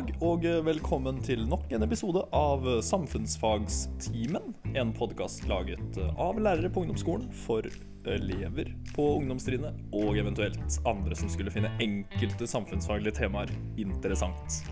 Dag 0.00 0.14
og 0.24 0.44
velkommen 0.64 1.18
til 1.20 1.42
nok 1.44 1.74
en 1.76 1.82
episode 1.84 2.22
av 2.32 2.62
Samfunnsfagstimen. 2.86 4.54
En 4.72 4.94
podkast 4.96 5.44
laget 5.50 5.98
av 6.14 6.38
lærere 6.40 6.70
på 6.72 6.86
ungdomsskolen 6.86 7.26
for 7.42 7.68
elever 8.08 8.70
på 8.94 9.04
ungdomstrinnet 9.18 9.76
og 9.92 10.16
eventuelt 10.22 10.78
andre 10.88 11.18
som 11.20 11.28
skulle 11.28 11.52
finne 11.52 11.74
enkelte 11.84 12.48
samfunnsfaglige 12.48 13.18
temaer 13.18 13.52
interessant. 13.76 14.62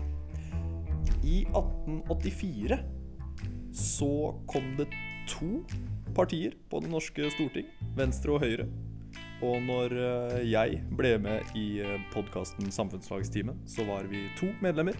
I 1.21 1.43
1884 1.51 2.81
så 3.85 4.13
kom 4.49 4.73
det 4.81 4.89
to 5.29 5.59
partier 6.17 6.57
på 6.73 6.81
det 6.81 6.89
norske 6.89 7.29
storting, 7.35 7.69
Venstre 7.99 8.33
og 8.33 8.47
Høyre. 8.47 8.65
Og 9.45 9.61
når 9.63 9.93
eh, 9.95 10.39
jeg 10.51 10.81
ble 10.99 11.13
med 11.23 11.53
i 11.55 11.79
podkasten 12.13 12.67
Samfunnsfagstimen, 12.75 13.61
så 13.69 13.85
var 13.87 14.07
vi 14.11 14.25
to 14.39 14.49
medlemmer. 14.63 14.97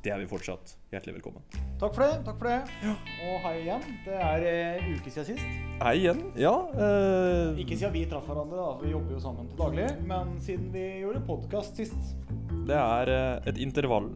Det 0.00 0.12
er 0.14 0.22
vi 0.22 0.28
fortsatt. 0.30 0.76
Hjertelig 0.94 1.18
velkommen. 1.18 1.42
Takk 1.80 1.92
for 1.96 2.04
det. 2.06 2.12
takk 2.24 2.38
for 2.38 2.48
det. 2.48 2.92
Og 3.26 3.42
hei 3.44 3.52
igjen. 3.64 3.82
Det 4.06 4.14
er 4.16 4.46
en 4.52 4.94
uke 4.94 5.10
siden 5.12 5.26
sist. 5.34 5.50
Hei 5.82 5.92
igjen. 5.98 6.22
Ja. 6.38 6.52
eh, 6.80 7.58
Ikke 7.60 7.76
siden 7.76 7.92
vi 7.96 8.06
traff 8.08 8.24
hverandre, 8.30 8.56
da, 8.56 8.70
vi 8.86 8.94
jobber 8.94 9.18
jo 9.18 9.20
sammen 9.26 9.50
til 9.50 9.60
daglig, 9.60 9.88
men 10.08 10.32
siden 10.44 10.70
vi 10.72 10.86
gjorde 11.02 11.24
podkast 11.28 11.76
sist. 11.82 12.14
det 12.68 12.78
er 12.78 13.12
eh, 13.12 13.50
et 13.52 13.60
intervall. 13.60 14.08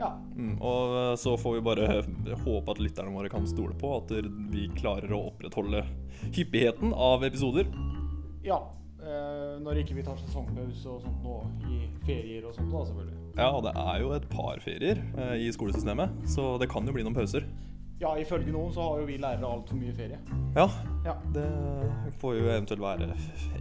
Ja. 0.00 0.12
Mm, 0.36 0.56
og 0.60 0.96
eh, 1.02 1.12
så 1.20 1.34
får 1.40 1.58
vi 1.58 1.66
bare 1.68 2.00
håpe 2.46 2.72
at 2.72 2.80
lytterne 2.86 3.12
våre 3.12 3.28
kan 3.32 3.44
stole 3.50 3.76
på 3.80 3.92
at 3.98 4.14
vi 4.54 4.70
klarer 4.78 5.12
å 5.16 5.20
opprettholde 5.34 5.84
hyppigheten 6.32 6.96
av 6.96 7.28
episoder. 7.28 7.68
ja. 8.46 8.62
Eh, 9.06 9.52
når 9.62 9.78
ikke 9.84 9.94
vi 9.94 10.02
tar 10.06 10.18
sesongpause 10.18 10.88
og 10.90 11.04
sånt 11.04 11.22
nå, 11.22 11.36
i 11.70 11.76
ferier 12.08 12.46
og 12.48 12.56
sånt, 12.56 12.72
da, 12.74 12.80
selvfølgelig. 12.88 13.18
Ja, 13.38 13.48
og 13.54 13.62
det 13.68 13.72
er 13.78 14.00
jo 14.02 14.12
et 14.16 14.26
par 14.32 14.58
ferier 14.64 15.02
eh, 15.14 15.36
i 15.46 15.50
skolesystemet, 15.54 16.16
så 16.32 16.56
det 16.58 16.66
kan 16.72 16.86
jo 16.88 16.94
bli 16.96 17.04
noen 17.06 17.14
pauser. 17.14 17.46
Ja, 18.00 18.10
ifølge 18.20 18.50
noen 18.52 18.72
så 18.74 18.82
har 18.84 18.98
jo 19.00 19.06
vi 19.08 19.14
lærere 19.22 19.48
altfor 19.48 19.78
mye 19.80 19.94
ferie. 19.96 20.18
Ja, 20.56 20.66
Ja. 21.06 21.14
det 21.32 21.46
får 22.20 22.34
vi 22.34 22.40
jo 22.42 22.50
eventuelt 22.50 22.82
være 22.82 23.06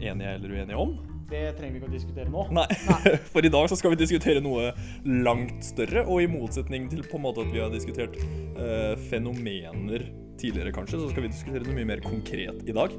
enige 0.01 0.33
eller 0.39 0.55
uenige 0.57 0.81
om. 0.81 0.95
Det 1.29 1.43
trenger 1.57 1.73
vi 1.73 1.79
ikke 1.79 1.88
å 1.89 1.93
diskutere 1.93 2.29
nå. 2.33 2.43
Nei, 2.53 2.66
for 3.33 3.45
i 3.45 3.49
dag 3.53 3.69
så 3.71 3.77
skal 3.79 3.93
vi 3.93 4.01
diskutere 4.01 4.41
noe 4.43 4.71
langt 5.05 5.63
større, 5.66 6.03
og 6.09 6.21
i 6.25 6.27
motsetning 6.29 6.89
til 6.91 7.05
på 7.05 7.17
en 7.17 7.25
måte 7.29 7.45
at 7.45 7.53
vi 7.53 7.61
har 7.63 7.71
diskutert 7.73 8.17
eh, 8.17 8.93
fenomener 9.13 10.09
tidligere, 10.41 10.73
kanskje, 10.75 10.99
så 11.01 11.09
skal 11.13 11.25
vi 11.25 11.31
diskutere 11.31 11.63
noe 11.66 11.77
mye 11.77 11.91
mer 11.95 12.03
konkret 12.05 12.66
i 12.67 12.75
dag. 12.75 12.97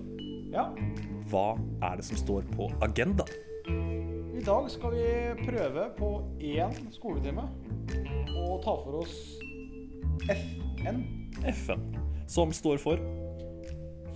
Ja. 0.55 0.71
Hva 1.31 1.57
er 1.83 1.99
det 1.99 2.07
som 2.07 2.19
står 2.21 2.47
på 2.55 2.69
agendaen? 2.85 3.31
I 4.37 4.43
dag 4.45 4.69
skal 4.71 4.93
vi 4.95 5.07
prøve 5.47 5.87
på 5.97 6.11
én 6.45 6.75
skoletime 6.95 7.47
å 8.37 8.59
ta 8.63 8.75
for 8.85 9.01
oss 9.01 9.15
FN, 10.31 11.01
FN, 11.51 11.83
som 12.31 12.53
står 12.55 12.79
for 12.83 13.01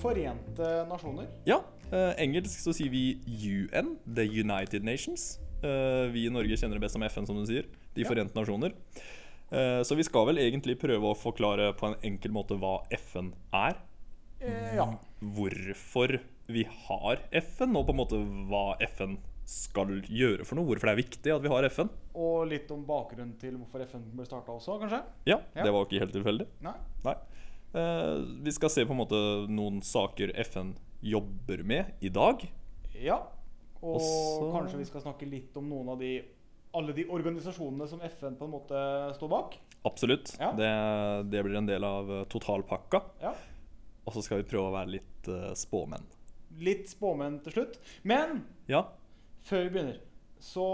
Forente 0.00 0.68
nasjoner. 0.88 1.26
Ja, 1.44 1.58
eh, 1.92 2.14
engelsk 2.24 2.56
så 2.62 2.72
sier 2.72 2.88
vi 2.88 3.18
UN, 3.28 3.98
The 4.08 4.24
United 4.24 4.84
Nations. 4.86 5.34
Eh, 5.60 6.06
vi 6.14 6.22
i 6.24 6.32
Norge 6.32 6.56
kjenner 6.56 6.78
det 6.78 6.86
best 6.86 6.96
som 6.96 7.04
FN, 7.04 7.26
som 7.28 7.36
du 7.36 7.44
sier. 7.44 7.66
De 7.94 8.00
Ja. 8.00 8.08
forente 8.08 8.32
nasjoner. 8.34 8.72
Eh, 9.52 9.82
så 9.84 9.94
vi 9.96 10.02
skal 10.06 10.24
vel 10.30 10.38
egentlig 10.38 10.78
prøve 10.80 11.04
å 11.04 11.16
forklare 11.18 11.76
på 11.76 11.88
en 11.90 11.96
enkel 12.02 12.30
måte 12.32 12.56
hva 12.56 12.78
FN 12.92 13.34
er. 13.52 13.76
Eh, 14.40 14.76
ja. 14.76 14.86
Hvorfor 15.20 16.18
vi 16.52 16.64
har 16.86 17.20
FN, 17.40 17.76
og 17.76 17.86
på 17.88 17.94
en 17.94 18.00
måte 18.00 18.20
hva 18.50 18.64
FN 18.90 19.18
skal 19.50 19.96
gjøre 20.06 20.44
for 20.46 20.58
noe. 20.58 20.68
Hvorfor 20.68 20.90
det 20.90 20.92
er 20.94 21.00
viktig 21.02 21.32
at 21.34 21.42
vi 21.42 21.50
har 21.50 21.66
FN. 21.70 21.88
Og 22.14 22.44
litt 22.50 22.70
om 22.70 22.84
bakgrunnen 22.86 23.34
til 23.40 23.56
hvorfor 23.58 23.82
FN 23.88 24.04
ble 24.14 24.26
starta 24.28 24.54
også, 24.54 24.78
kanskje? 24.82 25.02
Ja, 25.26 25.40
Ja. 25.56 25.64
det 25.64 25.72
var 25.74 25.86
ikke 25.86 25.98
helt 26.04 26.14
tilfeldig. 26.14 26.46
Nei? 26.62 26.74
Nei. 27.04 27.14
Eh, 27.74 28.16
vi 28.44 28.50
skal 28.54 28.70
se 28.70 28.84
på 28.84 28.94
en 28.94 29.00
måte 29.02 29.18
noen 29.50 29.80
saker 29.82 30.32
FN 30.44 30.74
jobber 31.02 31.62
med 31.64 31.92
i 32.00 32.08
dag. 32.08 32.42
Ja. 32.94 33.22
Og 33.82 33.96
Også- 34.00 34.52
kanskje 34.52 34.78
vi 34.78 34.84
skal 34.84 35.00
snakke 35.00 35.28
litt 35.30 35.56
om 35.56 35.68
noen 35.68 35.88
av 35.88 35.98
de 35.98 36.22
alle 36.72 36.92
de 36.94 37.04
organisasjonene 37.10 37.88
som 37.88 38.00
FN 38.00 38.36
på 38.36 38.44
en 38.44 38.50
måte 38.52 38.78
står 39.16 39.28
bak. 39.28 39.56
Absolutt. 39.84 40.36
Ja. 40.38 40.52
Det, 40.52 41.30
det 41.30 41.42
blir 41.42 41.56
en 41.58 41.66
del 41.66 41.82
av 41.82 42.10
eh, 42.10 42.24
totalpakka. 42.30 43.02
Ja. 43.20 43.32
Og 44.06 44.12
så 44.14 44.22
skal 44.22 44.38
vi 44.42 44.48
prøve 44.50 44.70
å 44.70 44.74
være 44.74 44.90
litt 44.96 45.28
uh, 45.28 45.50
spåmenn. 45.54 46.02
Litt 46.58 46.88
spåmenn 46.90 47.38
til 47.44 47.52
slutt. 47.54 47.78
Men 48.02 48.44
Ja. 48.68 48.84
før 49.46 49.62
vi 49.64 49.70
begynner 49.70 50.00
Så 50.40 50.64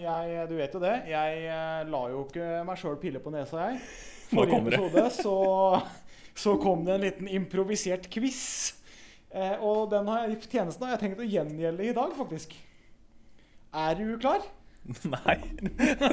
jeg 0.00 0.48
Du 0.48 0.56
vet 0.56 0.72
jo 0.72 0.80
det. 0.80 0.94
Jeg 1.10 1.44
eh, 1.50 1.84
la 1.90 2.02
jo 2.08 2.24
ikke 2.24 2.64
meg 2.64 2.78
sjøl 2.78 2.96
pille 3.02 3.18
på 3.20 3.30
nesa, 3.34 3.70
jeg. 3.72 3.80
Forrige 4.30 4.60
episode 4.62 5.10
så, 5.10 5.36
så 6.34 6.56
kom 6.62 6.84
det 6.84 6.94
en 6.94 7.00
liten 7.04 7.28
improvisert 7.28 8.08
quiz. 8.10 8.74
Eh, 9.30 9.58
og 9.60 9.90
den 9.90 10.06
har 10.08 10.26
jeg, 10.28 10.40
tjenesten 10.48 10.86
har 10.86 10.96
jeg 10.96 11.02
tenkt 11.04 11.20
å 11.22 11.28
gjengjelde 11.28 11.84
i 11.90 11.92
dag, 11.94 12.14
faktisk. 12.16 12.54
Er 13.74 13.94
du 13.98 14.16
klar? 14.18 14.42
Nei. 15.16 15.36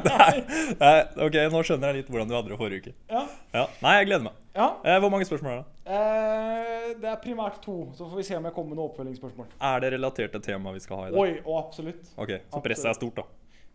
Nei. 0.07 0.37
Nei. 0.79 0.99
Ok, 1.25 1.35
nå 1.53 1.59
skjønner 1.67 1.91
jeg 1.91 1.99
litt 2.01 2.09
hvordan 2.13 2.29
du 2.31 2.33
hadde 2.37 2.49
det 2.53 2.57
forrige 2.57 2.81
uke. 2.87 2.93
Ja. 3.11 3.21
Ja. 3.53 3.65
Nei, 3.85 3.91
jeg 3.99 4.07
gleder 4.09 4.25
meg. 4.29 4.39
ja. 4.57 4.67
Eh, 4.83 4.97
hvor 5.03 5.11
mange 5.13 5.27
spørsmål 5.29 5.51
er 5.53 5.59
det? 5.61 5.67
Eh, 5.93 6.87
det 7.03 7.09
er 7.11 7.19
primært 7.21 7.59
to, 7.63 7.75
så 7.97 8.07
får 8.09 8.21
vi 8.21 8.25
se 8.27 8.37
om 8.39 8.47
jeg 8.49 8.55
kommer 8.55 8.73
med 8.73 8.79
noen 8.81 8.89
oppfølgingsspørsmål. 8.91 9.51
Er 9.69 9.83
det 9.83 9.91
relatert 9.97 10.33
til 10.37 10.43
temaet 10.49 10.79
vi 10.79 10.83
skal 10.87 11.01
ha 11.03 11.07
i 11.09 11.13
dag? 11.13 11.19
Oi, 11.21 11.35
og 11.45 11.59
absolutt. 11.65 12.09
Ok, 12.17 12.33
Så 12.53 12.63
presset 12.65 12.89
er 12.91 12.97
stort, 12.97 13.21
da. 13.21 13.27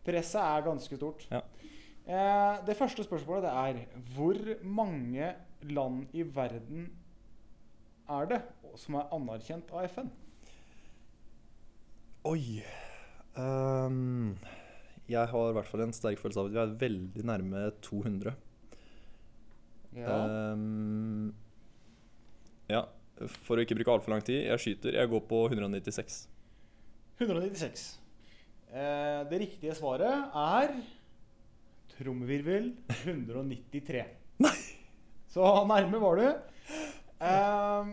Presset 0.09 0.41
er 0.43 0.67
ganske 0.67 0.99
stort. 1.01 1.27
Ja. 1.31 1.43
Eh, 2.09 2.55
det 2.67 2.77
første 2.79 3.05
spørsmålet 3.05 3.45
det 3.47 3.53
er 3.53 4.05
hvor 4.17 4.39
mange 4.65 5.31
land 5.69 6.07
i 6.17 6.23
verden 6.35 6.89
er 8.09 8.31
det 8.31 8.39
som 8.81 8.97
er 8.99 9.11
anerkjent 9.13 9.71
av 9.75 9.85
FN? 9.93 10.09
Oi. 12.29 12.63
Ehm, 13.39 14.35
jeg 15.09 15.31
har 15.31 15.51
i 15.51 15.57
hvert 15.57 15.69
fall 15.71 15.87
en 15.87 15.95
sterk 15.97 16.21
følelse 16.21 16.43
av 16.43 16.49
at 16.49 16.55
vi 16.55 16.61
er 16.63 16.77
veldig 16.83 17.25
nærme 17.27 17.65
200. 17.85 18.35
Ehm, 19.97 21.31
ja. 22.69 22.85
For 23.43 23.59
å 23.59 23.65
ikke 23.65 23.75
bruke 23.81 23.95
altfor 23.97 24.15
lang 24.15 24.23
tid, 24.23 24.45
jeg 24.47 24.63
skyter. 24.63 24.95
Jeg 24.95 25.11
går 25.11 25.25
på 25.31 25.41
196. 25.49 26.21
196. 27.19 27.87
Eh, 28.69 29.25
det 29.31 29.41
riktige 29.43 29.75
svaret 29.75 30.37
er 30.39 30.77
trommevirvel 31.97 32.71
193. 33.01 34.05
Nei! 34.45 34.59
Så 35.29 35.49
nærme 35.69 35.99
var 36.05 36.21
du. 36.21 36.29
Eh, 37.19 37.91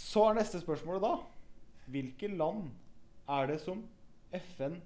så 0.00 0.24
er 0.26 0.40
neste 0.40 0.58
spørsmålet 0.62 1.04
da 1.04 1.12
Hvilke 1.90 2.30
land 2.32 2.70
er 3.30 3.46
det 3.50 3.60
som 3.62 3.84
FN 4.34 4.80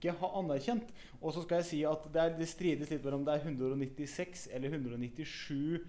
ikke 0.00 0.16
ha 0.18 0.32
anerkjent? 0.40 0.90
Og 1.20 1.34
så 1.36 1.44
skal 1.44 1.60
jeg 1.60 1.68
si 1.68 1.80
at 1.86 2.06
det, 2.10 2.22
er, 2.24 2.36
det 2.38 2.48
strides 2.48 2.90
litt 2.90 3.06
om 3.12 3.26
det 3.26 3.36
er 3.36 3.46
196 3.46 4.48
eller 4.56 4.72
197 4.72 5.80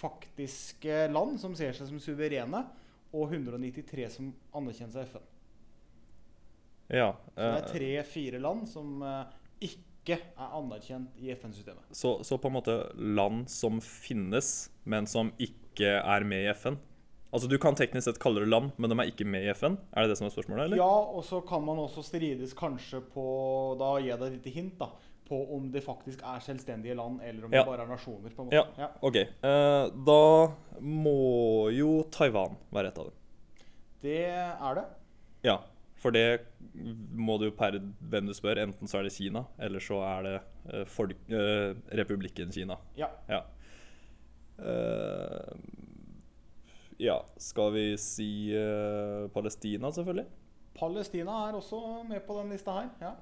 faktiske 0.00 1.04
land 1.12 1.36
som 1.42 1.56
ser 1.58 1.74
seg 1.76 1.90
som 1.90 2.00
suverene, 2.00 2.64
og 3.10 3.34
193 3.34 4.06
som 4.14 4.30
anerkjennes 4.56 4.96
av 4.96 5.08
FN. 5.10 5.28
Ja. 6.90 7.10
Så 7.34 7.40
det 7.40 7.48
er 7.50 7.64
eh, 7.64 7.70
tre-fire 7.74 8.40
land 8.42 8.68
som 8.70 9.02
eh, 9.06 9.24
ikke 9.66 10.16
er 10.16 10.54
anerkjent 10.56 11.18
i 11.20 11.32
FN-systemet. 11.34 11.90
så, 11.94 12.16
så 12.26 12.38
på 12.40 12.48
en 12.48 12.56
måte 12.56 12.76
land 12.96 13.44
som 13.50 13.82
finnes, 13.84 14.70
men 14.88 15.10
som 15.10 15.34
ikke 15.42 15.98
er 15.98 16.26
med 16.26 16.46
i 16.46 16.54
FN? 16.54 16.78
Altså 17.32 17.46
Du 17.48 17.56
kan 17.62 17.76
teknisk 17.78 18.04
sett 18.08 18.18
kalle 18.18 18.40
det 18.42 18.48
land, 18.50 18.72
men 18.76 18.90
de 18.90 18.96
er 18.98 19.10
ikke 19.12 19.24
med 19.26 19.44
i 19.46 19.52
FN? 19.54 19.76
Er 19.94 20.02
det 20.02 20.10
det 20.10 20.18
som 20.18 20.26
er 20.26 20.32
spørsmålet? 20.34 20.64
eller? 20.64 20.76
Ja, 20.80 20.88
og 21.14 21.22
så 21.24 21.38
kan 21.46 21.62
man 21.64 21.78
også 21.78 22.02
strides 22.02 22.54
kanskje 22.58 23.00
på 23.14 23.24
Da 23.78 23.92
gir 24.00 24.08
jeg 24.10 24.18
deg 24.18 24.26
et 24.32 24.38
lite 24.40 24.54
hint, 24.56 24.74
da. 24.80 24.88
På 25.30 25.38
om 25.54 25.68
det 25.70 25.84
faktisk 25.84 26.24
er 26.26 26.40
selvstendige 26.42 26.96
land, 26.98 27.20
eller 27.22 27.44
om 27.46 27.52
Ja. 27.54 27.62
det 27.62 27.66
bare 27.70 27.84
er 27.84 27.86
nasjoner. 27.92 28.30
på 28.34 28.42
en 28.42 28.48
måte. 28.48 28.52
Ja. 28.58 28.64
Ja. 28.78 28.88
Ok. 29.00 29.16
eh, 29.16 29.90
da 30.06 30.52
må 30.80 31.70
jo 31.70 32.02
Taiwan 32.10 32.56
være 32.72 32.88
et 32.88 32.98
av 32.98 33.04
dem. 33.04 33.14
Det 34.02 34.24
er 34.26 34.74
det. 34.74 34.84
Ja, 35.44 35.58
for 36.02 36.10
det 36.10 36.40
må 37.14 37.38
du 37.38 37.50
per 37.52 37.78
hvem 37.78 38.26
du 38.26 38.32
spør. 38.34 38.58
Enten 38.58 38.88
så 38.88 38.98
er 38.98 39.02
det 39.06 39.12
Kina, 39.12 39.44
eller 39.60 39.78
så 39.78 40.02
er 40.02 40.22
det 40.26 40.34
eh, 40.74 40.84
folk, 40.84 41.14
eh, 41.30 41.74
republikken 41.94 42.50
Kina. 42.50 42.76
Ja. 42.96 43.06
Ja. 43.28 43.42
Eh, 44.58 45.54
ja, 47.00 47.16
skal 47.40 47.72
vi 47.74 47.84
si 48.00 48.30
uh, 48.54 49.26
Palestina, 49.34 49.90
selvfølgelig? 49.94 50.26
Palestina 50.76 51.42
er 51.48 51.58
også 51.58 51.80
med 52.08 52.22
på 52.26 52.36
den 52.38 52.52
lista 52.54 52.76
her. 52.76 52.90
Ja. 53.02 53.14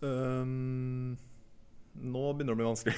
Um, 0.00 1.16
nå 1.98 2.24
begynner 2.32 2.54
det 2.54 2.56
å 2.56 2.60
bli 2.60 2.68
vanskelig. 2.68 2.96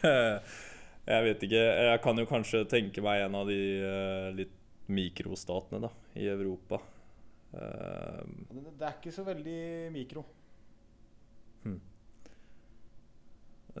jeg 1.12 1.26
vet 1.26 1.44
ikke. 1.46 1.66
Jeg 1.90 2.00
kan 2.04 2.20
jo 2.20 2.28
kanskje 2.30 2.64
tenke 2.70 3.04
meg 3.04 3.26
en 3.26 3.36
av 3.40 3.50
de 3.50 3.60
uh, 3.82 4.30
litt 4.36 4.56
mikrostatene 4.90 5.84
da, 5.84 5.90
i 6.18 6.26
Europa. 6.30 6.80
Ehm, 7.54 8.46
Det, 8.50 8.64
det 8.78 8.86
er 8.86 8.96
ikke 8.98 9.12
så 9.14 9.24
veldig 9.26 9.60
mikro. 9.94 10.24
eh, 11.66 11.78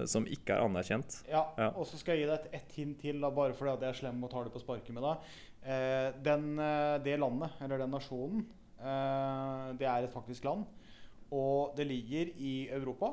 som 0.06 0.26
ikke 0.26 0.54
er 0.54 0.64
anerkjent. 0.64 1.22
Ja, 1.28 1.44
Ja. 1.58 1.70
og 1.76 1.86
så 1.86 1.98
skal 1.98 2.16
jeg 2.16 2.26
gi 2.26 2.30
deg 2.30 2.40
et, 2.44 2.54
et 2.62 2.72
hint 2.78 3.00
til, 3.00 3.20
da, 3.20 3.30
bare 3.30 3.52
fordi 3.56 3.72
at 3.72 3.80
jeg 3.86 3.88
er 3.94 3.98
slem 4.00 4.22
og 4.24 4.30
tar 4.30 4.44
det 4.44 4.52
på 4.54 4.62
sparket 4.62 4.94
med 4.94 5.02
deg. 5.02 5.32
Eh, 5.62 6.10
den, 6.24 6.46
eh, 6.58 6.98
det 7.04 7.18
landet, 7.20 7.50
eller 7.60 7.78
den 7.82 7.90
nasjonen, 7.90 8.46
eh, 8.80 9.72
det 9.80 9.86
er 9.88 10.04
et 10.06 10.12
faktisk 10.14 10.44
land. 10.44 10.64
Og 11.32 11.74
det 11.76 11.86
ligger 11.86 12.30
i 12.38 12.68
Europa. 12.70 13.12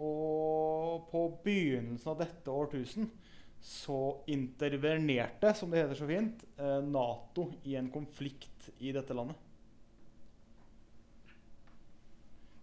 Og 0.00 1.08
på 1.10 1.24
begynnelsen 1.44 2.12
av 2.12 2.20
dette 2.20 2.46
årtusen 2.54 3.08
så 3.60 4.20
intervenerte, 4.30 5.50
som 5.58 5.70
det 5.72 5.80
heter 5.82 5.98
så 5.98 6.06
fint, 6.06 6.44
eh, 6.58 6.80
Nato 6.86 7.48
i 7.66 7.74
en 7.76 7.90
konflikt 7.90 8.70
i 8.78 8.92
dette 8.94 9.10
landet. 9.16 9.34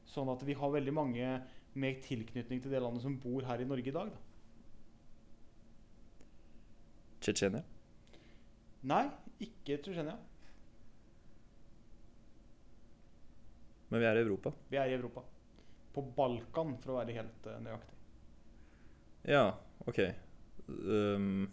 Sånn 0.06 0.30
at 0.32 0.44
vi 0.48 0.56
har 0.56 0.72
veldig 0.72 0.94
mange 0.96 1.30
med 1.80 2.02
tilknytning 2.06 2.62
til 2.64 2.72
det 2.72 2.82
landet 2.84 3.04
som 3.04 3.18
bor 3.20 3.46
her 3.48 3.62
i 3.62 3.68
Norge 3.68 3.92
i 3.92 3.96
dag. 3.96 4.12
Da. 4.14 4.22
Tsjetsjenia. 7.26 7.64
Nei, 8.86 9.04
ikke 9.44 9.80
Tsjetsjenia. 9.82 10.18
Men 13.90 14.02
vi 14.02 14.08
er 14.10 14.20
i 14.20 14.24
Europa. 14.26 14.52
Vi 14.70 14.80
er 14.82 14.92
i 14.92 14.96
Europa. 14.98 15.24
På 15.96 16.04
Balkan, 16.16 16.76
for 16.84 16.94
å 16.94 17.00
være 17.00 17.16
helt 17.16 17.50
eh, 17.50 17.60
nøyaktig. 17.64 17.98
Ja, 19.32 19.46
OK. 19.88 20.02
Um, 20.68 21.46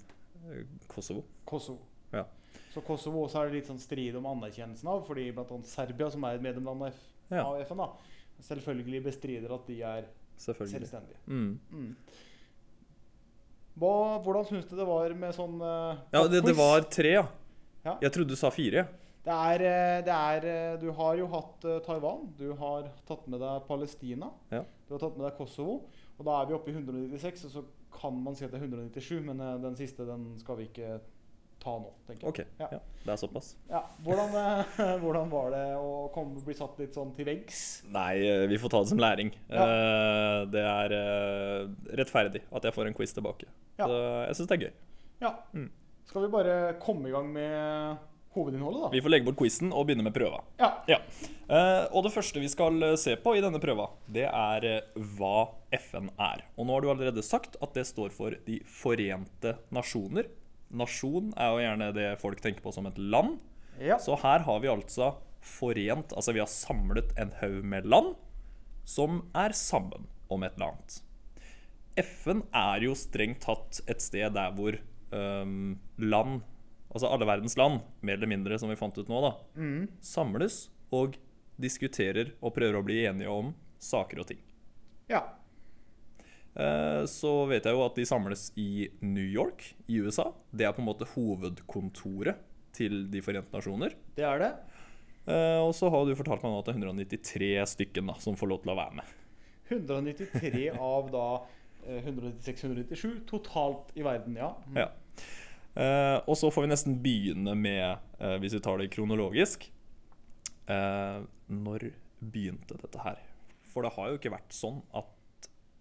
Kosovo. 0.90 1.24
Kosovo. 1.48 1.86
Ja. 2.12 2.26
Så 2.72 2.80
Kosovo 2.84 3.22
også 3.26 3.40
er 3.40 3.50
det 3.50 3.60
litt 3.60 3.69
sånn 3.69 3.80
strid 3.80 4.16
om 4.19 4.26
anerkjennelsen 4.28 4.88
av, 4.88 5.04
fordi 5.06 5.28
annet 5.32 5.69
Serbia, 5.69 6.08
som 6.12 6.24
er 6.24 6.38
et 6.38 6.44
medlemland 6.44 6.88
av 6.88 7.60
FN, 7.64 7.80
da, 7.80 7.88
selvfølgelig 8.43 9.03
bestrider 9.06 9.55
at 9.55 9.67
de 9.69 9.79
er 9.87 10.09
selvstendige. 10.41 11.19
Mm. 11.27 11.59
Mm. 11.71 11.93
Hva, 13.79 13.93
hvordan 14.25 14.49
syns 14.49 14.67
du 14.69 14.75
det 14.77 14.87
var 14.89 15.15
med 15.17 15.33
sånn 15.33 15.55
uh, 15.62 16.03
Ja, 16.12 16.27
det, 16.29 16.43
det 16.44 16.53
var 16.59 16.85
tre, 16.93 17.15
ja. 17.15 17.25
Ja. 17.83 17.97
Jeg 18.05 18.12
trodde 18.15 18.35
du 18.35 18.39
sa 18.39 18.50
fire. 18.55 18.85
Det 19.23 19.33
er, 19.33 19.62
eh, 19.67 20.00
det 20.03 20.15
er 20.15 20.44
eh, 20.50 20.77
Du 20.83 20.89
har 20.99 21.17
jo 21.19 21.29
hatt 21.31 21.65
Taiwan. 21.87 22.29
Du 22.39 22.53
har 22.59 22.89
tatt 23.06 23.25
med 23.31 23.43
deg 23.43 23.65
Palestina. 23.69 24.29
Ja. 24.50 24.61
Du 24.87 24.94
har 24.94 25.03
tatt 25.03 25.17
med 25.19 25.27
deg 25.27 25.37
Kosovo. 25.39 25.77
Og 26.19 26.27
da 26.27 26.37
er 26.41 26.50
vi 26.50 26.55
oppe 26.55 26.71
i 26.71 26.75
196, 26.75 27.47
og 27.49 27.55
så 27.55 27.62
kan 27.94 28.19
man 28.23 28.39
si 28.39 28.47
at 28.47 28.55
det 28.55 28.61
er 28.61 28.67
197, 28.69 29.19
men 29.27 29.43
den 29.62 29.79
siste 29.79 30.06
den 30.06 30.29
skal 30.43 30.59
vi 30.59 30.69
ikke 30.69 31.00
ta 31.62 31.76
nå, 31.79 31.91
tenker 32.09 32.26
jeg. 32.26 32.32
OK. 32.32 32.59
Ja. 32.59 32.69
Ja, 32.75 32.79
det 33.06 33.12
er 33.14 33.20
såpass. 33.20 33.53
Ja. 33.70 33.81
Hvordan, 34.03 34.35
eh, 34.41 34.97
hvordan 35.03 35.31
var 35.31 35.50
det 35.55 35.62
å 35.79 35.93
komme, 36.14 36.43
bli 36.43 36.56
satt 36.59 36.79
litt 36.82 36.94
sånn 36.97 37.12
til 37.17 37.29
veggs? 37.29 37.61
Nei, 37.94 38.17
eh, 38.26 38.47
vi 38.50 38.59
får 38.59 38.73
ta 38.75 38.81
det 38.82 38.91
som 38.93 39.03
læring. 39.03 39.31
Ja. 39.47 39.67
Eh, 39.67 40.38
Det 40.53 40.62
er 40.67 40.94
rettferdig 42.03 42.43
at 42.50 42.67
jeg 42.67 42.75
får 42.75 42.91
en 42.91 42.97
quiz 42.99 43.14
tilbake. 43.14 43.47
Ja. 43.79 43.87
Så 43.87 43.99
jeg 44.26 44.38
syns 44.41 44.50
det 44.50 44.56
er 44.59 44.64
gøy. 44.67 44.73
Ja. 45.23 45.32
Mm. 45.55 45.69
Skal 46.11 46.26
vi 46.26 46.32
bare 46.35 46.56
komme 46.82 47.09
i 47.09 47.14
gang 47.14 47.31
med 47.32 48.03
hovedinnholdet, 48.35 48.82
da? 48.82 48.91
Vi 48.97 49.00
får 49.05 49.12
legge 49.12 49.29
bort 49.29 49.38
quizen 49.38 49.70
og 49.76 49.87
begynne 49.87 50.05
med 50.06 50.15
prøva. 50.17 50.43
Ja. 50.58 50.73
Ja. 50.91 50.99
Og 51.93 52.03
det 52.06 52.12
første 52.15 52.41
vi 52.43 52.49
skal 52.50 52.81
se 53.00 53.15
på 53.20 53.35
i 53.37 53.43
denne 53.44 53.61
prøva, 53.62 53.87
det 54.11 54.25
er 54.26 54.67
hva 54.97 55.50
FN 55.79 56.08
er. 56.19 56.43
Og 56.56 56.67
nå 56.67 56.75
har 56.75 56.85
du 56.85 56.91
allerede 56.91 57.25
sagt 57.25 57.58
at 57.62 57.75
det 57.76 57.85
står 57.88 58.11
for 58.17 58.35
De 58.49 58.58
forente 58.67 59.55
nasjoner. 59.70 60.26
Nasjon 60.72 61.32
er 61.36 61.50
jo 61.52 61.60
gjerne 61.62 61.90
det 61.94 62.08
folk 62.22 62.40
tenker 62.40 62.64
på 62.64 62.72
som 62.74 62.86
et 62.88 62.98
land. 62.98 63.38
ja. 63.80 63.98
Så 64.00 64.16
her 64.22 64.44
har 64.46 64.60
vi 64.60 64.69
altså 64.72 65.14
forent, 65.42 66.12
altså 66.14 66.32
vi 66.32 66.38
har 66.42 66.46
samlet 66.50 67.12
en 67.19 67.32
haug 67.40 67.64
med 67.64 67.86
land 67.86 68.14
som 68.84 69.22
er 69.34 69.52
sammen 69.58 70.06
om 70.30 70.42
et 70.46 70.54
eller 70.56 70.72
annet. 70.72 71.00
FN 72.02 72.42
er 72.56 72.86
jo 72.86 72.94
strengt 72.96 73.42
tatt 73.44 73.80
et 73.90 74.00
sted 74.00 74.32
der 74.32 74.54
hvor 74.56 74.78
um, 75.12 75.74
land, 75.98 76.40
altså 76.92 77.10
alle 77.12 77.26
verdens 77.28 77.56
land, 77.60 77.82
mer 78.00 78.16
eller 78.16 78.30
mindre 78.30 78.58
som 78.58 78.70
vi 78.72 78.78
fant 78.80 78.96
ut 78.98 79.10
nå, 79.12 79.20
da, 79.26 79.34
Mm. 79.60 79.88
samles 80.00 80.70
og 80.92 81.19
diskuterer 81.60 82.32
og 82.40 82.54
prøver 82.56 82.78
å 82.80 82.84
bli 82.86 83.02
enige 83.04 83.28
om 83.30 83.52
saker 83.78 84.22
og 84.24 84.26
ting. 84.32 84.40
ja. 85.10 85.22
Eh, 86.52 87.04
Så 87.08 87.32
vet 87.49 87.64
jeg 87.64 87.72
jo 87.76 87.84
at 87.87 87.96
de 87.96 88.04
samles 88.08 88.50
i 88.60 88.88
New 89.00 89.25
York 89.25 89.75
i 89.88 90.00
USA. 90.04 90.31
Det 90.52 90.66
er 90.69 90.75
på 90.76 90.82
en 90.84 90.88
måte 90.90 91.08
hovedkontoret 91.14 92.37
til 92.76 93.06
De 93.12 93.20
forente 93.25 93.52
nasjoner. 93.52 93.94
Det 94.16 94.25
er 94.25 94.38
det. 94.40 94.52
Eh, 95.28 95.58
og 95.62 95.72
så 95.76 95.90
har 95.93 96.04
du 96.08 96.14
fortalt 96.19 96.43
meg 96.43 96.50
nå 96.52 96.60
at 96.62 96.69
det 96.70 96.75
er 96.75 96.81
193 96.82 97.50
stykken 97.76 98.08
da, 98.10 98.16
som 98.20 98.37
får 98.37 98.49
lov 98.50 98.62
til 98.64 98.72
å 98.72 98.78
være 98.78 98.96
med. 99.00 99.12
193 99.72 100.70
av 100.93 101.10
da 101.12 101.26
eh, 101.87 102.00
196-197 102.10 103.22
totalt 103.31 103.93
i 103.96 104.05
verden, 104.05 104.37
ja. 104.40 104.50
Mm. 104.66 104.81
Ja. 104.82 104.88
Eh, 105.72 106.19
og 106.28 106.37
så 106.37 106.50
får 106.52 106.66
vi 106.66 106.72
nesten 106.72 106.98
begynne 107.05 107.55
med, 107.56 108.02
eh, 108.20 108.34
hvis 108.43 108.56
vi 108.58 108.60
tar 108.64 108.76
det 108.82 108.90
kronologisk 108.93 109.70
eh, 110.69 111.22
Når 111.48 111.87
begynte 112.20 112.76
dette 112.82 113.00
her? 113.06 113.22
For 113.72 113.87
det 113.87 113.94
har 113.94 114.10
jo 114.10 114.19
ikke 114.19 114.34
vært 114.34 114.52
sånn 114.52 114.82
at 114.93 115.06
eh, 115.06 115.21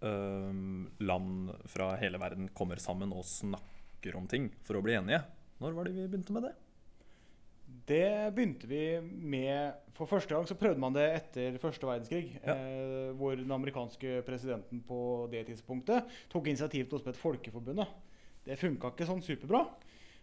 land 0.02 1.52
fra 1.70 1.92
hele 2.00 2.18
verden 2.18 2.48
kommer 2.56 2.80
sammen 2.82 3.12
og 3.14 3.22
snakker 3.28 4.16
om 4.18 4.26
ting 4.30 4.48
for 4.66 4.78
å 4.78 4.82
bli 4.84 4.96
enige. 4.98 5.22
Når 5.62 5.76
var 5.76 5.86
det 5.86 5.94
vi 5.94 6.08
begynte 6.10 6.34
med 6.34 6.48
det? 6.48 6.54
Det 7.86 8.34
begynte 8.34 8.68
vi 8.68 8.82
med 9.02 9.78
For 9.96 10.08
første 10.08 10.34
gang 10.34 10.46
så 10.48 10.56
prøvde 10.58 10.80
man 10.82 10.94
det 10.96 11.04
etter 11.16 11.58
første 11.62 11.86
verdenskrig. 11.88 12.36
Ja. 12.40 12.54
Eh, 12.54 13.10
hvor 13.18 13.36
den 13.36 13.52
amerikanske 13.52 14.22
presidenten 14.26 14.80
på 14.88 15.28
det 15.32 15.44
tidspunktet 15.50 16.08
tok 16.32 16.48
initiativ 16.48 16.88
til 16.88 16.98
å 16.98 17.02
spille 17.02 17.20
Folkeforbundet. 17.20 17.92
Det 18.46 18.58
funka 18.58 18.92
ikke 18.92 19.08
sånn 19.08 19.22
superbra. 19.24 19.66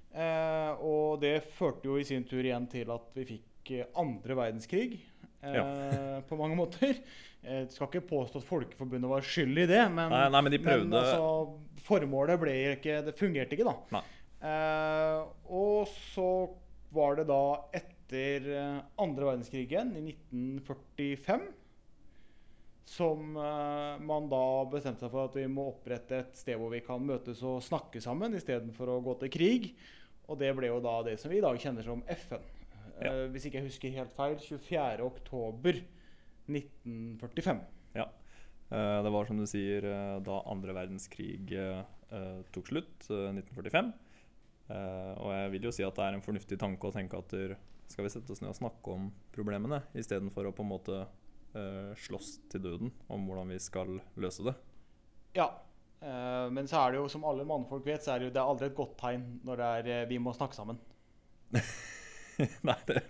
Eh, 0.09 0.81
og 0.81 1.21
det 1.21 1.37
førte 1.55 1.85
jo 1.85 1.99
i 1.99 2.07
sin 2.07 2.25
tur 2.27 2.41
igjen 2.41 2.65
til 2.71 2.89
at 2.95 3.13
vi 3.15 3.27
fikk 3.35 3.73
andre 4.01 4.39
verdenskrig. 4.41 4.97
Eh, 5.45 6.17
På 6.27 6.39
mange 6.39 6.57
måter. 6.57 6.97
Jeg 7.39 7.69
skal 7.71 7.87
ikke 7.87 8.07
påstå 8.09 8.41
at 8.41 8.47
Folkeforbundet 8.47 9.09
var 9.09 9.23
skyld 9.25 9.61
i 9.63 9.67
det, 9.69 9.83
men, 9.93 10.11
Nei, 10.11 10.25
nei 10.33 10.41
men 10.43 10.53
de 10.53 10.59
men 10.63 10.95
altså, 10.99 11.59
formålet 11.87 12.41
ble 12.41 12.55
ikke 12.73 12.97
Det 13.05 13.13
fungerte 13.17 13.55
ikke, 13.55 13.69
da. 13.69 14.01
Eh, 14.49 15.21
og 15.55 15.87
så 16.11 16.27
var 16.95 17.19
det 17.19 17.29
da 17.29 17.43
etter 17.75 18.49
eh, 18.55 18.81
andre 18.99 19.31
verdenskrigen, 19.31 19.93
i 19.95 20.03
1945, 20.11 21.47
som 22.89 23.37
eh, 23.37 24.01
man 24.03 24.29
da 24.31 24.43
bestemte 24.71 25.05
seg 25.05 25.13
for 25.13 25.29
at 25.29 25.37
vi 25.37 25.45
må 25.51 25.69
opprette 25.71 26.23
et 26.23 26.39
sted 26.39 26.59
hvor 26.59 26.73
vi 26.73 26.81
kan 26.85 27.03
møtes 27.05 27.43
og 27.45 27.61
snakke 27.63 28.01
sammen 28.03 28.35
istedenfor 28.35 28.95
å 28.95 29.01
gå 29.05 29.15
til 29.23 29.33
krig. 29.35 29.71
Og 30.29 30.37
det 30.41 30.51
ble 30.57 30.69
jo 30.69 30.81
da 30.83 30.99
det 31.07 31.15
som 31.21 31.31
vi 31.31 31.39
i 31.39 31.45
dag 31.45 31.57
kjenner 31.61 31.85
som 31.85 32.03
FN. 32.27 32.43
Eh, 32.99 33.25
hvis 33.33 33.47
ikke 33.47 33.61
jeg 33.61 33.69
husker 33.69 33.95
helt 33.95 34.13
feil 34.17 34.35
24. 34.43 35.79
oktober 36.49 37.29
1945. 37.29 37.61
Ja. 37.95 38.09
Eh, 38.71 39.03
Det 39.03 39.09
var 39.13 39.25
som 39.25 39.37
du 39.37 39.45
sier 39.49 39.85
eh, 39.85 40.19
da 40.25 40.41
andre 40.49 40.73
verdenskrig 40.73 41.51
eh, 41.53 42.41
tok 42.51 42.67
slutt, 42.67 43.09
eh, 43.09 43.31
1945. 43.33 43.93
Eh, 44.69 45.13
Og 45.19 45.31
jeg 45.33 45.51
vil 45.55 45.63
jo 45.69 45.71
si 45.71 45.83
at 45.83 45.95
det 45.95 46.03
er 46.05 46.13
en 46.17 46.21
fornuftig 46.25 46.59
tanke 46.59 46.87
å 46.87 46.93
tenke 46.93 47.17
at 47.17 47.33
skal 47.89 48.05
vi 48.05 48.09
sette 48.13 48.31
oss 48.31 48.41
ned 48.41 48.51
og 48.51 48.59
snakke 48.59 48.91
om 48.93 49.07
problemene, 49.33 49.81
istedenfor 49.97 50.45
å 50.45 50.53
på 50.53 50.61
en 50.61 50.69
måte 50.69 51.07
slåss 51.97 52.35
til 52.51 52.61
døden 52.61 52.91
om 53.09 53.23
hvordan 53.25 53.49
vi 53.49 53.57
skal 53.57 53.95
løse 54.21 54.43
det. 54.45 54.53
Ja. 55.33 55.47
men 56.53 56.67
så 56.69 56.83
er 56.85 56.91
det 56.91 56.99
jo, 56.99 57.07
som 57.09 57.23
alle 57.25 57.41
mannfolk 57.43 57.83
vet, 57.87 58.03
så 58.05 58.13
er 58.13 58.19
det 58.19 58.27
jo 58.27 58.33
det 58.35 58.37
er 58.43 58.51
aldri 58.51 58.67
et 58.69 58.75
godt 58.77 58.93
tegn 59.01 59.23
når 59.43 59.57
det 59.57 59.95
er 59.95 60.05
vi 60.05 60.19
må 60.21 60.29
snakke 60.37 60.53
sammen. 60.53 60.77
Nei, 62.69 62.75
det, 62.85 63.01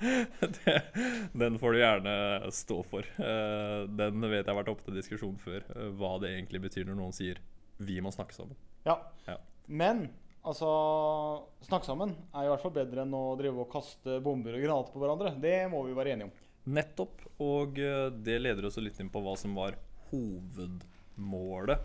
det 0.00 0.82
Den 1.42 1.58
får 1.60 1.72
du 1.72 1.78
gjerne 1.80 2.14
stå 2.54 2.80
for. 2.88 3.06
Eh, 3.20 3.82
Den 4.00 4.24
vet 4.24 4.40
jeg 4.40 4.48
har 4.48 4.58
vært 4.62 4.72
oppe 4.72 4.86
til 4.86 4.96
diskusjon 4.96 5.36
før, 5.40 5.64
eh, 5.74 5.90
hva 5.98 6.16
det 6.22 6.32
egentlig 6.32 6.62
betyr 6.66 6.88
når 6.88 6.98
noen 6.98 7.16
sier 7.16 7.40
'vi 7.80 8.00
må 8.04 8.12
snakke 8.12 8.36
sammen'. 8.36 8.56
Ja. 8.86 8.96
Ja. 9.26 9.36
Men 9.68 10.10
altså 10.44 11.44
Snakke 11.64 11.86
sammen 11.86 12.14
er 12.34 12.44
i 12.44 12.48
hvert 12.48 12.62
fall 12.62 12.72
bedre 12.72 13.02
enn 13.04 13.14
å 13.14 13.36
drive 13.38 13.60
og 13.60 13.70
kaste 13.72 14.20
bomber 14.24 14.56
og 14.56 14.62
granater 14.64 14.92
på 14.92 15.00
hverandre. 15.00 15.34
Det 15.40 15.70
må 15.70 15.84
vi 15.86 15.96
være 15.96 16.12
enige 16.16 16.30
om. 16.30 16.34
Nettopp. 16.72 17.20
Og 17.40 17.78
eh, 17.78 18.08
det 18.10 18.40
leder 18.40 18.66
oss 18.66 18.80
litt 18.80 19.00
inn 19.00 19.12
på 19.12 19.20
hva 19.24 19.36
som 19.36 19.54
var 19.54 19.76
hovedmålet 20.10 21.78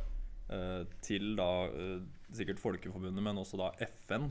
til 1.01 1.31
da 1.35 1.65
sikkert 2.29 2.59
Folkeforbundet, 2.61 3.23
men 3.23 3.37
også 3.41 3.57
da 3.57 3.71
FN. 3.81 4.27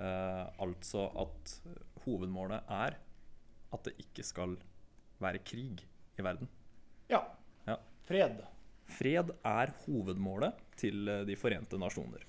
Altså 0.00 1.04
at 1.20 1.52
hovedmålet 2.06 2.64
er 2.72 2.96
at 3.74 3.88
det 3.88 3.96
ikke 4.02 4.24
skal 4.26 4.56
være 5.22 5.42
krig 5.46 5.82
i 6.18 6.24
verden. 6.24 6.50
Ja. 7.10 7.22
Ja. 7.68 7.78
Fred. 8.06 8.40
Fred 8.94 9.32
er 9.46 9.72
hovedmålet 9.84 10.60
til 10.80 11.08
eh, 11.08 11.24
De 11.28 11.36
forente 11.38 11.78
nasjoner. 11.80 12.24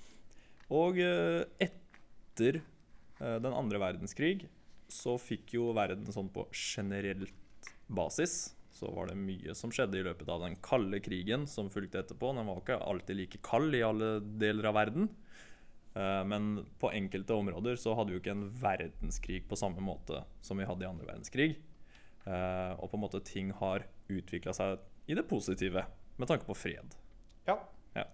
Og 0.74 0.98
eh, 1.02 1.44
etter 1.62 2.60
eh, 2.60 3.38
den 3.42 3.52
andre 3.54 3.80
verdenskrig 3.82 4.46
så 4.92 5.16
fikk 5.18 5.56
jo 5.56 5.72
verden 5.76 6.06
sånn 6.14 6.30
på 6.30 6.46
generelt 6.54 7.34
basis, 7.86 8.56
så 8.76 8.90
var 8.92 9.08
det 9.10 9.18
mye 9.18 9.54
som 9.56 9.72
skjedde 9.72 9.98
i 9.98 10.04
løpet 10.04 10.28
av 10.30 10.42
den 10.44 10.56
kalde 10.62 11.00
krigen 11.02 11.46
som 11.50 11.70
fulgte 11.72 12.02
etterpå. 12.02 12.32
Den 12.36 12.48
var 12.48 12.60
ikke 12.60 12.76
alltid 12.82 13.18
like 13.18 13.40
kald 13.46 13.74
i 13.74 13.84
alle 13.86 14.18
deler 14.20 14.68
av 14.70 14.76
verden. 14.76 15.08
Eh, 15.96 16.24
Men 16.24 16.66
på 16.78 16.92
enkelte 16.92 17.34
områder 17.34 17.76
så 17.80 17.94
hadde 17.96 18.12
vi 18.12 18.18
jo 18.18 18.24
ikke 18.24 18.34
en 18.36 18.50
verdenskrig 18.60 19.46
på 19.48 19.56
samme 19.56 19.80
måte 19.80 20.24
som 20.44 20.60
vi 20.60 20.68
hadde 20.68 20.84
i 20.84 20.90
andre 20.90 21.08
verdenskrig. 21.08 21.56
Eh, 22.26 22.72
Og 22.76 22.90
på 22.90 22.98
en 22.98 23.04
måte 23.06 23.24
ting 23.24 23.52
har 23.56 23.86
utvikla 24.08 24.52
seg 24.54 24.78
i 25.06 25.16
det 25.16 25.26
positive 25.28 25.86
med 26.16 26.28
tanke 26.28 26.46
på 26.46 26.56
fred. 26.56 26.94
Ja. 27.46 27.56
ja. 27.94 28.04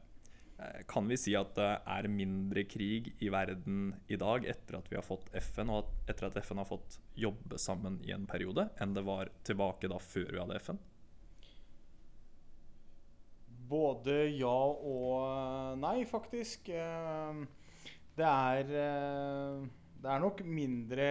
Kan 0.88 1.08
vi 1.08 1.16
si 1.16 1.34
at 1.34 1.54
det 1.56 1.70
er 1.88 2.08
mindre 2.08 2.64
krig 2.68 3.12
i 3.18 3.30
verden 3.32 3.94
i 4.08 4.18
dag 4.20 4.46
etter 4.46 4.78
at 4.78 4.90
vi 4.90 4.98
har 4.98 5.06
fått 5.06 5.30
FN, 5.34 5.72
og 5.72 5.88
etter 6.06 6.28
at 6.28 6.38
FN 6.44 6.60
har 6.60 6.68
fått 6.68 6.98
jobbe 7.18 7.58
sammen 7.58 7.98
i 8.04 8.12
en 8.14 8.26
periode, 8.30 8.68
enn 8.80 8.94
det 8.94 9.04
var 9.06 9.32
tilbake 9.48 9.90
da 9.90 9.98
før 9.98 10.28
vi 10.28 10.42
hadde 10.42 10.60
FN? 10.60 10.78
Både 13.72 14.28
ja 14.36 14.52
og 14.52 15.78
nei, 15.80 16.02
faktisk. 16.04 16.68
Det 18.16 18.26
er 18.28 18.72
eh, 18.76 19.62
Det 20.02 20.10
er 20.10 20.20
nok 20.20 20.42
mindre 20.44 21.06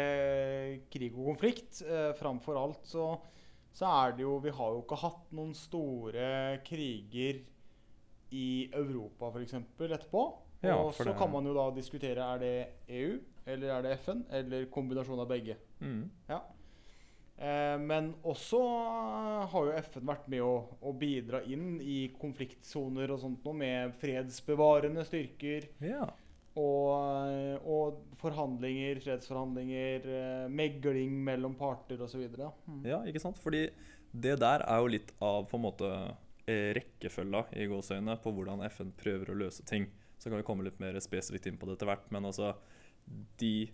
krig 0.92 1.14
og 1.16 1.32
konflikt. 1.32 1.82
Eh, 1.86 2.12
Framfor 2.20 2.60
alt 2.62 2.86
så, 2.90 3.06
så 3.74 3.88
er 4.06 4.18
det 4.18 4.26
jo 4.26 4.38
Vi 4.44 4.52
har 4.58 4.76
jo 4.76 4.84
ikke 4.84 5.00
hatt 5.02 5.32
noen 5.38 5.54
store 5.58 6.60
kriger 6.68 7.42
i 8.32 8.70
Europa 8.72 9.32
f.eks. 9.34 9.54
etterpå. 9.80 10.22
Ja, 10.64 10.76
og 10.78 10.94
så 10.94 11.04
det- 11.08 11.18
kan 11.18 11.32
man 11.32 11.46
jo 11.50 11.54
da 11.58 11.70
diskutere 11.76 12.22
er 12.36 12.40
det 12.40 12.56
EU, 12.88 13.18
eller 13.48 13.72
er 13.78 13.82
det 13.82 13.96
FN, 14.00 14.26
eller 14.30 14.66
kombinasjon 14.72 15.20
av 15.20 15.28
begge. 15.28 15.56
Mm. 15.82 16.04
Ja. 16.30 16.38
Eh, 17.42 17.78
men 17.82 18.12
også 18.24 18.60
har 19.50 19.66
jo 19.66 19.72
FN 19.82 20.06
vært 20.06 20.28
med 20.30 20.44
å, 20.46 20.52
å 20.86 20.94
bidra 20.94 21.42
inn 21.50 21.80
i 21.82 22.12
konfliktsoner 22.22 23.10
og 23.16 23.20
sånt 23.24 23.44
noe 23.48 23.58
med 23.58 23.96
fredsbevarende 24.00 25.04
styrker 25.08 25.66
Ja. 25.82 26.06
Og, 26.60 27.62
og 27.66 28.02
forhandlinger, 28.20 29.00
fredsforhandlinger, 29.04 30.06
eh, 30.06 30.48
megling 30.52 31.14
mellom 31.24 31.56
parter 31.56 32.02
osv. 32.04 32.26
Mm. 32.68 32.84
ja, 32.86 33.00
ikke 33.08 33.22
sant? 33.24 33.40
Fordi 33.40 33.70
det 34.12 34.40
der 34.42 34.66
er 34.68 34.82
jo 34.84 34.88
litt 34.92 35.14
av 35.24 35.46
på 35.48 35.56
en 35.60 35.64
måte 35.64 35.90
eh, 36.48 36.74
rekkefølga 36.76 37.46
i 37.56 37.68
gåseøynene 37.72 38.18
på 38.24 38.34
hvordan 38.36 38.66
FN 38.70 38.92
prøver 39.00 39.32
å 39.32 39.38
løse 39.46 39.64
ting. 39.66 39.88
Så 40.20 40.30
kan 40.30 40.38
vi 40.42 40.44
komme 40.46 40.64
litt 40.68 40.80
mer 40.84 41.00
spesifikt 41.02 41.48
inn 41.48 41.58
på 41.58 41.66
det 41.70 41.78
etter 41.80 41.88
hvert. 41.90 42.10
Men 42.12 42.28
altså, 42.30 42.52
de 43.40 43.70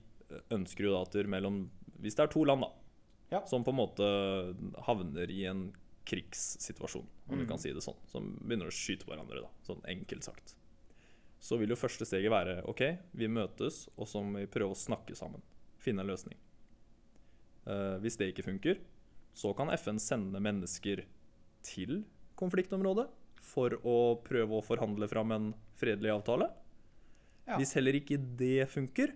ønsker 0.53 0.85
jo 0.87 0.93
da 0.93 1.01
at 1.07 1.11
det 1.17 1.27
mellom 1.27 1.69
Hvis 1.97 2.13
det 2.15 2.27
er 2.27 2.29
to 2.29 2.43
land, 2.45 2.61
da, 2.61 2.69
Ja. 3.31 3.39
som 3.49 3.63
på 3.65 3.71
en 3.73 3.79
måte 3.81 4.05
havner 4.85 5.31
i 5.33 5.45
en 5.49 5.71
krigssituasjon, 6.05 7.07
om 7.29 7.37
vi 7.39 7.43
Mm. 7.43 7.47
kan 7.49 7.57
si 7.59 7.73
det 7.73 7.81
sånn, 7.81 7.97
som 8.05 8.37
begynner 8.45 8.67
å 8.67 8.71
skyte 8.71 9.03
på 9.03 9.11
hverandre, 9.15 9.41
da, 9.41 9.49
sånn 9.65 9.81
enkelt 9.83 10.23
sagt, 10.23 10.53
så 11.39 11.57
vil 11.59 11.71
jo 11.73 11.79
første 11.79 12.05
steget 12.07 12.33
være 12.33 12.61
OK, 12.69 12.83
vi 13.17 13.29
møtes, 13.29 13.85
og 13.95 14.09
så 14.09 14.23
må 14.23 14.41
vi 14.41 14.51
prøve 14.51 14.73
å 14.73 14.79
snakke 14.79 15.15
sammen. 15.17 15.43
Finne 15.81 16.03
en 16.03 16.11
løsning. 16.11 16.37
Eh, 17.67 17.97
hvis 18.03 18.17
det 18.19 18.31
ikke 18.31 18.47
funker, 18.47 18.81
så 19.37 19.53
kan 19.57 19.71
FN 19.77 19.99
sende 20.01 20.41
mennesker 20.41 21.03
til 21.65 22.01
konfliktområdet 22.39 23.07
for 23.43 23.75
å 23.85 23.97
prøve 24.25 24.57
å 24.57 24.65
forhandle 24.65 25.09
fram 25.11 25.33
en 25.35 25.51
fredelig 25.77 26.15
avtale. 26.15 26.49
Ja. 27.47 27.59
Hvis 27.59 27.75
heller 27.77 27.95
ikke 27.99 28.17
det 28.17 28.67
funker, 28.71 29.13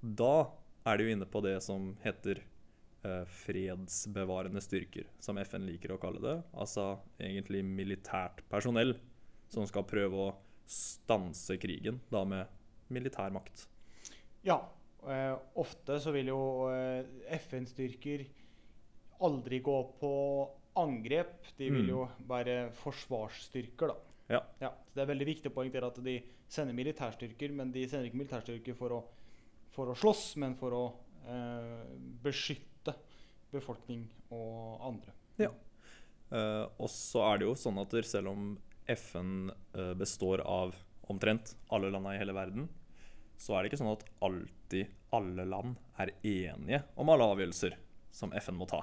da 0.00 0.50
er 0.88 0.96
de 0.96 1.06
jo 1.06 1.14
inne 1.14 1.28
på 1.28 1.42
det 1.44 1.58
som 1.64 1.92
heter 2.02 2.40
eh, 3.04 3.24
fredsbevarende 3.44 4.62
styrker, 4.64 5.10
som 5.22 5.38
FN 5.44 5.66
liker 5.68 5.94
å 5.94 6.00
kalle 6.02 6.22
det. 6.24 6.36
Altså 6.56 6.94
egentlig 7.20 7.62
militært 7.66 8.42
personell 8.50 8.96
som 9.50 9.66
skal 9.68 9.86
prøve 9.88 10.24
å 10.24 10.30
stanse 10.70 11.56
krigen, 11.60 12.00
da 12.12 12.24
med 12.24 12.46
militær 12.90 13.32
makt. 13.34 13.66
Ja. 14.46 14.60
Eh, 15.00 15.34
ofte 15.58 15.96
så 16.02 16.12
vil 16.12 16.28
jo 16.28 16.40
eh, 16.70 17.04
FN-styrker 17.40 18.26
aldri 19.24 19.60
gå 19.64 19.76
på 20.00 20.12
angrep. 20.80 21.48
De 21.56 21.70
vil 21.70 21.86
Mm. 21.86 21.90
jo 21.90 22.08
være 22.28 22.70
forsvarsstyrker, 22.82 23.88
da. 23.88 23.96
Ja. 24.30 24.40
ja. 24.60 24.70
det 24.94 25.02
er 25.02 25.08
veldig 25.10 25.26
viktig 25.26 25.50
å 25.50 25.54
poengtere 25.56 25.88
at 25.90 25.98
de 26.04 26.20
sender 26.50 26.76
militærstyrker, 26.76 27.50
men 27.52 27.72
de 27.74 27.82
sender 27.88 28.06
ikke 28.06 28.20
militærstyrker 28.20 28.76
for 28.78 28.94
å, 28.94 29.00
for 29.74 29.90
å 29.90 29.96
slåss, 29.98 30.36
men 30.38 30.54
for 30.58 30.76
å 30.76 30.84
eh, 31.26 31.88
beskytte 32.22 32.94
befolkning 33.50 34.04
og 34.30 34.84
andre. 34.86 35.16
Eh, 36.30 36.66
og 36.78 36.86
så 36.92 37.24
er 37.26 37.40
det 37.40 37.48
jo 37.48 37.56
sånn 37.58 37.80
at 37.82 37.96
selv 38.06 38.30
om 38.30 38.50
FN 38.90 39.50
eh, 39.50 39.94
består 39.98 40.42
av 40.44 40.74
omtrent 41.10 41.56
alle 41.74 41.90
landa 41.90 42.14
i 42.14 42.20
hele 42.20 42.34
verden, 42.36 42.68
så 43.40 43.56
er 43.56 43.62
det 43.62 43.70
ikke 43.70 43.80
sånn 43.80 43.94
at 43.94 44.04
alltid 44.26 44.90
alle 45.16 45.46
land 45.48 45.78
er 45.98 46.12
enige 46.22 46.82
om 47.00 47.10
alle 47.10 47.26
avgjørelser 47.32 47.76
som 48.14 48.34
FN 48.38 48.58
må 48.58 48.68
ta. 48.70 48.82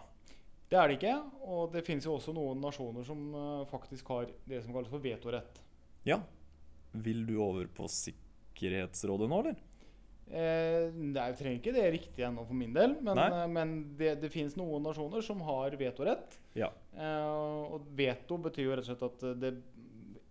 Det 0.67 0.75
er 0.75 0.89
det 0.89 0.97
ikke, 0.97 1.13
og 1.47 1.71
det 1.71 1.85
finnes 1.87 2.07
jo 2.07 2.17
også 2.17 2.33
noen 2.35 2.59
nasjoner 2.63 3.05
som 3.07 3.23
eh, 3.31 3.63
faktisk 3.69 4.11
har 4.11 4.27
det 4.49 4.63
som 4.63 4.75
kalles 4.75 4.91
for 4.91 5.03
vetorett. 5.03 5.61
Ja. 6.07 6.19
Vil 6.91 7.23
du 7.27 7.37
over 7.43 7.69
på 7.71 7.87
Sikkerhetsrådet 7.91 9.29
nå, 9.31 9.39
eller? 9.43 9.63
Eh, 10.27 10.89
nei, 10.91 11.29
jeg 11.29 11.37
trenger 11.39 11.59
ikke 11.61 11.73
det 11.77 11.85
riktig 11.93 12.23
ennå 12.27 12.43
for 12.43 12.59
min 12.59 12.73
del, 12.75 12.97
men, 12.99 13.19
eh, 13.23 13.45
men 13.47 13.73
det, 13.99 14.17
det 14.19 14.31
finnes 14.33 14.57
noen 14.59 14.83
nasjoner 14.83 15.23
som 15.23 15.39
har 15.47 15.77
vetorett. 15.79 16.35
Ja. 16.57 16.67
Eh, 16.97 17.71
og 17.71 17.87
veto 17.95 18.39
betyr 18.43 18.67
jo 18.67 18.75
rett 18.75 18.89
og 18.89 18.89
slett 18.91 19.05
at 19.07 19.39
det 19.39 19.53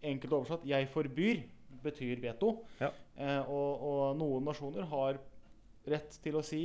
Enkelt 0.06 0.32
oversatt 0.38 0.66
'jeg 0.66 0.88
forbyr' 0.92 1.44
betyr 1.82 2.20
veto. 2.22 2.52
Ja. 2.80 2.90
Eh, 3.16 3.42
og, 3.50 3.82
og 3.82 4.18
noen 4.20 4.46
nasjoner 4.46 4.86
har 4.90 5.20
rett 5.86 6.18
til 6.22 6.38
å 6.38 6.44
si 6.44 6.62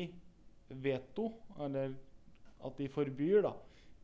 veto, 0.81 1.29
eller 1.59 1.93
at 2.65 2.77
de 2.77 2.87
forbyr 2.91 3.45
da, 3.45 3.53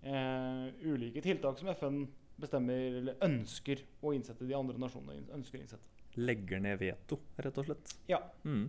eh, 0.04 0.64
ulike 0.86 1.24
tiltak 1.24 1.60
som 1.60 1.70
FN 1.74 2.06
bestemmer 2.38 3.00
eller 3.02 3.22
ønsker 3.26 3.82
å 4.06 4.14
innsette 4.14 4.46
de 4.46 4.56
andre 4.58 4.78
nasjonene 4.82 5.26
ønsker 5.34 5.60
å 5.60 5.66
innsette. 5.66 5.94
Legger 6.18 6.62
ned 6.62 6.80
veto, 6.82 7.20
rett 7.38 7.60
og 7.62 7.70
slett. 7.70 7.94
Ja. 8.10 8.22
Mm. 8.46 8.68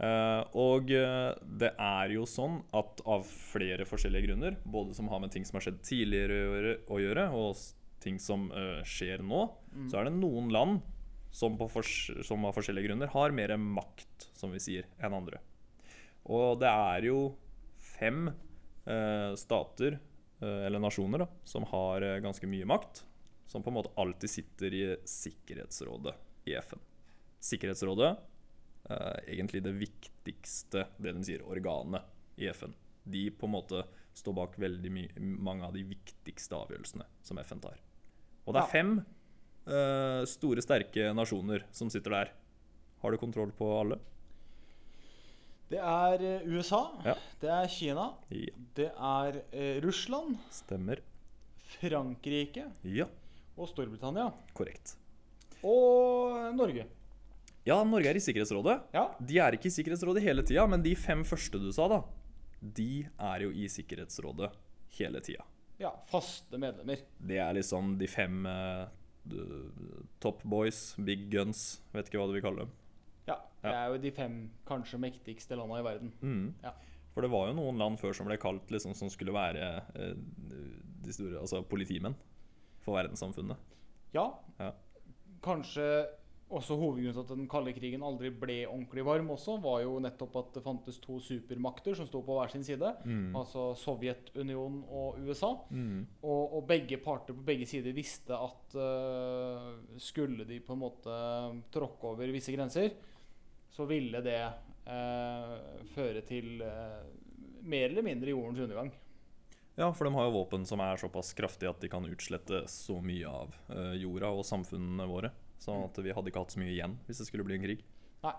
Uh, 0.00 0.46
og 0.56 0.88
eh, 0.96 1.34
det 1.60 1.74
er 1.76 2.12
jo 2.14 2.22
sånn 2.24 2.62
at 2.72 3.02
av 3.04 3.26
flere 3.28 3.84
forskjellige 3.84 4.30
grunner, 4.30 4.56
både 4.64 4.94
som 4.96 5.10
har 5.12 5.20
med 5.20 5.34
ting 5.34 5.44
som 5.44 5.58
har 5.58 5.66
skjedd 5.66 5.82
tidligere 5.84 6.78
å 6.88 7.00
gjøre, 7.02 7.26
og 7.36 7.52
ting 8.00 8.18
som 8.22 8.48
uh, 8.52 8.80
skjer 8.86 9.24
nå, 9.24 9.48
Mm. 9.70 9.84
så 9.86 10.00
er 10.00 10.08
det 10.08 10.16
noen 10.18 10.48
land 10.50 10.80
som, 11.30 11.54
som 12.26 12.46
av 12.48 12.56
forskjellige 12.56 12.88
grunner 12.88 13.12
har 13.12 13.30
mer 13.30 13.52
makt, 13.54 14.24
som 14.34 14.50
vi 14.50 14.58
sier, 14.58 14.88
enn 14.98 15.14
andre. 15.14 15.38
Og 16.26 16.58
det 16.58 16.66
er 16.66 17.06
jo 17.06 17.20
fem 17.78 18.24
uh, 18.32 19.30
stater, 19.38 20.00
uh, 20.42 20.66
eller 20.66 20.82
nasjoner, 20.82 21.22
da, 21.22 21.28
som 21.46 21.68
har 21.70 22.02
ganske 22.24 22.50
mye 22.50 22.66
makt, 22.66 23.04
som 23.46 23.62
på 23.62 23.70
en 23.70 23.78
måte 23.78 23.94
alltid 23.94 24.30
sitter 24.30 24.74
i 24.74 24.82
Sikkerhetsrådet 25.06 26.16
i 26.50 26.56
FN. 26.58 26.82
Sikkerhetsrådet 27.40 28.10
er 28.90 29.22
egentlig 29.30 29.62
det 29.62 29.76
viktigste, 29.78 30.84
det 30.98 31.12
de 31.14 31.22
sier, 31.26 31.42
organet 31.46 32.02
i 32.42 32.48
FN. 32.50 32.74
De 33.04 33.28
på 33.30 33.46
en 33.46 33.54
måte 33.54 33.84
står 34.14 34.34
bak 34.34 34.58
veldig 34.58 34.92
mange 35.20 35.66
av 35.66 35.74
de 35.74 35.84
viktigste 35.86 36.58
avgjørelsene 36.58 37.06
som 37.22 37.38
FN 37.38 37.62
tar. 37.62 37.78
Og 38.50 38.56
det 38.56 38.62
er 38.64 38.72
fem 38.72 38.92
uh, 39.00 40.22
store, 40.28 40.62
sterke 40.64 41.10
nasjoner 41.14 41.62
som 41.74 41.90
sitter 41.92 42.10
der. 42.18 42.32
Har 43.00 43.14
du 43.14 43.20
kontroll 43.22 43.52
på 43.56 43.68
alle? 43.80 44.00
Det 45.70 45.78
er 45.78 46.22
eh, 46.26 46.46
USA, 46.50 46.80
Ja. 47.06 47.14
det 47.40 47.50
er 47.54 47.68
Kina, 47.70 48.08
Ja. 48.34 48.54
det 48.74 48.88
er 48.90 49.36
eh, 49.54 49.76
Russland, 49.84 50.34
Stemmer. 50.50 50.98
Frankrike 51.76 52.64
Ja, 52.82 53.06
og 53.56 53.68
Storbritannia. 53.70 54.32
korrekt. 54.52 54.96
Og 55.62 56.50
Norge. 56.56 56.88
Ja, 57.64 57.76
Norge 57.84 58.08
er 58.10 58.16
i 58.18 58.24
Sikkerhetsrådet. 58.24 58.80
Ja. 58.96 59.04
De 59.20 59.38
er 59.38 59.52
ikke 59.54 59.68
i 59.70 59.74
Sikkerhetsrådet 59.76 60.22
hele 60.24 60.42
tida, 60.42 60.66
men 60.66 60.82
de 60.82 60.96
fem 60.98 61.22
første 61.22 61.60
du 61.62 61.70
sa, 61.72 61.86
da, 61.92 62.02
de 62.60 63.06
er 63.20 63.44
jo 63.46 63.50
i 63.54 63.68
Sikkerhetsrådet 63.70 64.50
hele 64.98 65.20
tida. 65.22 65.44
Ja. 65.80 65.92
Faste 66.10 66.60
medlemmer. 66.60 67.02
Det 67.18 67.38
er 67.40 67.56
liksom 67.56 67.94
de 68.00 68.08
fem 68.10 68.44
uh, 68.46 68.86
top 70.22 70.44
boys, 70.44 70.94
big 71.00 71.28
guns, 71.32 71.80
vet 71.94 72.10
ikke 72.10 72.20
hva 72.20 72.28
du 72.30 72.36
vil 72.36 72.44
kalle 72.44 72.66
dem. 72.66 72.76
Ja. 73.30 73.38
Det 73.64 73.74
er 73.74 73.90
jo 73.92 74.00
de 74.02 74.12
fem 74.16 74.38
kanskje 74.68 75.00
mektigste 75.02 75.58
landa 75.58 75.80
i 75.80 75.86
verden. 75.86 76.12
Mm. 76.20 76.46
Ja. 76.64 76.74
For 77.14 77.26
det 77.26 77.32
var 77.32 77.48
jo 77.50 77.56
noen 77.58 77.80
land 77.80 77.98
før 78.00 78.14
som 78.16 78.28
ble 78.30 78.38
kalt 78.40 78.70
liksom 78.70 78.94
som 78.96 79.10
skulle 79.12 79.34
være 79.34 79.72
uh, 79.96 80.14
de 81.00 81.16
store, 81.16 81.40
altså 81.40 81.64
politimenn 81.66 82.16
for 82.84 82.96
verdenssamfunnet. 82.96 83.58
Ja. 84.14 84.26
Ja. 84.60 84.72
Kanskje 85.44 85.84
også 86.50 86.74
hovedgrunnen 86.78 87.14
til 87.14 87.22
at 87.22 87.30
den 87.30 87.48
kalde 87.50 87.72
krigen 87.76 88.02
aldri 88.06 88.30
ble 88.34 88.56
ordentlig 88.66 89.04
varm, 89.06 89.28
også, 89.34 89.56
var 89.62 89.82
jo 89.84 89.98
nettopp 90.02 90.38
at 90.40 90.56
det 90.56 90.62
fantes 90.64 90.98
to 91.02 91.18
supermakter 91.22 91.94
som 91.96 92.08
sto 92.08 92.22
på 92.26 92.36
hver 92.36 92.50
sin 92.50 92.64
side. 92.66 92.90
Mm. 93.04 93.36
Altså 93.38 93.68
Sovjetunionen 93.78 94.80
og 94.86 95.20
USA. 95.22 95.52
Mm. 95.70 96.00
Og, 96.24 96.56
og 96.58 96.64
begge 96.70 96.98
parter 97.02 97.36
på 97.36 97.46
begge 97.46 97.68
sider 97.70 97.94
visste 97.94 98.34
at 98.34 98.74
uh, 98.74 99.68
skulle 100.00 100.46
de 100.48 100.58
på 100.64 100.74
en 100.74 100.82
måte 100.82 101.18
tråkke 101.72 102.10
over 102.10 102.32
visse 102.34 102.54
grenser, 102.56 102.96
så 103.70 103.86
ville 103.86 104.22
det 104.24 104.40
uh, 104.88 105.54
føre 105.94 106.24
til 106.26 106.64
uh, 106.66 107.04
mer 107.62 107.92
eller 107.92 108.06
mindre 108.06 108.34
jordens 108.34 108.64
undergang. 108.66 108.90
Ja, 109.78 109.92
for 109.94 110.04
de 110.04 110.12
har 110.16 110.26
jo 110.26 110.34
våpen 110.34 110.66
som 110.66 110.82
er 110.82 110.98
såpass 111.00 111.30
kraftige 111.38 111.70
at 111.70 111.78
de 111.80 111.88
kan 111.88 112.04
utslette 112.04 112.64
så 112.68 112.98
mye 113.00 113.30
av 113.30 113.54
jorda 113.96 114.28
og 114.34 114.42
samfunnene 114.44 115.06
våre. 115.08 115.30
Sånn 115.60 115.84
at 115.84 115.98
vi 116.00 116.12
hadde 116.16 116.30
ikke 116.32 116.40
hatt 116.42 116.54
så 116.54 116.60
mye 116.62 116.72
igjen 116.72 116.94
hvis 117.06 117.20
det 117.20 117.26
skulle 117.28 117.44
bli 117.44 117.58
en 117.58 117.64
krig. 117.66 117.82
Nei. 118.24 118.32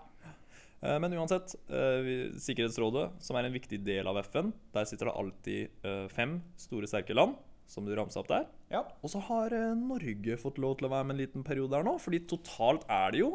Eh, 0.82 0.98
Men 0.98 1.14
uansett, 1.14 1.54
eh, 1.70 2.34
Sikkerhetsrådet, 2.42 3.22
som 3.22 3.36
er 3.38 3.46
en 3.46 3.54
viktig 3.54 3.78
del 3.86 4.08
av 4.10 4.18
FN, 4.26 4.52
der 4.74 4.84
sitter 4.90 5.06
det 5.06 5.14
alltid 5.20 5.86
eh, 5.86 6.08
fem 6.10 6.40
store, 6.58 6.88
sterke 6.90 7.14
land, 7.14 7.36
som 7.70 7.86
du 7.86 7.94
ramsa 7.94 8.20
opp 8.20 8.28
der. 8.32 8.48
Ja. 8.74 8.82
Og 9.02 9.08
så 9.12 9.20
har 9.28 9.54
Norge 9.78 10.34
fått 10.42 10.58
lov 10.58 10.76
til 10.80 10.88
å 10.88 10.92
være 10.92 11.06
med 11.06 11.14
en 11.14 11.22
liten 11.22 11.44
periode 11.46 11.78
her 11.78 11.86
nå, 11.86 11.94
fordi 12.02 12.24
totalt 12.26 12.82
er 12.90 13.14
det 13.14 13.22
jo 13.22 13.30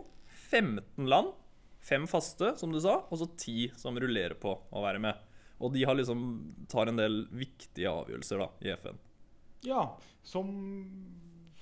15 0.51 1.07
land. 1.07 1.31
Fem 1.87 2.03
faste, 2.11 2.51
som 2.59 2.73
du 2.73 2.81
sa, 2.83 2.97
og 3.07 3.21
så 3.21 3.29
ti 3.39 3.69
som 3.79 3.95
rullerer 3.95 4.35
på 4.35 4.51
å 4.51 4.83
være 4.83 4.99
med. 4.99 5.15
Og 5.63 5.71
de 5.73 5.85
har 5.87 5.95
liksom 5.95 6.19
tar 6.69 6.91
en 6.91 6.99
del 6.99 7.21
viktige 7.31 7.87
avgjørelser 7.89 8.43
da, 8.43 8.49
i 8.67 8.73
FN. 8.75 8.99
ja. 9.63 9.85
Som 10.27 10.51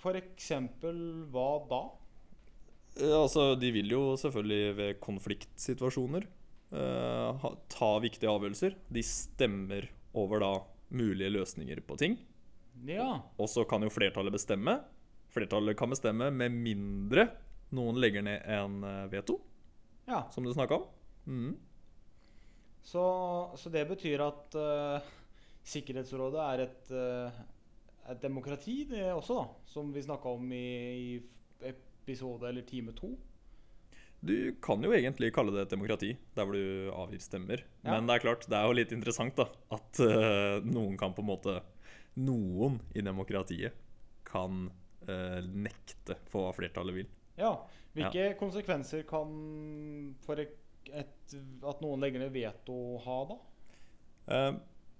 for 0.01 0.17
eksempel 0.17 0.98
hva 1.29 1.50
da? 1.70 1.84
Eh, 2.99 3.15
Altså, 3.15 3.55
De 3.59 3.71
vil 3.75 3.91
jo 3.91 4.15
selvfølgelig 4.19 4.77
ved 4.77 4.99
konfliktsituasjoner 5.03 6.27
eh, 6.71 7.45
ta 7.69 7.91
viktige 8.03 8.31
avgjørelser. 8.31 8.77
De 8.89 9.03
stemmer 9.03 9.89
over 10.15 10.43
da 10.43 10.53
mulige 10.95 11.33
løsninger 11.33 11.81
på 11.87 11.97
ting. 11.99 12.19
Ja. 12.87 13.21
Og 13.39 13.49
så 13.49 13.65
kan 13.67 13.83
jo 13.83 13.91
flertallet 13.91 14.35
bestemme. 14.35 14.79
Flertallet 15.35 15.77
kan 15.77 15.91
bestemme 15.91 16.29
med 16.31 16.53
mindre 16.55 17.29
noen 17.75 17.99
legger 17.99 18.25
ned 18.25 18.45
en 18.51 18.83
eh, 18.85 19.05
veto, 19.11 19.39
ja. 20.07 20.25
som 20.31 20.45
du 20.45 20.53
snakka 20.53 20.77
om. 20.77 20.85
Mm. 21.25 21.55
Så, 22.85 23.03
så 23.57 23.71
det 23.73 23.87
betyr 23.89 24.21
at 24.21 24.55
uh, 24.61 25.13
Sikkerhetsrådet 25.65 26.41
er 26.43 26.61
et, 26.67 26.91
uh, 26.93 27.39
et 28.13 28.19
demokrati, 28.21 28.83
det 28.91 29.07
også, 29.09 29.39
da. 29.39 29.63
Som 29.71 29.89
vi 29.95 30.03
snakka 30.05 30.35
om 30.37 30.51
i, 30.53 30.67
i 30.93 31.07
episode 32.05 32.47
eller 32.47 32.62
time 32.69 32.93
to. 32.93 33.15
Du 34.25 34.55
kan 34.62 34.81
jo 34.81 34.93
egentlig 34.95 35.31
kalle 35.35 35.53
det 35.53 35.65
et 35.65 35.74
demokrati, 35.75 36.15
der 36.38 36.47
hvor 36.47 36.55
du 36.55 36.89
avgir 36.95 37.21
stemmer. 37.21 37.62
Ja. 37.83 37.93
Men 37.93 38.07
det 38.07 38.15
er 38.15 38.24
klart, 38.24 38.47
det 38.50 38.57
er 38.57 38.65
jo 38.65 38.77
litt 38.79 38.93
interessant 38.95 39.35
da, 39.38 39.45
at 39.75 40.01
uh, 40.01 40.65
noen 40.65 40.95
kan 40.97 41.13
på 41.15 41.25
en 41.25 41.33
måte 41.33 41.62
Noen 42.15 42.77
i 42.95 43.01
demokratiet 43.03 43.75
kan 44.24 44.69
uh, 44.71 45.41
nekte 45.43 46.15
for 46.31 46.45
hva 46.45 46.53
flertallet 46.55 46.95
vil. 46.95 47.09
Ja. 47.35 47.51
Hvilke 47.91 48.29
konsekvenser 48.39 49.03
kan 49.07 49.33
for 50.24 50.39
et, 50.39 50.55
et, 50.95 51.35
at 51.59 51.83
noen 51.83 52.00
legger 52.00 52.24
ned 52.24 52.31
veto 52.31 52.77
ha, 53.03 53.17
da? 53.27 53.38
Uh, 54.31 54.53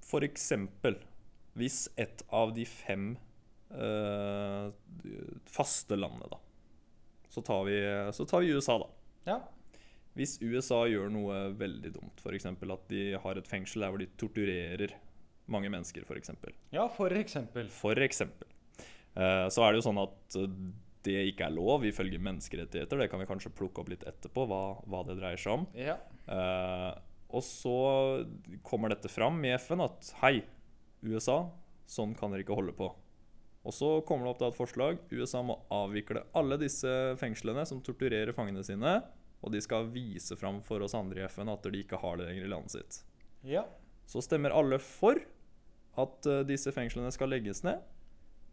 For 0.04 0.28
eksempel 0.28 1.00
hvis 1.56 1.86
et 1.96 2.20
av 2.36 2.52
de 2.56 2.68
fem 2.68 3.16
faste 5.50 5.98
landene, 5.98 6.28
da 6.30 6.38
så 7.36 7.44
tar, 7.44 7.66
vi, 7.68 7.78
så 8.16 8.26
tar 8.30 8.46
vi 8.46 8.56
USA, 8.56 8.78
da. 8.80 8.88
Ja. 9.28 9.38
Hvis 10.16 10.38
USA 10.40 10.86
gjør 10.88 11.10
noe 11.12 11.42
veldig 11.60 11.92
dumt, 11.98 12.22
f.eks. 12.24 12.48
at 12.48 12.86
de 12.92 13.02
har 13.20 13.40
et 13.40 13.50
fengsel 13.52 13.84
der 13.84 13.92
hvor 13.92 14.00
de 14.00 14.08
torturerer 14.16 14.96
mange 15.52 15.70
mennesker, 15.70 16.06
f.eks. 16.08 16.32
ja, 16.74 16.88
for 16.96 17.14
eksempel. 17.14 17.68
For 17.74 18.00
eksempel. 18.02 18.48
Eh, 19.16 19.48
så 19.52 19.66
er 19.66 19.74
det 19.74 19.82
jo 19.82 19.88
sånn 19.90 20.02
at 20.02 20.38
eh, 20.40 20.56
det 21.06 21.20
ikke 21.32 21.50
er 21.50 21.56
lov 21.56 21.86
ifølge 21.86 22.22
menneskerettigheter. 22.24 23.04
Det 23.04 23.10
kan 23.12 23.22
vi 23.22 23.28
kanskje 23.30 23.54
plukke 23.56 23.84
opp 23.84 23.92
litt 23.92 24.06
etterpå, 24.08 24.48
hva, 24.50 24.64
hva 24.90 25.04
det 25.08 25.20
dreier 25.20 25.42
seg 25.42 25.60
om. 25.60 25.68
Ja. 25.78 26.00
Eh, 26.32 26.92
og 27.36 27.44
så 27.46 27.78
kommer 28.66 28.94
dette 28.94 29.12
fram 29.12 29.42
i 29.46 29.54
FN 29.60 29.84
at 29.84 30.14
hei, 30.22 30.40
USA, 31.06 31.44
sånn 31.90 32.16
kan 32.18 32.32
dere 32.32 32.46
ikke 32.46 32.58
holde 32.58 32.76
på. 32.78 32.90
Og 33.66 33.74
så 33.74 33.90
kommer 34.06 34.28
det 34.28 34.34
opp 34.36 34.42
da 34.44 34.50
et 34.52 34.58
forslag. 34.60 35.00
USA 35.10 35.42
må 35.46 35.58
avvikle 35.74 36.22
alle 36.38 36.58
disse 36.62 36.90
fengslene 37.20 37.66
som 37.66 37.82
torturerer 37.84 38.36
fangene 38.38 38.62
sine. 38.66 39.00
Og 39.42 39.54
de 39.54 39.62
skal 39.62 39.90
vise 39.94 40.38
fram 40.38 40.62
for 40.66 40.86
oss 40.86 40.96
andre 40.98 41.24
i 41.24 41.30
FN 41.30 41.50
at 41.54 41.66
de 41.66 41.82
ikke 41.82 42.00
har 42.02 42.20
det 42.20 42.30
lenger 42.30 42.46
i 42.46 42.52
landet 42.54 42.78
sitt. 42.78 43.02
ja. 43.46 43.66
Så 44.06 44.22
stemmer 44.22 44.54
alle 44.54 44.78
for 44.78 45.18
at 45.98 46.28
eh, 46.30 46.44
disse 46.46 46.70
fengslene 46.70 47.10
skal 47.10 47.32
legges 47.34 47.64
ned. 47.66 47.82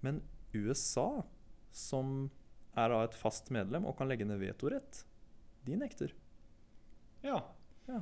Men 0.00 0.22
USA, 0.56 1.26
som 1.68 2.30
er 2.72 2.88
da 2.88 3.02
et 3.04 3.18
fast 3.20 3.50
medlem 3.52 3.84
og 3.84 3.98
kan 3.98 4.08
legge 4.08 4.24
ned 4.24 4.40
vetorett, 4.40 5.02
de 5.66 5.76
nekter. 5.76 6.14
ja. 7.90 8.00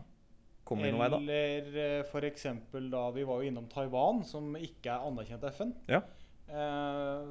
Kommer 0.70 0.94
vei 0.94 1.08
da? 1.10 1.18
Eller 1.18 1.78
eh, 1.82 2.04
for 2.06 2.22
eksempel 2.28 2.86
da 2.92 3.08
vi 3.10 3.26
var 3.26 3.42
jo 3.42 3.50
innom 3.50 3.66
Taiwan, 3.72 4.22
som 4.22 4.52
ikke 4.54 4.92
er 4.92 5.08
anerkjent 5.08 5.42
av 5.42 5.56
FN. 5.56 5.72
Ja. 5.90 6.04
Eh, 6.50 7.30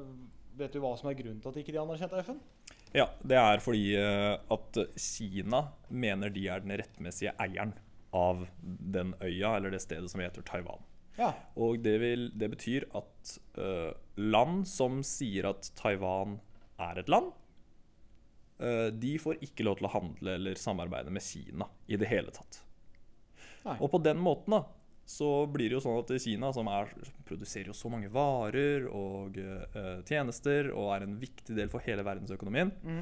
vet 0.60 0.72
du 0.72 0.80
hva 0.82 0.94
som 0.98 1.10
er 1.10 1.18
grunnen 1.18 1.40
til 1.42 1.52
at 1.52 1.60
ikke 1.60 1.74
de 1.74 1.80
anerkjente 1.82 2.22
FN? 2.24 2.40
Ja, 2.96 3.06
det 3.22 3.38
er 3.38 3.62
fordi 3.62 3.92
eh, 3.98 4.34
at 4.50 4.80
Kina 4.98 5.64
mener 5.88 6.32
de 6.34 6.46
er 6.50 6.64
den 6.64 6.74
rettmessige 6.80 7.34
eieren 7.42 7.76
av 8.16 8.46
den 8.60 9.14
øya 9.22 9.56
eller 9.56 9.74
det 9.74 9.82
stedet 9.84 10.10
som 10.10 10.22
heter 10.22 10.42
Taiwan. 10.46 10.82
Ja. 11.18 11.34
Og 11.60 11.82
det, 11.84 11.96
vil, 12.02 12.30
det 12.38 12.48
betyr 12.54 12.86
at 12.96 13.34
uh, 13.58 13.92
land 14.16 14.64
som 14.68 15.02
sier 15.06 15.50
at 15.50 15.68
Taiwan 15.78 16.38
er 16.80 17.02
et 17.02 17.10
land, 17.12 17.28
uh, 18.62 18.88
de 18.94 19.12
får 19.20 19.42
ikke 19.44 19.66
lov 19.66 19.78
til 19.78 19.90
å 19.90 19.92
handle 19.94 20.36
eller 20.38 20.58
samarbeide 20.58 21.12
med 21.12 21.24
Kina 21.26 21.68
i 21.90 21.98
det 22.00 22.08
hele 22.10 22.32
tatt. 22.34 22.62
Nei. 23.66 23.76
Og 23.76 23.90
på 23.92 24.00
den 24.02 24.22
måten 24.22 24.56
da, 24.56 24.62
så 25.10 25.28
blir 25.50 25.70
det 25.70 25.78
jo 25.78 25.82
sånn 25.82 25.98
at 25.98 26.12
Kina, 26.22 26.52
som 26.54 26.68
er, 26.70 26.92
produserer 27.26 27.72
jo 27.72 27.76
så 27.76 27.90
mange 27.90 28.10
varer 28.14 28.86
og 28.86 29.38
uh, 29.40 29.98
tjenester 30.06 30.70
og 30.70 30.92
er 30.94 31.06
en 31.06 31.16
viktig 31.18 31.56
del 31.56 31.70
for 31.72 31.82
hele 31.82 32.04
verdensøkonomien 32.06 32.70
mm. 32.78 33.00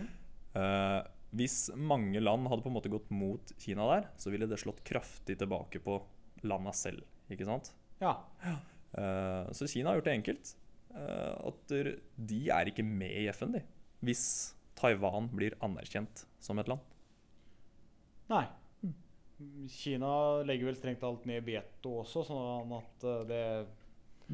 uh, 0.57 1.03
Hvis 1.37 1.59
mange 1.77 2.23
land 2.23 2.49
hadde 2.49 2.65
på 2.65 2.73
en 2.73 2.77
måte 2.79 2.93
gått 2.93 3.11
mot 3.13 3.53
Kina 3.61 3.91
der, 3.91 4.09
så 4.17 4.33
ville 4.33 4.49
det 4.49 4.61
slått 4.63 4.81
kraftig 4.89 5.37
tilbake 5.41 5.83
på 5.85 5.99
landa 6.49 6.73
selv. 6.73 7.05
ikke 7.29 7.49
sant? 7.49 7.75
ja. 8.47 8.57
Uh, 8.95 9.51
så 9.53 9.69
Kina 9.69 9.93
har 9.93 10.01
gjort 10.01 10.09
det 10.09 10.17
enkelt. 10.21 10.55
at 10.99 11.73
de 12.17 12.39
er 12.51 12.71
ikke 12.71 12.83
med 12.83 13.13
i 13.21 13.27
FN, 13.37 13.53
de. 13.53 13.61
Hvis 14.01 14.23
Taiwan 14.79 15.29
blir 15.35 15.59
anerkjent 15.61 16.25
som 16.41 16.59
et 16.59 16.71
land. 16.71 16.81
Nei. 18.33 18.47
Kina 19.71 20.43
legger 20.43 20.67
vel 20.71 20.77
strengt 20.79 21.01
talt 21.03 21.25
ned 21.29 21.45
veto 21.47 22.01
også, 22.03 22.25
sånn 22.27 22.73
at 22.79 23.05
eh, 23.07 23.21
det 23.29 23.43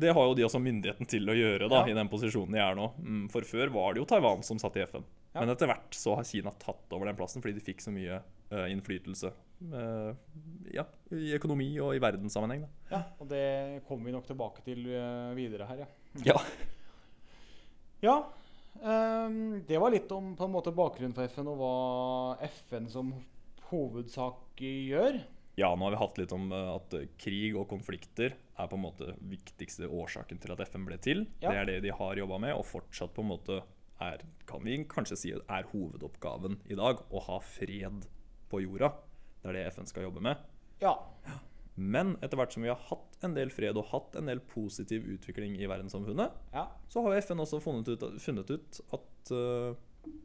Det 0.05 0.12
har 0.17 0.25
jo 0.27 0.35
de 0.35 0.43
også 0.47 0.59
myndigheten 0.62 1.07
til 1.07 1.29
å 1.31 1.35
gjøre 1.37 1.69
da, 1.69 1.83
Ja. 1.85 1.90
i 1.93 1.95
den 1.95 2.09
posisjonen 2.11 2.53
de 2.57 2.59
er 2.64 2.75
nå. 2.75 2.88
Mm, 2.99 3.27
For 3.31 3.43
før 3.47 3.71
var 3.71 3.95
det 3.95 4.01
jo 4.03 4.07
Taiwan 4.11 4.43
som 4.43 4.59
satt 4.59 4.77
i 4.81 4.83
FN. 4.88 5.05
Ja. 5.35 5.40
Men 5.43 5.51
etter 5.55 5.67
hvert 5.71 5.95
så 5.95 6.17
har 6.17 6.25
Kina 6.27 6.51
tatt 6.59 6.90
over 6.95 7.07
den 7.07 7.17
plassen 7.19 7.43
fordi 7.43 7.55
de 7.59 7.64
fikk 7.67 7.81
så 7.83 7.93
mye 7.95 8.21
eh, 8.51 8.67
innflytelse 8.73 9.31
eh, 9.73 10.11
ja, 10.75 10.85
i 11.14 11.35
økonomi 11.37 11.69
og 11.83 11.95
i 11.95 12.03
verdenssammenheng. 12.03 12.62
Da. 12.67 12.71
Ja, 12.97 13.03
og 13.21 13.29
det 13.31 13.45
kommer 13.88 14.07
vi 14.11 14.12
nok 14.17 14.27
tilbake 14.27 14.62
til 14.67 14.85
videre 15.38 15.67
her, 15.71 15.85
ja. 15.85 15.90
Ja. 16.25 16.40
Ja, 18.05 18.17
um, 18.83 19.62
det 19.67 19.79
var 19.81 19.90
litt 19.95 20.11
om 20.12 20.35
på 20.37 20.45
en 20.45 20.53
måte 20.53 20.75
bakgrunnen 20.77 21.14
for 21.17 21.25
FN 21.31 21.49
og 21.49 21.57
hva 21.61 22.49
FN 22.51 22.88
som 22.93 23.14
hovedsak 23.75 24.63
gjør. 24.63 25.19
Ja, 25.59 25.71
nå 25.75 25.87
har 25.87 25.95
vi 25.95 26.01
hatt 26.01 26.19
litt 26.19 26.33
om 26.35 26.51
eh, 26.53 26.73
at 26.75 26.97
eh, 26.99 27.11
krig 27.21 27.55
og 27.59 27.69
konflikter 27.71 28.35
er 28.35 28.71
på 28.71 28.79
en 28.79 28.85
måte 28.85 29.15
viktigste 29.23 29.87
årsaken 29.91 30.41
til 30.43 30.55
at 30.55 30.63
FN 30.67 30.87
ble 30.87 30.99
til. 31.03 31.25
Ja. 31.43 31.51
Det 31.51 31.61
er 31.61 31.71
det 31.71 31.79
de 31.87 31.95
har 31.95 32.19
jobba 32.19 32.41
med, 32.43 32.57
og 32.59 32.67
fortsatt 32.67 33.15
på 33.15 33.23
en 33.23 33.31
måte 33.31 33.61
er, 34.03 34.25
kan 34.51 34.65
vi 34.67 34.81
kanskje 34.91 35.19
si 35.19 35.33
er 35.35 35.71
hovedoppgaven 35.71 36.59
i 36.71 36.79
dag. 36.79 37.03
Å 37.07 37.25
ha 37.29 37.39
fred 37.47 38.07
på 38.51 38.63
jorda. 38.65 38.91
Det 39.43 39.53
er 39.53 39.59
det 39.59 39.67
FN 39.77 39.91
skal 39.91 40.09
jobbe 40.09 40.23
med. 40.25 40.43
Ja, 40.83 40.97
Men 41.75 42.15
etter 42.23 42.39
hvert 42.39 42.55
som 42.55 42.63
vi 42.63 42.71
har 42.71 42.83
hatt 42.89 43.17
en 43.27 43.35
del 43.35 43.51
fred 43.51 43.79
og 43.79 43.89
hatt 43.91 44.15
en 44.19 44.29
del 44.31 44.43
positiv 44.47 45.07
utvikling 45.11 45.57
i 45.59 45.67
verdenssamfunnet, 45.71 46.35
ja, 46.55 46.69
så 46.91 47.03
har 47.03 47.17
FN 47.19 47.43
også 47.43 47.59
funnet 47.63 47.91
ut, 47.91 48.05
funnet 48.23 48.51
ut 48.51 48.79
at 48.95 49.33
uh, 49.35 49.75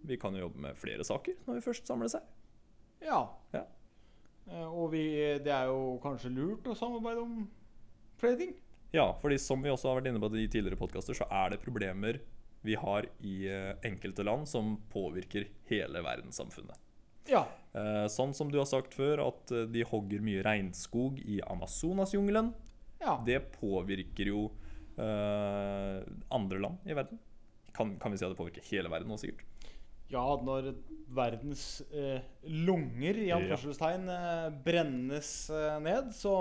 vi 0.05 0.17
kan 0.21 0.35
jo 0.37 0.43
jobbe 0.43 0.61
med 0.67 0.77
flere 0.77 1.05
saker 1.07 1.39
når 1.47 1.57
vi 1.57 1.65
først 1.65 1.89
samles 1.89 2.17
her. 2.17 2.27
Ja. 3.03 3.21
Ja. 3.55 3.63
Eh, 4.49 4.65
og 4.67 4.91
vi, 4.93 5.03
det 5.43 5.53
er 5.53 5.69
jo 5.69 5.97
kanskje 6.03 6.31
lurt 6.33 6.67
å 6.67 6.75
samarbeide 6.77 7.23
om 7.23 7.45
flere 8.19 8.39
ting. 8.39 8.53
Ja, 8.95 9.11
fordi 9.21 9.37
som 9.41 9.61
vi 9.61 9.69
også 9.69 9.91
har 9.91 9.99
vært 9.99 10.09
inne 10.09 10.21
på 10.21 10.31
i 10.33 10.47
tidligere 10.49 10.79
podkaster, 10.79 11.17
så 11.17 11.27
er 11.29 11.53
det 11.53 11.61
problemer 11.61 12.21
vi 12.65 12.75
har 12.75 13.05
i 13.23 13.35
eh, 13.47 13.75
enkelte 13.87 14.25
land 14.25 14.49
som 14.49 14.75
påvirker 14.91 15.47
hele 15.69 16.01
verdenssamfunnet. 16.03 16.79
Ja. 17.29 17.45
Eh, 17.77 18.07
sånn 18.11 18.33
som 18.33 18.49
du 18.51 18.57
har 18.59 18.67
sagt 18.67 18.97
før, 18.97 19.21
at 19.29 19.53
de 19.71 19.85
hogger 19.87 20.23
mye 20.25 20.41
regnskog 20.43 21.21
i 21.21 21.39
Amazonasjungelen. 21.45 22.51
ja. 23.03 23.19
Det 23.25 23.39
påvirker 23.59 24.33
jo 24.33 24.49
eh, 24.99 26.01
andre 26.35 26.59
land 26.59 26.89
i 26.89 26.97
verden. 26.97 27.21
Kan, 27.71 27.93
kan 28.01 28.11
vi 28.11 28.17
si 28.19 28.25
at 28.25 28.33
det 28.33 28.39
påvirker 28.39 28.65
hele 28.73 28.91
verden 28.91 29.11
nå, 29.11 29.19
sikkert? 29.21 29.45
Ja, 30.09 30.23
når 30.41 30.71
verdens 31.13 31.81
eh, 31.93 32.21
lunger 32.49 33.17
i 33.21 33.29
anførselstegn 33.33 34.09
eh, 34.13 34.47
brennes 34.65 35.29
eh, 35.53 35.77
ned, 35.85 36.09
så, 36.17 36.33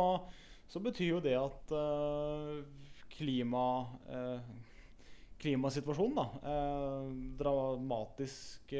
så 0.68 0.80
betyr 0.84 1.10
jo 1.10 1.20
det 1.24 1.36
at 1.36 1.74
eh, 1.76 2.62
klima, 3.12 3.66
eh, 4.08 4.50
klimasituasjonen 5.40 6.16
da, 6.16 6.26
eh, 6.54 7.12
dramatisk 7.40 8.76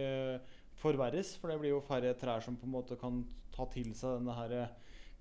forverres. 0.79 1.37
For 1.37 1.53
det 1.53 1.61
blir 1.61 1.77
jo 1.77 1.85
færre 1.85 2.16
trær 2.16 2.44
som 2.44 2.57
på 2.57 2.68
en 2.68 2.77
måte 2.79 3.01
kan 3.01 3.22
ta 3.55 3.68
til 3.72 3.92
seg 3.96 4.20
denne 4.20 4.37
her 4.38 4.59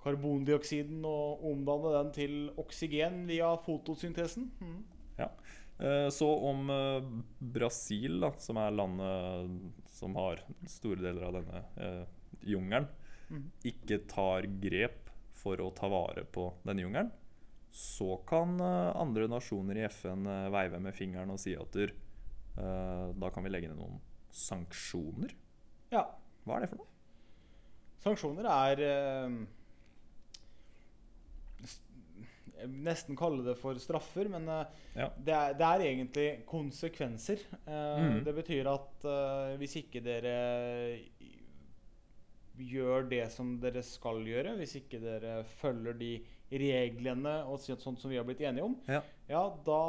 karbondioksiden 0.03 1.03
og 1.07 1.43
omdanne 1.51 1.93
den 1.97 2.13
til 2.15 2.35
oksygen 2.61 3.25
via 3.27 3.49
fotosyntesen. 3.65 4.51
Mm. 4.61 4.83
Eh, 5.17 5.55
Så 5.77 6.25
om 6.49 6.69
eh, 6.73 7.03
Brasil, 7.53 8.15
da, 8.23 8.31
som 8.41 8.57
er 8.57 8.71
landet 8.73 9.83
som 9.93 10.15
har 10.17 10.39
store 10.65 11.03
deler 11.03 11.27
av 11.27 11.35
denne 11.37 11.63
eh, 11.77 12.05
jungelen, 12.53 12.87
Mhm. 13.29 13.49
ikke 13.67 13.97
tar 14.07 14.45
grep 14.63 15.09
for 15.35 15.59
å 15.59 15.65
ta 15.75 15.89
vare 15.91 16.23
på 16.23 16.45
denne 16.63 16.79
jungelen, 16.85 17.09
så 17.75 18.15
kan 18.25 18.53
eh, 18.63 18.91
andre 18.95 19.27
nasjoner 19.27 19.75
i 19.81 19.83
FN 19.89 20.25
eh, 20.31 20.45
veive 20.53 20.79
med 20.79 20.95
fingeren 20.95 21.33
og 21.33 21.39
si 21.43 21.53
at 21.59 21.69
der, 21.75 21.91
eh, 22.57 23.11
da 23.19 23.29
kan 23.35 23.43
vi 23.43 23.51
legge 23.51 23.67
ned 23.67 23.77
noen 23.81 23.99
sanksjoner. 24.31 25.35
Ja. 25.91 26.05
Hva 26.45 26.55
er 26.55 26.61
det 26.63 26.69
for 26.71 26.77
noe? 26.79 26.87
Sanksjoner 27.99 28.47
er 28.47 28.81
eh, 28.87 29.35
Jeg 32.57 32.69
nesten 32.87 33.17
kalle 33.19 33.43
det 33.45 33.53
for 33.59 33.77
straffer, 33.81 34.29
men 34.33 34.47
eh, 34.49 34.65
Ja. 34.97 35.09
det, 35.17 35.33
er, 35.35 35.53
det 35.59 35.67
er 35.67 35.85
egentlig 35.87 36.27
konsekvenser. 36.49 37.43
Eh, 37.67 37.99
mm. 38.01 38.23
Det 38.25 38.33
betyr 38.39 38.69
at 38.73 39.05
eh, 39.05 39.55
hvis 39.61 39.75
ikke 39.83 40.01
dere 40.05 40.37
gjør 42.57 43.03
det 43.11 43.27
som 43.29 43.51
dere 43.61 43.83
skal 43.85 44.23
gjøre, 44.25 44.55
hvis 44.57 44.71
ikke 44.79 44.97
dere 45.03 45.43
følger 45.59 45.93
de 45.99 46.11
reglene 46.57 47.33
og 47.51 47.59
sånt 47.61 47.99
som 48.01 48.09
vi 48.09 48.17
har 48.17 48.25
blitt 48.25 48.41
enige 48.47 48.63
om, 48.65 48.73
Ja. 48.89 49.01
ja, 49.29 49.43
da 49.67 49.81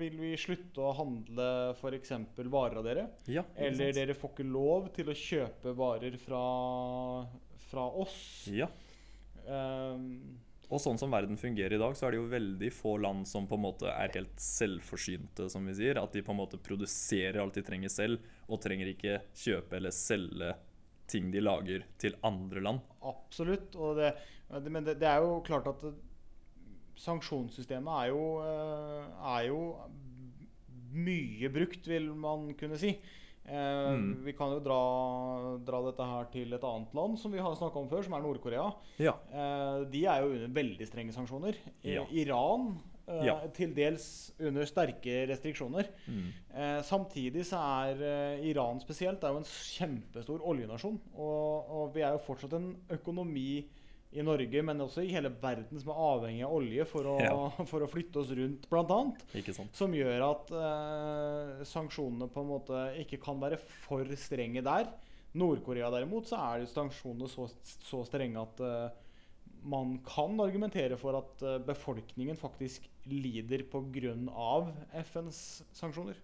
vil 0.00 0.16
vi 0.22 0.30
slutte 0.40 0.80
å 0.80 0.94
handle 0.96 1.48
f.eks. 1.76 2.12
varer 2.48 2.78
av 2.80 2.86
dere. 2.86 3.04
Ja, 3.28 3.42
Eller 3.56 3.90
sant? 3.90 3.98
dere 3.98 4.14
får 4.16 4.32
ikke 4.32 4.48
lov 4.48 4.88
til 4.96 5.10
å 5.12 5.18
kjøpe 5.20 5.74
varer 5.76 6.16
fra, 6.22 6.42
fra 7.68 7.86
oss. 8.06 8.48
Ja. 8.48 8.70
Ehm, 9.46 10.38
Og 10.66 10.80
sånn 10.82 10.98
som 10.98 11.12
verden 11.14 11.38
fungerer 11.38 11.76
i 11.76 11.78
dag, 11.78 11.92
så 11.94 12.08
er 12.08 12.14
det 12.14 12.18
jo 12.18 12.30
veldig 12.30 12.70
få 12.74 12.96
land 12.98 13.26
som 13.30 13.44
på 13.46 13.54
en 13.54 13.64
måte 13.68 13.90
er 13.92 14.14
helt 14.16 14.40
selvforsynte, 14.42 15.46
som 15.52 15.66
vi 15.68 15.76
sier. 15.78 16.00
At 16.00 16.16
de 16.16 16.24
på 16.26 16.34
en 16.34 16.40
måte 16.40 16.58
produserer 16.58 17.38
alt 17.42 17.58
de 17.58 17.62
trenger 17.66 17.92
selv, 17.92 18.24
og 18.50 18.62
trenger 18.64 18.90
ikke 18.90 19.20
kjøpe 19.30 19.78
eller 19.78 19.94
selge 19.94 20.56
ting 21.06 21.30
de 21.30 21.42
lager 21.42 21.86
til 22.02 22.16
andre 22.26 22.62
land. 22.66 22.82
absolutt. 23.06 23.76
Det, 23.94 24.10
men 24.66 24.82
det, 24.82 24.96
det 24.98 25.06
er 25.06 25.22
jo 25.22 25.38
klart 25.46 25.70
at 25.70 25.84
sanksjonssystemet 26.98 28.00
er 28.02 28.10
jo, 28.10 28.24
eh, 28.42 29.30
er 29.36 29.46
jo 29.50 29.60
mye 30.96 31.50
brukt, 31.52 31.86
vil 31.86 32.10
man 32.16 32.48
kunne 32.58 32.78
si. 32.80 32.96
Eh, 33.48 33.92
Mm. 33.96 34.24
Vi 34.24 34.32
kan 34.34 34.50
jo 34.50 34.58
dra, 34.60 35.58
dra 35.64 35.78
dette 35.86 36.02
her 36.10 36.24
til 36.32 36.52
et 36.56 36.64
annet 36.66 36.92
land 36.94 37.16
som 37.18 37.30
vi 37.32 37.38
har 37.38 37.54
snakka 37.54 37.78
om 37.78 37.88
før, 37.88 38.02
som 38.04 38.14
er 38.16 38.24
Nord-Korea. 38.24 38.66
Ja. 38.98 39.12
Eh, 39.30 39.84
de 39.92 40.04
er 40.06 40.20
jo 40.24 40.32
under 40.34 40.48
veldig 40.56 40.86
strenge 40.88 41.14
sanksjoner. 41.14 41.54
Ja. 41.86 42.02
Iran 42.10 42.72
eh, 43.06 43.24
Ja. 43.28 43.36
til 43.54 43.72
dels 43.74 44.32
under 44.40 44.66
sterke 44.66 45.28
restriksjoner. 45.30 45.86
Mm. 46.08 46.32
Eh, 46.54 46.80
samtidig 46.82 47.44
så 47.46 47.60
er 47.86 48.02
eh, 48.02 48.46
Iran 48.50 48.80
spesielt 48.82 49.22
er 49.22 49.28
jo 49.36 49.38
en 49.44 49.44
kjempestor 49.46 50.42
oljenasjon. 50.42 50.98
Og, 51.14 51.70
og 51.70 51.94
vi 51.94 52.02
er 52.02 52.16
jo 52.16 52.24
fortsatt 52.26 52.52
en 52.58 52.72
økonomi 52.90 53.64
i 54.14 54.22
Norge, 54.24 54.62
men 54.62 54.80
også 54.80 55.02
i 55.04 55.10
hele 55.12 55.30
verden, 55.42 55.80
som 55.82 55.90
er 55.92 56.02
avhengig 56.06 56.44
av 56.46 56.54
olje 56.56 56.84
for 56.88 57.08
å, 57.10 57.16
Ja. 57.20 57.32
for 57.70 57.84
å 57.84 57.88
flytte 57.90 58.22
oss 58.22 58.30
rundt, 58.36 58.68
annet. 58.70 59.24
Som 59.76 59.96
gjør 59.96 60.24
at 60.30 60.52
eh, 60.60 61.64
sanksjonene 61.68 62.28
på 62.32 62.44
en 62.44 62.52
måte 62.52 62.84
ikke 63.02 63.18
kan 63.22 63.40
være 63.42 63.58
for 63.58 64.08
strenge 64.20 64.62
der. 64.64 64.92
Nord-Korea 65.36 65.90
derimot, 65.92 66.30
så 66.30 66.38
er 66.40 66.62
det 66.62 66.70
sanksjonene 66.72 67.28
så, 67.28 67.48
så 67.84 68.04
strenge 68.08 68.40
at 68.40 68.62
eh, 68.64 69.02
man 69.66 69.98
kan 70.06 70.38
argumentere 70.40 70.96
for 71.00 71.18
at 71.18 71.42
eh, 71.44 71.58
befolkningen 71.66 72.38
faktisk 72.40 72.86
lider 73.10 73.66
pga. 73.68 74.54
FNs 75.02 75.42
sanksjoner. 75.76 76.16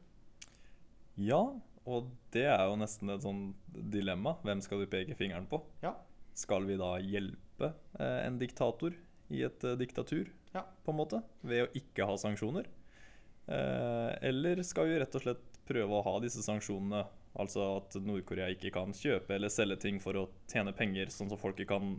Ja, 1.20 1.42
og 1.84 2.08
det 2.32 2.46
er 2.46 2.64
jo 2.70 2.78
nesten 2.80 3.10
et 3.12 3.26
sånn 3.26 3.44
dilemma. 3.68 4.36
Hvem 4.46 4.62
skal 4.64 4.80
du 4.80 4.88
peke 4.90 5.18
fingeren 5.18 5.48
på? 5.50 5.60
Ja. 5.82 5.96
Skal 6.34 6.64
vi 6.68 6.76
da 6.80 6.94
hjelpe 7.02 7.72
eh, 7.98 8.20
en 8.26 8.38
diktator 8.40 8.94
i 9.32 9.42
et 9.46 9.64
eh, 9.64 9.76
diktatur, 9.80 10.30
Ja. 10.54 10.64
på 10.84 10.92
en 10.92 10.98
måte, 10.98 11.22
ved 11.44 11.66
å 11.66 11.72
ikke 11.76 12.06
ha 12.08 12.16
sanksjoner? 12.20 12.66
Eh, 13.46 14.12
eller 14.28 14.62
skal 14.66 14.88
vi 14.88 14.98
rett 15.02 15.14
og 15.18 15.24
slett 15.24 15.42
prøve 15.66 15.98
å 15.98 16.04
ha 16.06 16.14
disse 16.22 16.42
sanksjonene, 16.44 17.04
altså 17.38 17.64
at 17.78 17.94
Nord-Korea 18.04 18.50
ikke 18.52 18.72
kan 18.74 18.92
kjøpe 18.96 19.34
eller 19.36 19.48
selge 19.52 19.78
ting 19.80 20.00
for 20.02 20.18
å 20.20 20.24
tjene 20.50 20.72
penger, 20.76 21.08
sånn 21.12 21.30
som 21.32 21.40
folk 21.40 21.60
ikke 21.62 21.72
kan 21.78 21.92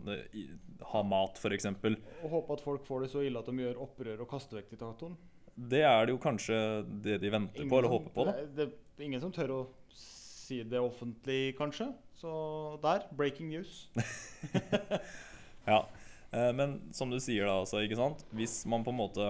ha 0.92 1.02
mat, 1.02 1.40
f.eks. 1.40 1.66
Og 1.74 2.30
håpe 2.30 2.54
at 2.58 2.62
folk 2.64 2.84
får 2.86 3.04
det 3.06 3.10
så 3.14 3.24
ille 3.26 3.40
at 3.40 3.48
de 3.50 3.64
gjør 3.64 3.80
opprør 3.86 4.22
og 4.22 4.30
kaster 4.30 4.60
vekk 4.60 4.74
diktatoren. 4.74 5.16
Det 5.54 5.82
er 5.86 6.06
det 6.06 6.14
jo 6.14 6.20
kanskje 6.22 6.56
det 7.02 7.20
de 7.22 7.30
venter 7.30 7.66
på, 7.66 7.78
eller 7.78 7.92
håper 7.92 8.14
på. 8.14 8.24
da. 8.28 8.36
Det, 8.56 8.68
det 8.98 9.06
ingen 9.08 9.22
som 9.22 9.32
tør 9.34 9.52
å 9.54 9.60
si 9.94 10.60
det 10.68 10.80
offentlig, 10.82 11.54
kanskje. 11.58 11.88
Så 12.24 12.78
der, 12.80 13.02
breaking 13.12 13.50
news. 13.52 13.88
Ja, 15.66 15.86
eh, 16.30 16.52
men 16.52 16.78
som 16.92 17.10
du 17.12 17.18
sier 17.20 17.44
da, 17.48 17.58
altså, 17.62 17.82
ikke 17.84 17.96
sant? 17.96 18.22
Hvis 18.36 18.62
man 18.68 18.84
på 18.84 18.92
en 18.92 18.98
måte 18.98 19.26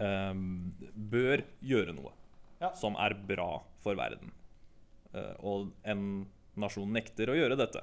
um, 0.00 0.42
bør 0.96 1.42
gjøre 1.64 1.92
noe 1.96 2.12
Ja. 2.60 2.70
som 2.76 2.96
er 3.00 3.14
bra 3.28 3.62
for 3.80 3.96
verden, 3.96 4.32
eh, 5.14 5.32
og 5.40 5.70
en 5.88 6.26
nasjon 6.60 6.92
nekter 6.92 7.32
å 7.32 7.36
gjøre 7.38 7.56
dette, 7.60 7.80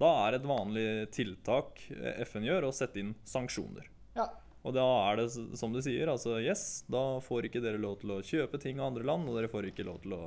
da 0.00 0.10
er 0.26 0.36
et 0.36 0.48
vanlig 0.48 0.86
tiltak 1.16 1.80
eh, 1.92 2.20
FN 2.28 2.44
gjør, 2.44 2.68
å 2.68 2.74
sette 2.76 3.00
inn 3.00 3.14
sanksjoner. 3.24 3.88
Ja. 4.16 4.28
Og 4.64 4.76
da 4.76 4.84
er 5.10 5.22
det 5.22 5.30
som 5.56 5.72
du 5.72 5.80
sier, 5.84 6.08
altså 6.12 6.36
yes, 6.40 6.84
da 6.92 7.16
får 7.24 7.48
ikke 7.48 7.64
dere 7.64 7.80
lov 7.80 8.00
til 8.00 8.12
å 8.16 8.20
kjøpe 8.24 8.60
ting 8.60 8.80
av 8.80 8.90
andre 8.92 9.08
land, 9.08 9.28
og 9.28 9.36
dere 9.40 9.52
får 9.52 9.70
ikke 9.72 9.88
lov 9.88 10.00
til 10.04 10.16
å 10.20 10.22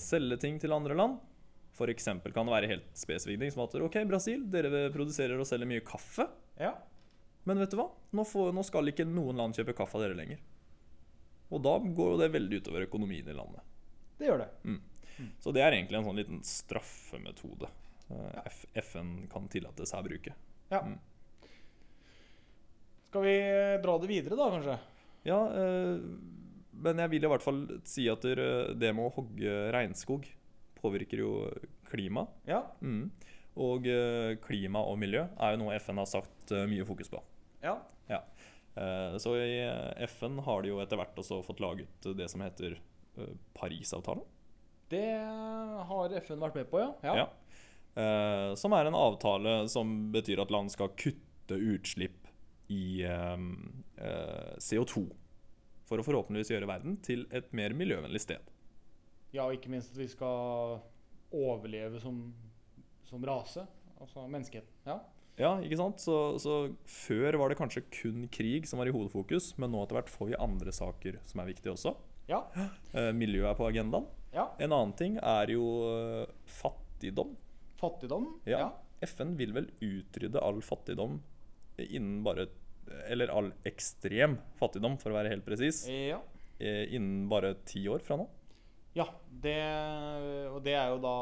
selge 0.00 0.40
ting 0.40 0.56
til 0.60 0.72
andre 0.72 0.96
land. 0.96 1.20
Eksempel 1.90 2.32
kan 2.32 2.46
det 2.46 2.54
være 2.54 2.70
helt 2.70 2.90
spesifikke 2.96 3.42
ting 3.42 3.52
som 3.52 3.64
at 3.64 3.74
ok, 3.82 3.96
Brasil, 4.08 4.44
dere 4.50 4.88
produserer 4.94 5.40
og 5.40 5.48
selger 5.48 5.70
mye 5.70 5.84
kaffe. 5.86 6.28
ja. 6.60 6.74
Men 7.44 7.58
vet 7.60 7.74
du 7.74 7.76
hva? 7.76 7.90
Nå, 8.16 8.24
får, 8.24 8.54
nå 8.56 8.62
skal 8.64 8.88
ikke 8.88 9.04
noen 9.04 9.36
land 9.36 9.52
kjøpe 9.52 9.74
kaffe 9.76 9.98
av 9.98 10.06
dere 10.06 10.16
lenger. 10.16 10.38
Og 11.52 11.60
da 11.60 11.74
går 11.76 12.14
jo 12.14 12.20
det 12.22 12.30
veldig 12.32 12.60
utover 12.62 12.86
økonomien 12.86 13.26
i 13.28 13.34
landet. 13.36 13.60
Det 14.16 14.30
gjør 14.30 14.40
det. 14.40 14.78
Så 15.44 15.52
det 15.52 15.60
er 15.62 15.76
egentlig 15.76 15.98
en 15.98 16.06
sånn 16.08 16.18
liten 16.18 16.40
straffemetode 16.46 17.68
eh, 18.08 18.38
F 18.48 18.64
FN 18.80 19.12
kan 19.30 19.50
tillate 19.52 19.86
seg 19.86 20.00
å 20.00 20.08
bruke. 20.08 20.32
Ja. 20.72 20.80
Mm. 20.80 20.96
Skal 23.10 23.26
vi 23.28 23.34
eh, 23.36 23.76
dra 23.84 23.98
det 24.00 24.10
videre, 24.10 24.38
da, 24.40 24.48
kanskje? 24.56 24.78
Ja, 25.28 25.40
eh, 25.60 26.00
men 26.84 27.04
jeg 27.04 27.12
vil 27.12 27.28
i 27.28 27.30
hvert 27.30 27.44
fall 27.44 27.60
si 27.86 28.08
at 28.10 28.24
det 28.24 28.90
med 28.96 29.04
å 29.04 29.12
hogge 29.20 29.52
regnskog 29.76 30.26
påvirker 30.84 31.20
jo 31.24 31.30
klima. 31.88 32.26
Ja. 32.48 32.60
Mm. 32.84 33.08
Og 33.64 33.86
eh, 33.88 34.34
klima 34.44 34.80
og 34.84 34.98
miljø 35.00 35.24
er 35.38 35.54
jo 35.56 35.60
noe 35.64 35.76
FN 35.80 36.00
har 36.02 36.08
sagt 36.10 36.52
eh, 36.52 36.64
mye 36.70 36.84
fokus 36.88 37.08
på. 37.12 37.20
ja. 37.64 38.20
Eh, 38.76 39.16
Så 39.22 39.36
i 39.38 39.60
FN 40.10 40.40
har 40.42 40.62
de 40.64 40.72
jo 40.72 40.80
etter 40.82 40.98
hvert 40.98 41.16
også 41.22 41.40
fått 41.46 41.60
laget 41.62 42.08
det 42.18 42.26
som 42.32 42.42
heter 42.42 42.74
Parisavtalen. 43.54 44.24
Det 44.90 45.06
har 45.88 46.12
FN 46.20 46.42
vært 46.42 46.56
med 46.58 46.66
på, 46.70 46.80
ja. 46.82 47.14
Ja. 47.22 47.28
Eh, 47.94 48.54
Som 48.58 48.74
er 48.74 48.90
en 48.90 48.98
avtale 48.98 49.68
som 49.70 49.94
betyr 50.14 50.42
at 50.42 50.50
land 50.50 50.72
skal 50.74 50.90
kutte 50.98 51.54
utslipp 51.58 52.26
i 52.74 53.02
eh, 53.06 53.38
eh, 54.02 54.56
CO2. 54.58 55.04
For 55.84 56.00
å 56.00 56.06
forhåpentligvis 56.06 56.50
gjøre 56.54 56.66
verden 56.68 56.96
til 57.04 57.26
et 57.30 57.50
mer 57.54 57.74
miljøvennlig 57.76 58.22
sted. 58.24 58.42
Ja, 59.34 59.48
og 59.48 59.56
ikke 59.56 59.72
minst 59.72 59.90
at 59.92 59.98
vi 59.98 60.06
skal 60.10 60.78
overleve 61.34 61.98
som, 62.02 62.20
som 63.08 63.24
rase. 63.26 63.64
Altså 64.00 64.26
menneskeheten. 64.30 64.70
Ja. 64.86 65.00
Ja, 65.34 65.56
ikke 65.64 65.78
sant? 65.80 65.98
Så, 65.98 66.14
så 66.38 66.56
før 66.86 67.40
var 67.40 67.50
det 67.50 67.58
kanskje 67.58 67.82
kun 67.90 68.28
krig 68.30 68.68
som 68.70 68.78
var 68.78 68.86
i 68.86 68.94
hovedfokus, 68.94 69.52
men 69.58 69.72
nå 69.74 69.80
etter 69.82 69.98
hvert 69.98 70.12
får 70.12 70.28
vi 70.30 70.36
andre 70.38 70.74
saker 70.74 71.18
som 71.26 71.42
er 71.42 71.48
viktige 71.50 71.74
også. 71.74 71.94
Ja. 72.30 72.44
Eh, 72.94 73.10
miljøet 73.10 73.50
er 73.50 73.56
på 73.58 73.66
agendaen. 73.66 74.04
ja. 74.36 74.44
En 74.62 74.70
annen 74.70 74.92
ting 74.94 75.16
er 75.18 75.50
jo 75.50 75.64
eh, 75.90 76.28
fattigdom. 76.60 77.32
Fattigdom. 77.80 78.28
Ja. 78.46 78.68
FN 79.02 79.34
vil 79.36 79.50
vel 79.56 79.66
utrydde 79.82 80.38
all 80.38 80.62
fattigdom 80.62 81.18
innen 81.82 82.20
bare 82.22 82.46
Eller 83.10 83.32
all 83.34 83.48
ekstrem 83.66 84.36
fattigdom, 84.60 84.94
for 85.02 85.10
å 85.10 85.16
være 85.16 85.32
helt 85.32 85.44
presis, 85.46 85.82
ja. 85.90 86.20
eh, 86.60 86.84
innen 86.94 87.26
bare 87.32 87.56
ti 87.66 87.82
år 87.90 88.04
fra 88.04 88.20
nå. 88.20 88.28
Ja, 88.94 89.08
det, 89.42 89.56
og 90.54 90.60
det 90.64 90.74
er 90.78 90.92
jo 90.92 90.98
da 91.02 91.14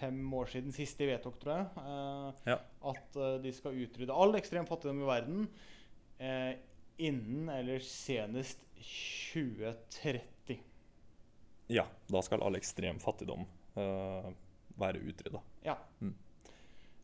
fem 0.00 0.20
år 0.34 0.48
siden 0.50 0.72
sist 0.74 0.98
de 1.00 1.06
vedtok, 1.10 1.36
tror 1.42 1.58
jeg, 1.58 1.66
eh, 1.82 2.50
Ja. 2.54 2.56
at 2.90 3.16
eh, 3.20 3.36
de 3.44 3.52
skal 3.52 3.76
utrydde 3.84 4.14
all 4.16 4.34
ekstrem 4.38 4.66
fattigdom 4.68 5.02
i 5.04 5.08
verden 5.08 5.48
eh, 6.18 6.54
innen 6.98 7.48
eller 7.52 7.78
senest 7.84 8.64
2030. 8.80 10.58
Ja, 11.70 11.84
da 12.10 12.22
skal 12.24 12.42
all 12.42 12.56
ekstrem 12.58 12.98
fattigdom 13.02 13.44
eh, 13.76 14.30
være 14.80 15.02
utrydda. 15.04 15.42
Ja. 15.68 15.76
Mm. 16.00 16.14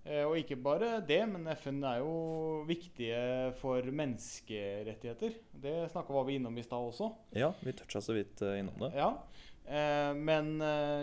Eh, 0.06 0.22
og 0.22 0.36
ikke 0.38 0.58
bare 0.62 1.00
det, 1.02 1.18
men 1.26 1.48
FN 1.58 1.80
er 1.86 1.98
jo 1.98 2.62
viktige 2.68 3.18
for 3.58 3.82
menneskerettigheter. 3.90 5.34
Det 5.50 5.74
snakka 5.90 6.22
vi 6.28 6.36
innom 6.38 6.58
i 6.58 6.62
stad 6.62 6.78
også. 6.92 7.10
Ja, 7.34 7.50
vi 7.62 7.74
toucha 7.74 8.02
så 8.04 8.14
vidt 8.14 8.42
eh, 8.46 8.60
innom 8.60 8.78
det. 8.84 8.92
Ja, 8.94 9.10
eh, 9.66 10.12
men 10.14 10.54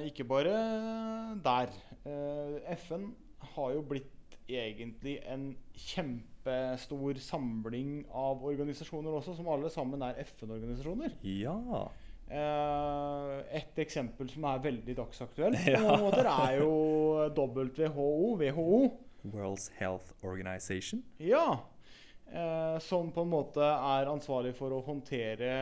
ikke 0.07 0.27
bare 0.27 0.55
der. 1.43 1.73
FN 2.79 3.09
har 3.53 3.75
jo 3.75 3.83
blitt 3.87 4.37
egentlig 4.47 5.17
en 5.31 5.49
kjempestor 5.79 7.19
samling 7.23 8.03
av 8.07 8.43
organisasjoner 8.43 9.19
også, 9.19 9.35
som 9.37 9.51
alle 9.51 9.71
sammen 9.71 10.03
er 10.03 10.19
FN-organisasjoner. 10.23 11.15
Ja. 11.27 11.55
Eh, 12.31 13.33
et 13.59 13.79
eksempel 13.83 14.29
som 14.31 14.47
er 14.49 14.63
veldig 14.63 14.95
dagsaktuelt, 14.97 15.59
på 15.65 15.83
noen 15.83 16.05
måter, 16.07 16.29
er 16.31 16.59
jo 16.61 16.71
WHO, 17.35 18.09
WHO. 18.41 18.81
World's 19.33 19.69
Health 19.77 20.13
Organization. 20.23 21.03
Ja. 21.19 21.61
Eh, 22.33 22.77
som 22.79 23.11
på 23.13 23.25
en 23.25 23.33
måte 23.33 23.63
er 23.63 24.09
ansvarlig 24.11 24.55
for 24.57 24.73
å 24.73 24.83
håndtere 24.85 25.53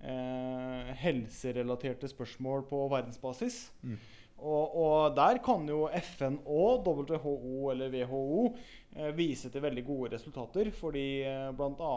eh, 0.00 0.92
helserelaterte 1.02 2.08
spørsmål 2.10 2.64
på 2.70 2.86
verdensbasis. 2.92 3.66
Mm. 3.82 3.98
Og, 4.36 4.74
og 4.76 5.14
der 5.16 5.38
kan 5.44 5.64
jo 5.68 5.86
FN 5.96 6.36
og 6.44 6.84
WHO 6.84 7.70
eller 7.72 7.92
WHO 7.92 8.50
eh, 8.96 9.12
vise 9.16 9.48
til 9.52 9.64
veldig 9.64 9.84
gode 9.86 10.12
resultater. 10.16 10.70
Fordi 10.76 11.06
eh, 11.24 11.48
bl.a. 11.56 11.94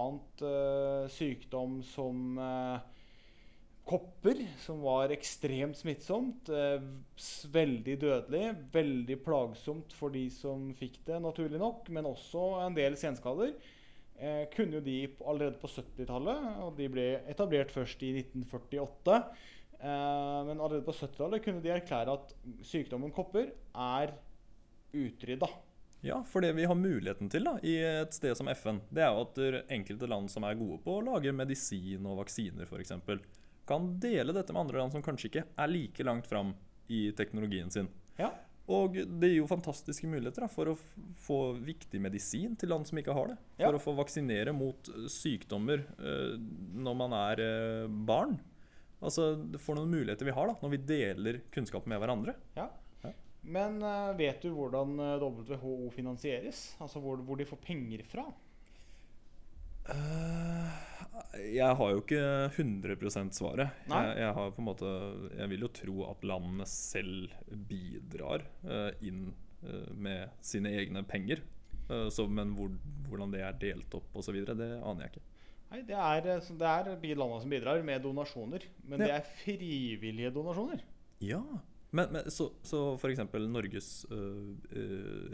Eh, 0.48 1.10
sykdom 1.12 1.82
som 1.84 2.40
eh, 2.40 2.80
kopper, 3.90 4.44
som 4.62 4.84
var 4.86 5.12
ekstremt 5.14 5.78
smittsomt. 5.80 6.50
Eh, 6.54 6.84
veldig 7.54 7.96
dødelig. 8.02 8.46
Veldig 8.74 9.18
plagsomt 9.26 9.96
for 9.98 10.14
de 10.14 10.28
som 10.34 10.70
fikk 10.78 11.02
det, 11.08 11.18
naturlig 11.24 11.62
nok. 11.62 11.90
Men 11.96 12.10
også 12.10 12.46
en 12.68 12.78
del 12.78 12.98
senskader. 13.00 13.56
Eh, 14.20 14.44
kunne 14.54 14.78
jo 14.78 14.84
de 14.86 15.00
allerede 15.24 15.62
på 15.62 15.72
70-tallet, 15.72 16.50
og 16.66 16.76
de 16.78 16.90
ble 16.92 17.08
etablert 17.32 17.72
først 17.74 18.04
i 18.06 18.12
1948. 18.20 19.18
Eh, 19.80 20.40
men 20.50 20.60
allerede 20.60 20.86
på 20.86 20.98
70-tallet 21.00 21.46
kunne 21.46 21.64
de 21.64 21.74
erklære 21.74 22.20
at 22.20 22.36
sykdommen 22.68 23.16
kopper 23.16 23.50
er 23.74 24.14
utrydda. 24.94 25.50
Ja, 26.06 26.22
for 26.24 26.46
det 26.46 26.54
vi 26.56 26.68
har 26.70 26.78
muligheten 26.80 27.28
til 27.32 27.44
da, 27.44 27.58
i 27.60 27.74
et 27.84 28.14
sted 28.16 28.38
som 28.38 28.48
FN, 28.54 28.78
det 28.88 29.04
er 29.04 29.12
jo 29.12 29.26
at 29.26 29.72
enkelte 29.76 30.08
land 30.08 30.30
som 30.32 30.46
er 30.48 30.56
gode 30.56 30.78
på 30.86 30.94
å 30.96 31.04
lage 31.04 31.34
medisin 31.36 32.06
og 32.08 32.22
vaksiner 32.22 32.70
f.eks., 32.70 32.94
kan 33.70 33.92
dele 34.02 34.34
dette 34.36 34.54
med 34.56 34.66
andre 34.66 34.82
land 34.82 34.94
som 34.96 35.04
kanskje 35.06 35.30
ikke 35.32 35.46
er 35.62 35.72
like 35.72 36.06
langt 36.06 36.28
fram 36.30 36.54
i 36.90 37.10
teknologien 37.18 37.70
sin. 37.74 37.90
Ja. 38.20 38.32
Og 38.70 38.94
det 38.94 39.32
gir 39.32 39.40
jo 39.40 39.48
fantastiske 39.50 40.06
muligheter 40.10 40.44
da, 40.46 40.50
for 40.52 40.70
å 40.70 40.76
få 41.24 41.38
viktig 41.66 41.98
medisin 42.04 42.54
til 42.60 42.70
land 42.70 42.86
som 42.86 43.00
ikke 43.02 43.16
har 43.18 43.32
det. 43.32 43.38
For 43.58 43.66
Ja. 43.66 43.80
å 43.80 43.82
få 43.82 43.96
vaksinere 43.98 44.54
mot 44.54 44.90
eh, 44.94 45.08
sykdommer 45.10 45.82
uh, 45.98 46.36
når 46.78 46.98
man 47.00 47.16
er 47.18 47.42
uh, 47.42 47.88
barn. 47.88 48.38
Altså, 49.02 49.32
For 49.64 49.80
noen 49.80 49.90
muligheter 49.90 50.28
vi 50.28 50.36
har 50.36 50.52
da, 50.52 50.58
når 50.62 50.74
vi 50.76 50.82
deler 50.92 51.42
kunnskap 51.56 51.88
med 51.90 52.02
hverandre. 52.02 52.36
Ja, 52.58 52.70
Men 53.42 53.80
vet 54.20 54.42
du 54.44 54.50
hvordan 54.52 54.98
WHO 55.00 55.90
finansieres? 55.96 56.76
Altså 56.84 57.00
hvor, 57.00 57.22
hvor 57.24 57.40
de 57.40 57.46
får 57.48 57.62
penger 57.64 58.04
fra? 58.04 58.26
Eh, 59.94 60.50
jeg 61.56 61.78
har 61.80 61.94
jo 61.94 62.02
ikke 62.02 62.24
100 62.52 63.32
svaret. 63.36 63.70
Jeg, 63.90 64.18
jeg, 64.20 64.34
har 64.38 64.52
på 64.54 64.62
en 64.62 64.68
måte, 64.68 64.90
jeg 65.38 65.52
vil 65.54 65.66
jo 65.66 65.72
tro 65.74 65.96
at 66.10 66.26
landene 66.28 66.68
selv 66.70 67.34
bidrar 67.70 68.46
uh, 68.66 68.92
inn 69.06 69.30
uh, 69.64 69.90
med 69.96 70.36
sine 70.46 70.74
egne 70.82 71.04
penger. 71.08 71.42
Uh, 71.90 72.08
så, 72.14 72.28
men 72.28 72.54
hvor, 72.58 72.74
hvordan 73.08 73.34
det 73.34 73.44
er 73.46 73.58
delt 73.62 73.98
opp 73.98 74.20
osv., 74.20 74.42
det 74.46 74.70
aner 74.78 75.06
jeg 75.06 75.16
ikke. 75.16 75.26
Nei, 75.70 75.82
Det 75.86 75.98
er, 76.02 76.24
det 76.26 76.70
er 76.70 77.18
landene 77.18 77.42
som 77.44 77.52
bidrar 77.54 77.84
med 77.86 78.02
donasjoner. 78.02 78.66
Men 78.90 79.04
det 79.04 79.12
er 79.14 79.34
frivillige 79.44 80.34
donasjoner. 80.34 80.86
Ja, 81.22 81.44
Men, 81.92 82.12
men 82.14 82.28
så, 82.30 82.52
så 82.62 82.94
f.eks. 83.00 83.22
Norges 83.50 84.06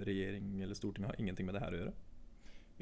regjering 0.07 0.61
eller 0.63 0.77
storting 0.77 1.03
har 1.07 1.17
ingenting 1.19 1.47
med 1.47 1.57
det 1.57 1.63
her 1.63 1.75
å 1.75 1.79
gjøre? 1.81 1.95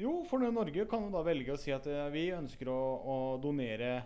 Jo, 0.00 0.24
for 0.26 0.42
Norge 0.42 0.86
kan 0.90 1.04
jo 1.06 1.12
da 1.14 1.22
velge 1.22 1.54
å 1.54 1.60
si 1.60 1.70
at 1.74 1.86
eh, 1.86 2.08
vi 2.10 2.26
ønsker 2.34 2.66
å, 2.70 2.78
å 2.98 3.16
donere 3.42 4.00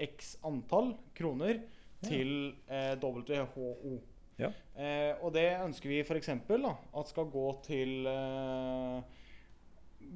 x 0.00 0.38
antall 0.46 0.94
kroner 1.16 1.60
til 2.04 2.54
eh, 2.64 2.94
WHO. 3.00 3.98
Ja. 4.40 4.48
Eh, 4.74 5.12
og 5.20 5.34
det 5.36 5.46
ønsker 5.60 5.92
vi 5.92 6.00
f.eks. 6.02 6.30
at 6.32 7.10
skal 7.12 7.28
gå 7.30 7.44
til 7.66 8.08
eh, 8.08 9.20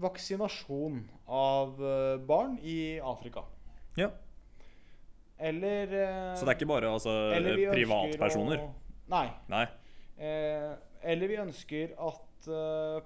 vaksinasjon 0.00 1.02
av 1.28 1.76
eh, 1.76 2.16
barn 2.24 2.56
i 2.64 2.96
Afrika. 3.04 3.44
Ja. 4.00 4.10
Eller 5.38 5.92
eh, 5.92 6.32
Så 6.40 6.48
det 6.48 6.54
er 6.54 6.58
ikke 6.58 6.72
bare 6.72 6.90
altså, 6.96 7.14
privatpersoner? 7.76 8.64
Å, 8.64 8.72
nei. 9.12 9.26
Nei. 9.52 9.64
Eh, 10.18 10.72
eller 11.12 11.30
vi 11.30 11.42
ønsker 11.44 11.94
at 12.00 12.24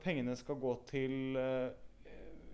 pengene 0.05 0.37
skal 0.39 0.57
gå 0.61 0.71
til 0.87 1.35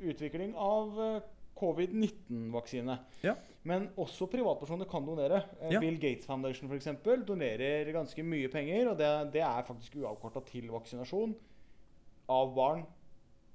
utvikling 0.01 0.55
av 0.57 1.01
eh, 1.01 1.21
covid-19-vaksine. 1.59 2.99
Ja. 3.25 3.35
Men 3.69 3.89
også 3.99 4.29
privatpersoner 4.31 4.89
kan 4.89 5.05
donere. 5.07 5.43
Eh, 5.61 5.73
Ja. 5.75 5.81
Bill 5.81 5.99
Gates 5.99 6.27
Foundation 6.27 6.69
for 6.69 6.77
eksempel, 6.79 7.25
donerer 7.27 7.91
ganske 7.93 8.23
mye 8.25 8.49
penger. 8.53 8.91
Og 8.93 8.99
det, 8.99 9.11
det 9.35 9.43
er 9.43 9.67
faktisk 9.67 9.97
uavkorta 10.01 10.45
til 10.47 10.69
vaksinasjon 10.71 11.35
av 12.29 12.55
barn 12.55 12.85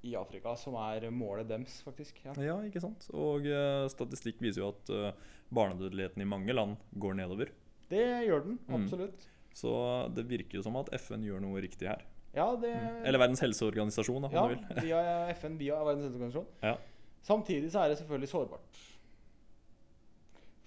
i 0.03 0.15
Afrika, 0.19 0.55
som 0.59 0.75
er 0.75 1.05
målet 1.15 1.47
deres, 1.47 1.77
faktisk. 1.85 2.17
Ja. 2.25 2.33
Ja, 2.43 2.57
ikke 2.67 2.81
sant? 2.83 3.05
Og 3.15 3.45
uh, 3.47 3.85
statistikk 3.87 4.41
viser 4.43 4.65
jo 4.65 4.71
at 4.73 4.89
uh, 4.91 5.11
barnedødeligheten 5.55 6.21
i 6.21 6.27
mange 6.27 6.51
land 6.53 6.75
går 6.99 7.15
nedover. 7.21 7.53
Det 7.89 8.03
gjør 8.27 8.43
den, 8.49 8.59
Mm. 8.67 8.81
absolutt. 8.83 9.29
Så 9.53 9.71
det 10.15 10.25
virker 10.27 10.57
jo 10.57 10.63
som 10.65 10.75
at 10.75 10.89
FN 10.97 11.21
gjør 11.23 11.39
noe 11.39 11.61
riktig 11.61 11.87
her. 11.87 12.01
Ja, 12.33 12.47
det, 12.57 12.71
Eller 13.05 13.19
Verdens 13.21 13.41
helseorganisasjon, 13.45 14.23
da, 14.25 14.29
om 14.31 14.33
ja, 14.33 14.47
du 14.49 14.55
vil. 14.55 14.83
via 14.87 15.01
FN, 15.35 15.57
via 15.59 15.77
Verdens 15.85 16.07
helseorganisasjon. 16.07 16.47
Ja. 16.65 16.77
Samtidig 17.23 17.69
så 17.71 17.83
er 17.83 17.91
det 17.93 17.99
selvfølgelig 18.01 18.29
sårbart. 18.31 18.81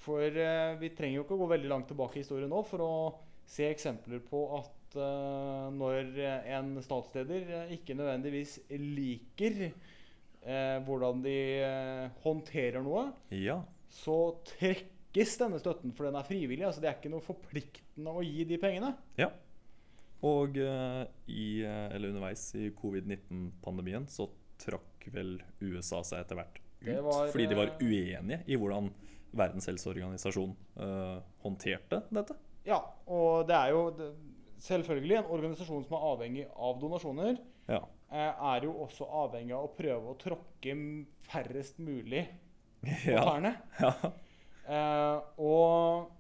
For 0.07 0.22
eh, 0.22 0.76
vi 0.81 0.90
trenger 0.94 1.18
jo 1.18 1.24
ikke 1.26 1.37
å 1.37 1.40
gå 1.42 1.48
veldig 1.57 1.70
langt 1.72 1.88
tilbake 1.90 2.20
i 2.20 2.22
historien 2.22 2.50
nå 2.52 2.61
for 2.68 2.85
å 2.85 2.90
se 3.50 3.66
eksempler 3.72 4.20
på 4.26 4.42
at 4.61 4.96
eh, 5.02 5.64
når 5.74 6.12
en 6.57 6.76
statsleder 6.85 7.48
eh, 7.62 7.72
ikke 7.76 7.96
nødvendigvis 7.98 8.59
liker 8.70 9.59
eh, 9.66 10.76
hvordan 10.87 11.24
de 11.26 11.37
eh, 11.66 12.05
håndterer 12.22 12.87
noe, 12.87 13.09
Ja. 13.35 13.59
så 13.90 14.16
trekkes 14.55 15.35
denne 15.42 15.59
støtten, 15.62 15.90
for 15.96 16.07
den 16.07 16.18
er 16.20 16.26
frivillig. 16.29 16.62
altså 16.68 16.85
Det 16.85 16.92
er 16.92 16.98
ikke 17.00 17.11
noe 17.16 17.24
forpliktende 17.26 18.14
å 18.14 18.22
gi 18.26 18.46
de 18.52 18.61
pengene. 18.62 18.94
ja. 19.18 19.33
Og 20.24 20.57
eh, 20.57 21.02
i, 21.29 21.48
eh, 21.66 21.88
eller 21.94 22.12
underveis 22.12 22.48
i 22.57 22.70
covid-19-pandemien 22.76 24.07
så 24.09 24.29
trakk 24.61 25.09
vel 25.12 25.37
USA 25.61 26.00
seg 26.07 26.22
etter 26.22 26.38
hvert 26.38 26.57
ut. 26.57 26.88
Var, 26.88 27.29
fordi 27.35 27.48
de 27.50 27.59
var 27.59 27.74
eh, 27.74 27.85
uenige 27.85 28.40
i 28.46 28.59
hvordan 28.59 28.88
Verdens 29.37 29.66
helseorganisasjon 29.68 30.52
uh, 30.81 31.18
håndterte 31.42 31.98
dette. 32.14 32.37
Ja, 32.64 32.79
og 33.12 33.44
det 33.50 33.57
er 33.59 33.72
jo 33.74 33.83
det, 33.92 34.07
selvfølgelig 34.64 35.18
en 35.18 35.33
organisasjon 35.35 35.85
som 35.85 35.96
er 35.98 36.07
avhengig 36.12 36.46
av 36.55 36.79
donasjoner. 36.81 37.42
Ja. 37.68 37.83
er 38.09 38.64
jo 38.64 38.72
også 38.87 39.09
avhengig 39.24 39.52
av 39.52 39.66
å 39.66 39.72
prøve 39.76 40.12
å 40.14 40.16
tråkke 40.16 40.76
færrest 41.26 41.83
mulig 41.83 42.22
på 42.87 43.12
ja. 43.12 43.26
tærne. 43.26 43.52
ja. 43.83 43.92
Uh, 44.66 45.18
og 45.37 46.15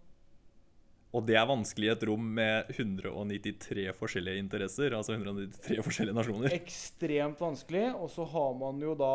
Og 1.14 1.22
det 1.24 1.36
er 1.38 1.46
vanskelig 1.48 1.86
i 1.86 1.92
et 1.94 2.02
rom 2.08 2.24
med 2.36 2.70
193 2.74 3.86
forskjellige 3.96 4.40
interesser, 4.42 4.92
altså 4.98 5.14
193 5.14 5.78
forskjellige 5.86 6.16
nasjoner. 6.18 6.52
Ekstremt 6.52 7.40
vanskelig. 7.40 7.84
Og 7.94 8.10
så 8.12 8.26
har 8.28 8.50
man 8.58 8.82
jo 8.82 8.92
da 8.98 9.12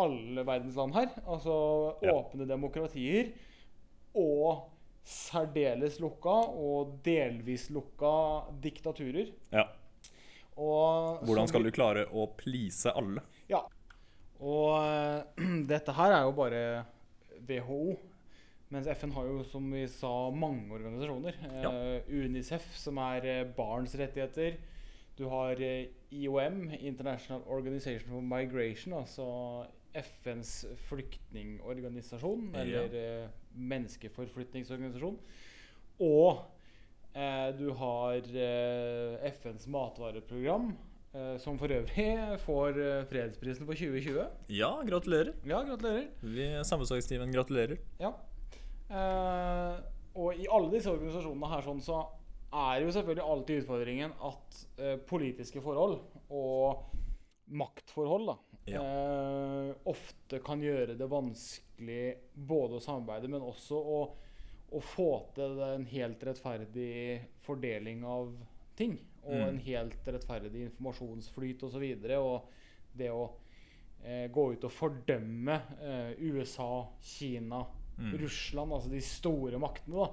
alle 0.00 0.44
verdens 0.48 0.78
land 0.78 0.94
her. 0.96 1.10
Altså 1.26 1.56
Ja. 2.02 2.14
åpne 2.14 2.46
demokratier. 2.48 3.32
Og 4.14 4.70
særdeles 5.04 5.98
lukka 6.00 6.32
og 6.56 6.94
delvis 7.04 7.66
lukka 7.74 8.14
diktaturer. 8.62 9.34
Ja. 9.52 9.66
Og 10.56 11.20
Hvordan 11.26 11.48
skal 11.50 11.64
du 11.66 11.70
klare 11.74 12.06
å 12.14 12.28
please 12.38 12.88
alle? 12.94 13.20
Ja. 13.50 13.64
Og 14.40 15.34
dette 15.74 15.92
her 15.92 16.12
er 16.16 16.22
jo 16.30 16.32
bare 16.38 16.64
WHO. 17.44 17.96
Mens 18.74 18.88
FN 18.90 19.12
har 19.14 19.28
jo, 19.28 19.42
som 19.46 19.66
vi 19.70 19.84
sa, 19.86 20.10
mange 20.34 20.66
organisasjoner. 20.74 21.36
Eh, 21.62 22.08
Unicef, 22.10 22.64
som 22.74 22.98
er 23.04 23.26
eh, 23.30 23.44
barns 23.54 23.94
rettigheter. 24.00 24.56
Du 25.14 25.28
har 25.30 25.60
eh, 25.62 25.92
IOM, 26.10 26.72
International 26.80 27.44
Organization 27.54 28.10
for 28.10 28.24
Migration, 28.34 28.96
altså 28.98 29.28
FNs 29.94 30.64
flyktningorganisasjon. 30.88 32.50
Eller 32.64 32.98
ja. 32.98 33.28
menneskeforflytningsorganisasjon. 33.54 35.20
Og 36.02 36.42
eh, 37.14 37.54
du 37.54 37.70
har 37.78 38.26
eh, 38.26 39.30
FNs 39.38 39.70
matvareprogram, 39.70 40.72
eh, 41.14 41.32
som 41.38 41.62
for 41.62 41.70
øvrig 41.78 42.10
får 42.42 42.82
fredsprisen 43.14 43.70
for 43.70 43.86
2020. 43.86 44.18
Ja, 44.58 44.74
gratulerer. 44.82 45.34
Ja, 45.46 45.62
gratulerer. 45.62 46.10
Vi 46.26 46.50
Samfunnsfagstimen 46.66 47.38
gratulerer. 47.38 47.78
Ja. 48.02 48.16
Eh, 48.90 49.76
og 50.14 50.38
i 50.38 50.46
alle 50.46 50.70
disse 50.74 50.92
organisasjonene 50.92 51.50
her 51.50 51.64
sånn, 51.66 51.80
så 51.82 52.02
er 52.54 52.84
jo 52.84 52.92
selvfølgelig 52.94 53.28
alltid 53.34 53.62
utfordringen 53.64 54.12
at 54.28 54.58
eh, 54.78 54.96
politiske 55.08 55.62
forhold 55.64 55.96
og 56.30 56.84
maktforhold 57.54 58.28
da, 58.30 58.36
eh, 58.78 59.72
ofte 59.90 60.38
kan 60.44 60.62
gjøre 60.62 60.94
det 60.96 61.08
vanskelig 61.10 62.04
både 62.34 62.78
å 62.78 62.84
samarbeide, 62.84 63.28
men 63.32 63.42
også 63.44 63.76
å, 63.76 63.98
å 64.70 64.80
få 64.94 65.10
til 65.36 65.58
en 65.66 65.84
helt 65.90 66.22
rettferdig 66.24 67.20
fordeling 67.44 68.04
av 68.08 68.30
ting. 68.78 68.98
Og 69.24 69.34
Mm. 69.34 69.48
en 69.48 69.58
helt 69.64 70.08
rettferdig 70.12 70.66
informasjonsflyt 70.66 71.62
osv. 71.62 71.64
Og, 71.64 71.70
så 71.72 71.80
videre, 71.80 72.18
og 72.20 72.42
det 72.92 73.08
å 73.10 73.22
eh, 74.04 74.26
gå 74.28 74.52
ut 74.52 74.64
og 74.68 74.72
fordømme 74.72 75.54
eh, 75.80 76.10
USA, 76.20 76.84
Kina, 77.00 77.62
Mm. 77.98 78.14
Russland, 78.24 78.72
altså 78.74 78.90
de 78.90 79.00
store 79.04 79.58
maktene, 79.62 80.04
da, 80.04 80.08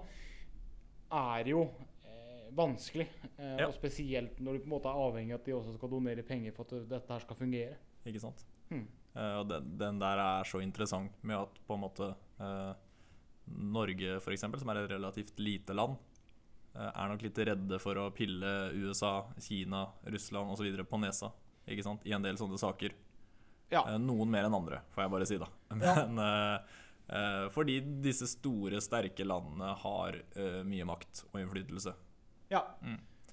er 1.40 1.50
jo 1.52 1.64
eh, 2.06 2.50
vanskelig. 2.56 3.08
Eh, 3.38 3.58
Ja. 3.60 3.68
Og 3.68 3.74
spesielt 3.74 4.40
når 4.40 4.54
du 4.54 4.60
på 4.64 4.70
en 4.70 4.76
måte 4.76 4.92
er 4.92 5.02
avhengig 5.08 5.34
av 5.34 5.40
at 5.42 5.46
de 5.50 5.56
også 5.58 5.74
skal 5.78 5.90
donere 5.90 6.24
penger 6.28 6.54
for 6.56 6.66
at 6.70 6.88
dette 6.90 7.12
her 7.14 7.26
skal 7.26 7.36
fungere. 7.40 7.76
Ikke 8.06 8.22
sant? 8.24 8.46
Hmm. 8.70 8.86
Eh, 9.16 9.36
og 9.42 9.50
den, 9.50 9.74
den 9.78 10.00
der 10.00 10.22
er 10.24 10.48
så 10.48 10.62
interessant 10.64 11.18
med 11.24 11.36
at 11.42 11.60
på 11.68 11.76
en 11.76 11.84
måte 11.84 12.14
eh, 12.40 12.74
Norge, 13.52 14.20
eksempel, 14.32 14.62
som 14.62 14.70
er 14.72 14.84
et 14.84 14.92
relativt 14.94 15.40
lite 15.42 15.74
land, 15.76 15.98
eh, 16.76 16.88
er 16.88 17.10
nok 17.12 17.24
litt 17.26 17.42
redde 17.50 17.80
for 17.84 18.00
å 18.00 18.10
pille 18.16 18.72
USA, 18.78 19.26
Kina, 19.42 19.88
Russland 20.08 20.54
osv. 20.54 20.70
på 20.88 21.02
nesa. 21.02 21.32
I 21.68 22.14
en 22.16 22.24
del 22.24 22.38
sånne 22.40 22.58
saker. 22.58 22.94
Ja. 23.72 23.84
Eh, 23.88 23.98
noen 24.02 24.32
mer 24.32 24.48
enn 24.48 24.56
andre, 24.56 24.82
får 24.92 25.04
jeg 25.06 25.12
bare 25.14 25.28
si, 25.30 25.38
da. 25.42 25.48
Men 25.82 26.20
eh, 26.20 26.80
fordi 27.52 27.80
disse 28.04 28.28
store, 28.32 28.80
sterke 28.84 29.26
landene 29.28 29.74
har 29.82 30.16
eh, 30.36 30.62
mye 30.68 30.86
makt 30.88 31.26
og 31.32 31.42
innflytelse. 31.42 31.96
ja. 32.54 32.66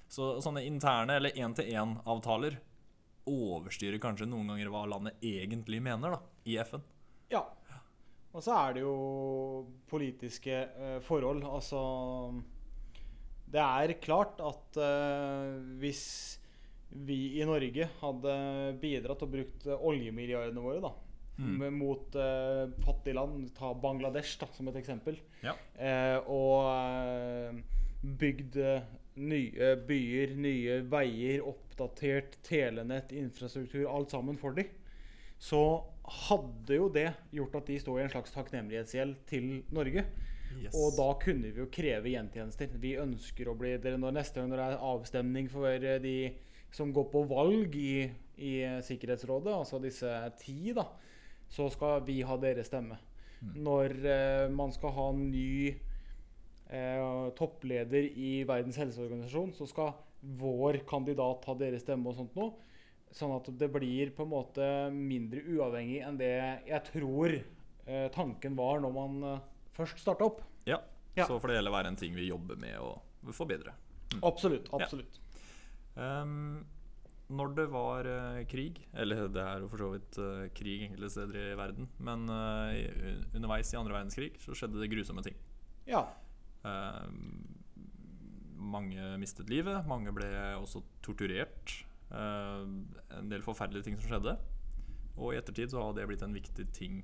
Så 0.09 0.39
sånne 0.41 0.63
interne 0.65 1.19
eller 1.19 1.35
én-til-én-avtaler 1.37 2.55
overstyrer 3.29 4.01
kanskje 4.01 4.25
noen 4.29 4.49
ganger 4.49 4.71
hva 4.73 4.87
landet 4.89 5.21
egentlig 5.21 5.81
mener 5.85 6.15
da, 6.15 6.19
i 6.49 6.57
FN. 6.65 6.81
Ja. 7.29 7.43
Og 8.33 8.41
så 8.45 8.55
er 8.57 8.75
det 8.77 8.83
jo 8.83 8.95
politiske 9.89 10.55
eh, 10.65 10.97
forhold. 11.05 11.45
Altså 11.45 11.81
Det 13.49 13.61
er 13.61 13.95
klart 14.01 14.41
at 14.45 14.81
eh, 14.81 15.55
hvis 15.81 16.03
vi 16.89 17.37
i 17.37 17.45
Norge 17.45 17.85
hadde 17.99 18.35
bidratt 18.81 19.25
og 19.25 19.33
brukt 19.33 19.65
eh, 19.69 19.87
oljemilliardene 19.91 20.63
våre 20.63 20.81
da, 20.85 20.93
Mm. 21.39 21.77
mot 21.77 22.15
uh, 22.19 22.67
fattige 22.83 23.15
land, 23.15 23.49
ta 23.55 23.71
Bangladesh 23.73 24.39
da, 24.41 24.49
som 24.51 24.67
et 24.67 24.79
eksempel, 24.81 25.19
Ja. 25.43 25.53
Uh, 25.79 26.17
og 26.35 26.65
eh, 26.73 27.61
bygd 28.19 28.57
nye 29.19 29.69
byer, 29.87 30.35
nye 30.39 30.81
veier, 30.91 31.43
oppdatert 31.47 32.37
telenett, 32.43 33.13
infrastruktur, 33.15 33.87
alt 33.87 34.11
sammen 34.11 34.39
for 34.39 34.55
dem, 34.55 34.67
så 35.39 35.61
hadde 36.27 36.75
jo 36.75 36.89
det 36.91 37.09
gjort 37.35 37.55
at 37.59 37.71
de 37.71 37.79
sto 37.79 37.95
i 37.97 38.03
en 38.03 38.11
slags 38.11 38.35
takknemlighetsgjeld 38.35 39.15
til 39.29 39.49
Norge. 39.75 40.05
Yes. 40.59 40.73
Og 40.75 40.95
da 40.97 41.11
kunne 41.21 41.51
vi 41.53 41.61
jo 41.61 41.67
kreve 41.71 42.11
gjentjenester. 42.11 42.71
Vi 42.81 42.95
ønsker 42.99 43.51
å 43.51 43.55
bli 43.55 43.75
dere 43.79 43.99
når 44.01 44.15
Neste 44.17 44.41
gang 44.41 44.51
det 44.51 44.63
er 44.63 44.79
avstemning 44.81 45.47
for 45.51 45.85
de 46.03 46.15
som 46.73 46.91
går 46.93 47.07
på 47.13 47.21
valg 47.29 47.75
i, 47.77 48.09
i 48.37 48.53
Sikkerhetsrådet, 48.85 49.53
altså 49.53 49.79
disse 49.83 50.09
ti, 50.41 50.73
da, 50.75 50.85
så 51.49 51.67
skal 51.73 52.03
vi 52.07 52.21
ha 52.25 52.37
deres 52.41 52.69
stemme. 52.69 52.99
Når 53.39 53.95
eh, 54.03 54.45
man 54.51 54.71
skal 54.75 54.93
ha 54.95 55.05
en 55.13 55.21
ny 55.31 55.71
eh, 55.71 57.29
toppleder 57.39 58.09
i 58.09 58.43
Verdens 58.47 58.79
helseorganisasjon, 58.81 59.53
så 59.55 59.67
skal 59.69 59.93
vår 60.19 60.81
kandidat 60.89 61.45
ha 61.47 61.55
deres 61.57 61.85
stemme 61.85 62.11
og 62.11 62.17
sånt 62.17 62.35
noe. 62.37 62.51
Sånn 63.15 63.31
at 63.33 63.47
det 63.57 63.71
blir 63.73 64.11
på 64.13 64.25
en 64.25 64.33
måte 64.33 64.65
mindre 64.93 65.41
uavhengig 65.47 66.03
enn 66.05 66.19
det 66.19 66.33
jeg 66.67 66.81
tror 66.91 67.33
eh, 67.33 68.07
tanken 68.13 68.57
var 68.59 68.83
når 68.83 68.93
man 68.93 69.23
eh, 69.31 69.45
først 69.77 70.03
starta 70.03 70.27
opp. 70.29 70.43
Ja. 70.69 70.81
Ja. 71.17 71.25
Så 71.25 71.39
får 71.39 71.51
det 71.51 71.61
heller 71.61 71.73
være 71.73 71.93
en 71.93 71.99
ting 71.99 72.13
vi 72.15 72.27
jobber 72.29 72.59
med 72.59 72.77
å 72.77 73.33
forbedre. 73.35 73.73
Absolutt. 74.25 74.69
absolutt. 74.73 75.17
Um, 75.95 76.61
når 77.29 77.51
det 77.57 77.65
var 77.69 78.07
uh, 78.09 78.39
krig, 78.49 78.79
eller 78.97 79.27
det 79.29 79.41
er 79.43 79.61
jo 79.61 79.67
for 79.69 79.83
så 79.83 79.89
vidt 79.93 80.17
uh, 80.17 80.47
krig 80.57 80.87
enkelte 80.87 81.09
steder 81.13 81.37
i 81.51 81.57
verden, 81.59 81.89
men 82.01 82.23
uh, 82.29 82.71
i- 82.73 83.19
underveis 83.37 83.69
i 83.73 83.77
andre 83.77 83.93
verdenskrig 83.99 84.31
så 84.41 84.55
skjedde 84.57 84.81
det 84.81 84.89
grusomme 84.91 85.21
ting. 85.25 85.37
Ja. 85.89 86.01
Mange 88.59 89.13
mistet 89.21 89.49
livet, 89.49 89.85
mange 89.87 90.11
ble 90.13 90.27
også 90.59 90.81
torturert. 91.05 91.77
En 92.11 93.29
del 93.31 93.41
forferdelige 93.45 93.87
ting 93.87 93.97
som 94.01 94.09
skjedde. 94.11 94.33
Og 95.19 95.33
i 95.33 95.39
ettertid 95.39 95.71
så 95.71 95.81
har 95.83 95.95
det 95.97 96.07
blitt 96.09 96.23
en 96.25 96.35
viktig 96.35 96.65
ting 96.75 96.99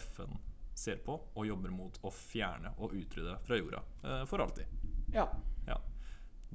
FN 0.00 0.38
ser 0.76 0.98
på 1.04 1.14
og 1.32 1.46
jobber 1.48 1.72
mot 1.72 1.94
å 2.04 2.10
fjerne 2.12 2.74
og 2.82 2.92
utrydde 2.98 3.36
fra 3.46 3.56
jorda 3.60 3.82
for 4.28 4.42
alltid. 4.44 4.66
ja. 5.14 5.26
Ja. 5.66 5.78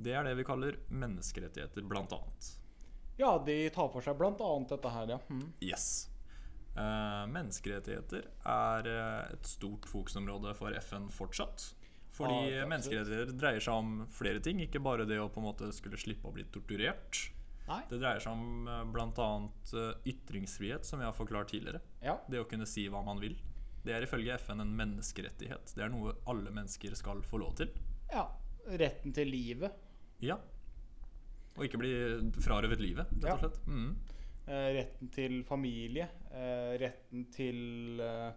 Det 0.02 0.14
er 0.16 0.24
det 0.24 0.36
vi 0.40 0.46
kaller 0.48 0.78
menneskerettigheter, 0.90 1.84
blant 1.86 2.14
annet. 2.16 2.52
Ja, 3.22 3.36
de 3.46 3.58
tar 3.74 3.92
for 3.94 4.02
seg 4.04 4.22
annet 4.22 4.72
dette 4.74 4.94
her, 4.96 5.14
ja. 5.16 5.20
Mm. 5.30 5.52
Yes. 5.62 6.08
Uh, 6.72 7.28
menneskerettigheter 7.28 8.30
er 8.48 8.88
eh, 8.88 9.34
et 9.36 9.48
stort 9.50 9.86
fokusområde 9.92 10.54
for 10.56 10.74
FN 10.80 11.10
fortsatt. 11.12 11.74
Fordi 12.16 12.54
Ja, 12.54 12.66
menneskerettigheter 12.68 13.36
dreier 13.40 13.64
seg 13.64 13.76
om 13.76 13.92
flere 14.12 14.42
ting, 14.44 14.62
ikke 14.64 14.82
bare 14.84 15.06
det 15.08 15.20
å 15.20 15.30
på 15.32 15.42
en 15.42 15.50
måte 15.50 15.70
skulle 15.76 16.00
slippe 16.00 16.28
å 16.30 16.34
bli 16.36 16.46
torturert. 16.52 17.20
Nei. 17.68 17.82
Det 17.92 18.00
dreier 18.02 18.24
seg 18.24 18.34
om 18.34 18.68
eh, 18.68 18.84
bl.a. 18.96 19.30
ytringsfrihet, 20.12 20.88
som 20.88 21.04
jeg 21.04 21.12
har 21.12 21.18
forklart 21.18 21.52
tidligere. 21.54 21.84
Ja. 22.04 22.18
Det 22.28 22.42
å 22.42 22.48
kunne 22.50 22.68
si 22.70 22.88
hva 22.92 23.04
man 23.06 23.22
vil. 23.22 23.38
Det 23.82 23.96
er 23.96 24.06
ifølge 24.06 24.38
FN 24.42 24.64
en 24.64 24.74
menneskerettighet. 24.78 25.76
Det 25.78 25.86
er 25.86 25.92
noe 25.94 26.16
alle 26.30 26.54
mennesker 26.54 26.96
skal 26.98 27.24
få 27.26 27.44
lov 27.44 27.58
til. 27.62 27.74
ja. 28.14 28.30
Retten 28.62 29.10
til 29.10 29.26
livet. 29.26 29.74
Ja. 30.22 30.36
Og 31.58 31.66
ikke 31.68 31.82
bli 31.82 31.92
frarøvet 32.42 32.80
livet, 32.82 33.12
rett 33.22 33.34
og 33.36 33.44
slett. 33.44 33.60
Mm. 33.68 33.92
Eh, 34.48 34.68
retten 34.78 35.12
til 35.14 35.44
familie. 35.48 36.08
Eh, 36.32 36.74
retten 36.82 37.28
til 37.34 38.02
eh, 38.02 38.32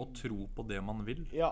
Å 0.00 0.06
tro 0.16 0.46
på 0.56 0.64
det 0.68 0.80
man 0.84 1.02
vil. 1.04 1.26
Ja. 1.32 1.50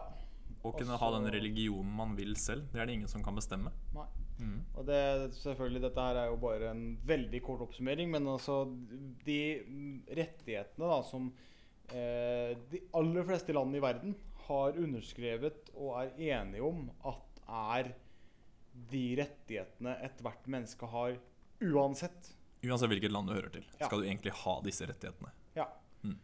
Og 0.63 0.77
kunne 0.79 0.95
Også- 0.95 0.99
ha 1.03 1.11
den 1.19 1.31
religionen 1.33 1.91
man 1.97 2.15
vil 2.17 2.35
selv. 2.37 2.71
Det 2.73 2.81
er 2.81 2.87
det 2.87 2.95
ingen 2.95 3.09
som 3.09 3.23
kan 3.23 3.37
bestemme. 3.37 3.73
Nei. 3.95 4.07
Mm. 4.39 4.61
Og 4.77 4.87
det, 4.87 5.35
selvfølgelig, 5.35 5.81
dette 5.83 6.01
her 6.01 6.17
er 6.17 6.27
jo 6.31 6.37
bare 6.37 6.71
en 6.71 6.97
veldig 7.05 7.43
kort 7.43 7.61
oppsummering, 7.61 8.11
men 8.11 8.25
altså 8.25 8.61
de 9.25 9.41
rettighetene 10.15 10.89
da 10.93 11.03
som 11.03 11.33
eh, 11.91 12.55
de 12.71 12.81
aller 12.95 13.25
fleste 13.25 13.53
land 13.53 13.75
i 13.75 13.83
verden 13.83 14.15
har 14.47 14.79
underskrevet 14.79 15.73
og 15.75 15.97
er 16.05 16.13
enige 16.39 16.63
om 16.65 16.87
at 17.05 17.43
er 17.49 17.95
de 18.91 19.05
rettighetene 19.19 19.97
ethvert 20.07 20.47
menneske 20.51 20.87
har 20.87 21.17
uansett. 21.61 22.33
Uansett 22.63 22.91
hvilket 22.91 23.13
land 23.15 23.29
du 23.29 23.35
hører 23.35 23.51
til, 23.55 23.65
Ja. 23.79 23.87
skal 23.87 24.01
du 24.03 24.07
egentlig 24.07 24.33
ha 24.33 24.61
disse 24.63 24.87
rettighetene. 24.87 25.31
Ja. 25.55 25.67
Mm. 26.03 26.19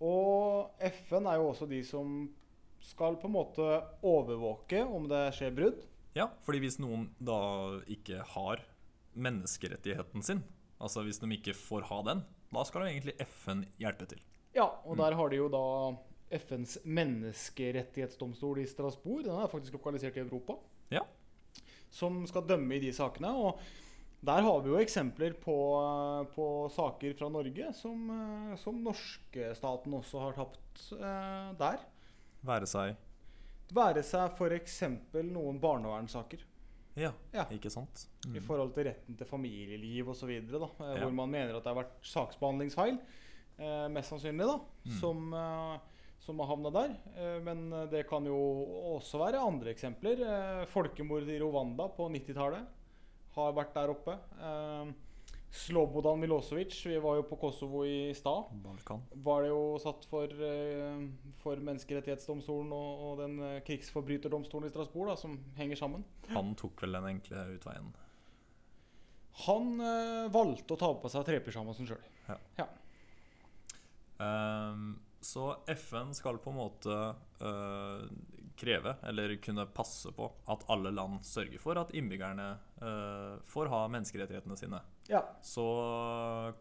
Og 0.00 0.70
FN 0.80 1.26
er 1.26 1.36
jo 1.40 1.50
også 1.52 1.68
de 1.68 1.82
som 1.84 2.30
skal 2.80 3.16
på 3.16 3.26
en 3.26 3.32
måte 3.32 3.66
overvåke 4.02 4.82
om 4.86 5.08
det 5.08 5.32
skjer 5.34 5.54
brudd. 5.56 5.84
Ja, 6.14 6.28
fordi 6.46 6.60
hvis 6.60 6.78
noen 6.80 7.10
da 7.20 7.80
ikke 7.92 8.22
har 8.24 8.62
menneskerettigheten 9.16 10.22
sin, 10.24 10.42
altså 10.80 11.02
hvis 11.04 11.18
de 11.20 11.28
ikke 11.36 11.54
får 11.56 11.82
ha 11.90 12.02
den, 12.02 12.24
da 12.52 12.62
skal 12.64 12.84
jo 12.84 12.92
egentlig 12.92 13.16
FN 13.26 13.64
hjelpe 13.80 14.06
til. 14.08 14.20
Ja, 14.54 14.68
og 14.86 14.96
der 14.96 15.12
har 15.18 15.28
de 15.28 15.36
jo 15.36 15.48
da 15.52 15.98
FNs 16.38 16.78
menneskerettighetsdomstol 16.84 18.58
i 18.62 18.66
Strasbourg. 18.66 19.24
Den 19.26 19.36
er 19.36 19.50
faktisk 19.50 19.76
lokalisert 19.76 20.16
i 20.16 20.20
Europa. 20.24 20.56
Ja. 20.90 21.02
Som 21.96 22.22
skal 22.28 22.44
dømme 22.48 22.76
i 22.76 22.82
de 22.82 22.92
sakene. 22.92 23.30
Og 23.32 23.60
der 24.26 24.42
har 24.44 24.60
vi 24.64 24.72
jo 24.72 24.80
eksempler 24.82 25.34
på, 25.40 25.54
på 26.34 26.46
saker 26.74 27.14
fra 27.18 27.28
Norge 27.32 27.70
som, 27.76 28.06
eh, 28.12 28.56
som 28.60 28.78
norske 28.84 29.50
staten 29.56 29.94
også 29.96 30.20
har 30.26 30.36
tapt 30.36 30.84
eh, 30.98 31.52
der. 31.60 31.84
Være 32.46 32.68
seg 32.70 32.96
Være 33.74 34.02
seg 34.06 34.30
f.eks. 34.38 34.76
noen 35.26 35.56
barnevernssaker. 35.62 36.44
Ja, 36.96 37.10
Ja. 37.34 37.44
ikke 37.52 37.68
sant? 37.70 38.06
I 38.24 38.38
Mm. 38.38 38.42
forhold 38.46 38.70
til 38.74 38.84
retten 38.86 39.16
til 39.18 39.26
familieliv 39.26 40.08
osv. 40.08 40.30
Eh, 40.30 40.42
Ja. 40.46 41.00
Hvor 41.02 41.12
man 41.12 41.28
mener 41.30 41.56
at 41.56 41.64
det 41.64 41.74
har 41.74 41.82
vært 41.82 41.98
saksbehandlingsfeil, 42.02 42.98
eh, 43.58 43.88
mest 43.88 44.10
sannsynlig, 44.12 44.46
da, 44.46 44.60
Mm. 44.86 45.00
som, 45.00 45.34
eh, 45.34 45.78
som 46.22 46.40
har 46.42 46.50
havna 46.50 46.72
der. 46.74 46.94
Eh, 47.16 47.38
men 47.46 47.68
det 47.92 48.06
kan 48.10 48.26
jo 48.26 48.38
også 48.96 49.20
være 49.22 49.42
andre 49.42 49.72
eksempler. 49.74 50.22
Folkemordet 50.72 50.72
folkemord 50.74 51.34
i 51.34 51.40
Rwanda 51.42 51.90
på 51.96 52.08
90-tallet 52.12 52.72
har 53.36 53.56
vært 53.56 53.74
der 53.76 53.92
oppe. 53.92 54.16
Eh, 54.40 54.94
Slobodan 55.56 56.20
Milosevic, 56.20 56.86
vi 56.86 56.98
var 57.00 57.16
jo 57.16 57.22
på 57.30 57.36
Kosovo 57.40 57.84
i 57.86 58.14
stad. 58.14 58.50
Balkan. 58.64 59.02
Var 59.24 59.42
det 59.42 59.48
jo 59.48 59.78
satt 59.80 60.04
for, 60.10 60.24
eh, 60.24 61.06
for 61.40 61.62
Menneskerettighetsdomstolen 61.68 62.72
og, 62.76 63.04
og 63.06 63.22
den 63.22 63.38
eh, 63.40 63.60
krigsforbryterdomstolen 63.64 64.68
i 64.68 64.72
Strasbourg, 64.74 65.12
da, 65.12 65.16
som 65.16 65.38
henger 65.56 65.80
sammen. 65.80 66.04
Han 66.34 66.52
tok 66.60 66.84
vel 66.84 66.98
den 66.98 67.08
enkle 67.14 67.46
utveien. 67.54 67.88
Han 69.46 69.72
eh, 69.80 70.28
valgte 70.32 70.76
å 70.76 70.80
ta 70.80 70.92
på 71.00 71.12
seg 71.12 71.24
trepysjamasen 71.28 71.88
sjøl. 71.88 72.04
Ehm, 74.16 74.84
så 75.26 75.46
FN 75.74 76.14
skal 76.14 76.38
på 76.42 76.52
en 76.52 76.58
måte 76.60 76.96
øh, 77.42 78.06
kreve, 78.56 78.94
eller 79.08 79.34
kunne 79.42 79.66
passe 79.74 80.12
på, 80.16 80.28
at 80.52 80.64
alle 80.72 80.92
land 80.94 81.20
sørger 81.26 81.60
for 81.60 81.80
at 81.80 81.92
innbyggerne 81.98 82.48
øh, 82.80 83.34
får 83.48 83.72
ha 83.72 83.82
menneskerettighetene 83.92 84.58
sine. 84.58 84.80
Ja. 85.10 85.22
Så 85.44 85.66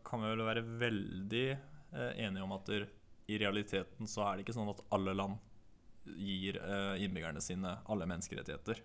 kan 0.05 0.24
vi 0.24 0.34
vel 0.34 0.45
være 0.49 0.66
veldig 0.86 1.47
øh, 1.93 2.11
enige 2.26 2.45
om 2.45 2.55
at 2.57 2.72
der, 2.72 2.88
i 3.28 3.39
realiteten 3.41 4.09
så 4.09 4.26
er 4.26 4.36
det 4.36 4.45
ikke 4.45 4.57
sånn 4.57 4.70
at 4.70 4.84
alle 4.93 5.16
land 5.18 5.39
gir 6.05 6.59
innbyggerne 7.01 7.41
sine 7.41 7.72
alle 7.89 8.05
menneskerettigheter. 8.05 8.84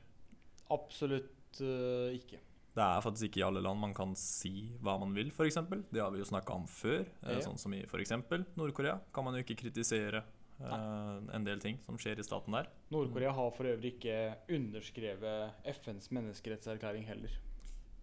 Absolutt 0.72 1.58
ikke. 1.60 2.38
Det 2.74 2.82
er 2.84 3.00
faktisk 3.02 3.26
ikke 3.30 3.40
i 3.40 3.46
alle 3.48 3.60
land 3.64 3.80
man 3.82 3.92
kan 3.94 4.12
si 4.14 4.76
hva 4.80 4.94
man 5.00 5.12
vil, 5.16 5.30
f.eks. 5.34 5.56
Det 5.90 6.00
har 6.00 6.10
vi 6.14 6.20
jo 6.22 6.24
snakka 6.28 6.54
om 6.54 6.66
før. 6.70 7.00
eh, 7.24 7.32
Ja. 7.34 7.40
Sånn 7.42 7.58
som 7.58 7.72
i 7.74 7.82
f.eks. 7.82 8.12
Nord-Korea 8.56 9.00
kan 9.12 9.24
man 9.26 9.34
jo 9.34 9.42
ikke 9.42 9.56
kritisere 9.64 10.22
eh, 10.60 11.34
en 11.34 11.44
del 11.44 11.58
ting 11.58 11.78
som 11.86 11.98
skjer 11.98 12.18
i 12.20 12.22
staten 12.26 12.52
der. 12.54 12.68
Nord-Korea 12.94 13.32
har 13.34 13.50
for 13.56 13.64
øvrig 13.66 13.96
ikke 13.96 14.36
underskrevet 14.54 15.66
FNs 15.80 16.10
menneskerettserklæring 16.14 17.06
heller. 17.08 17.34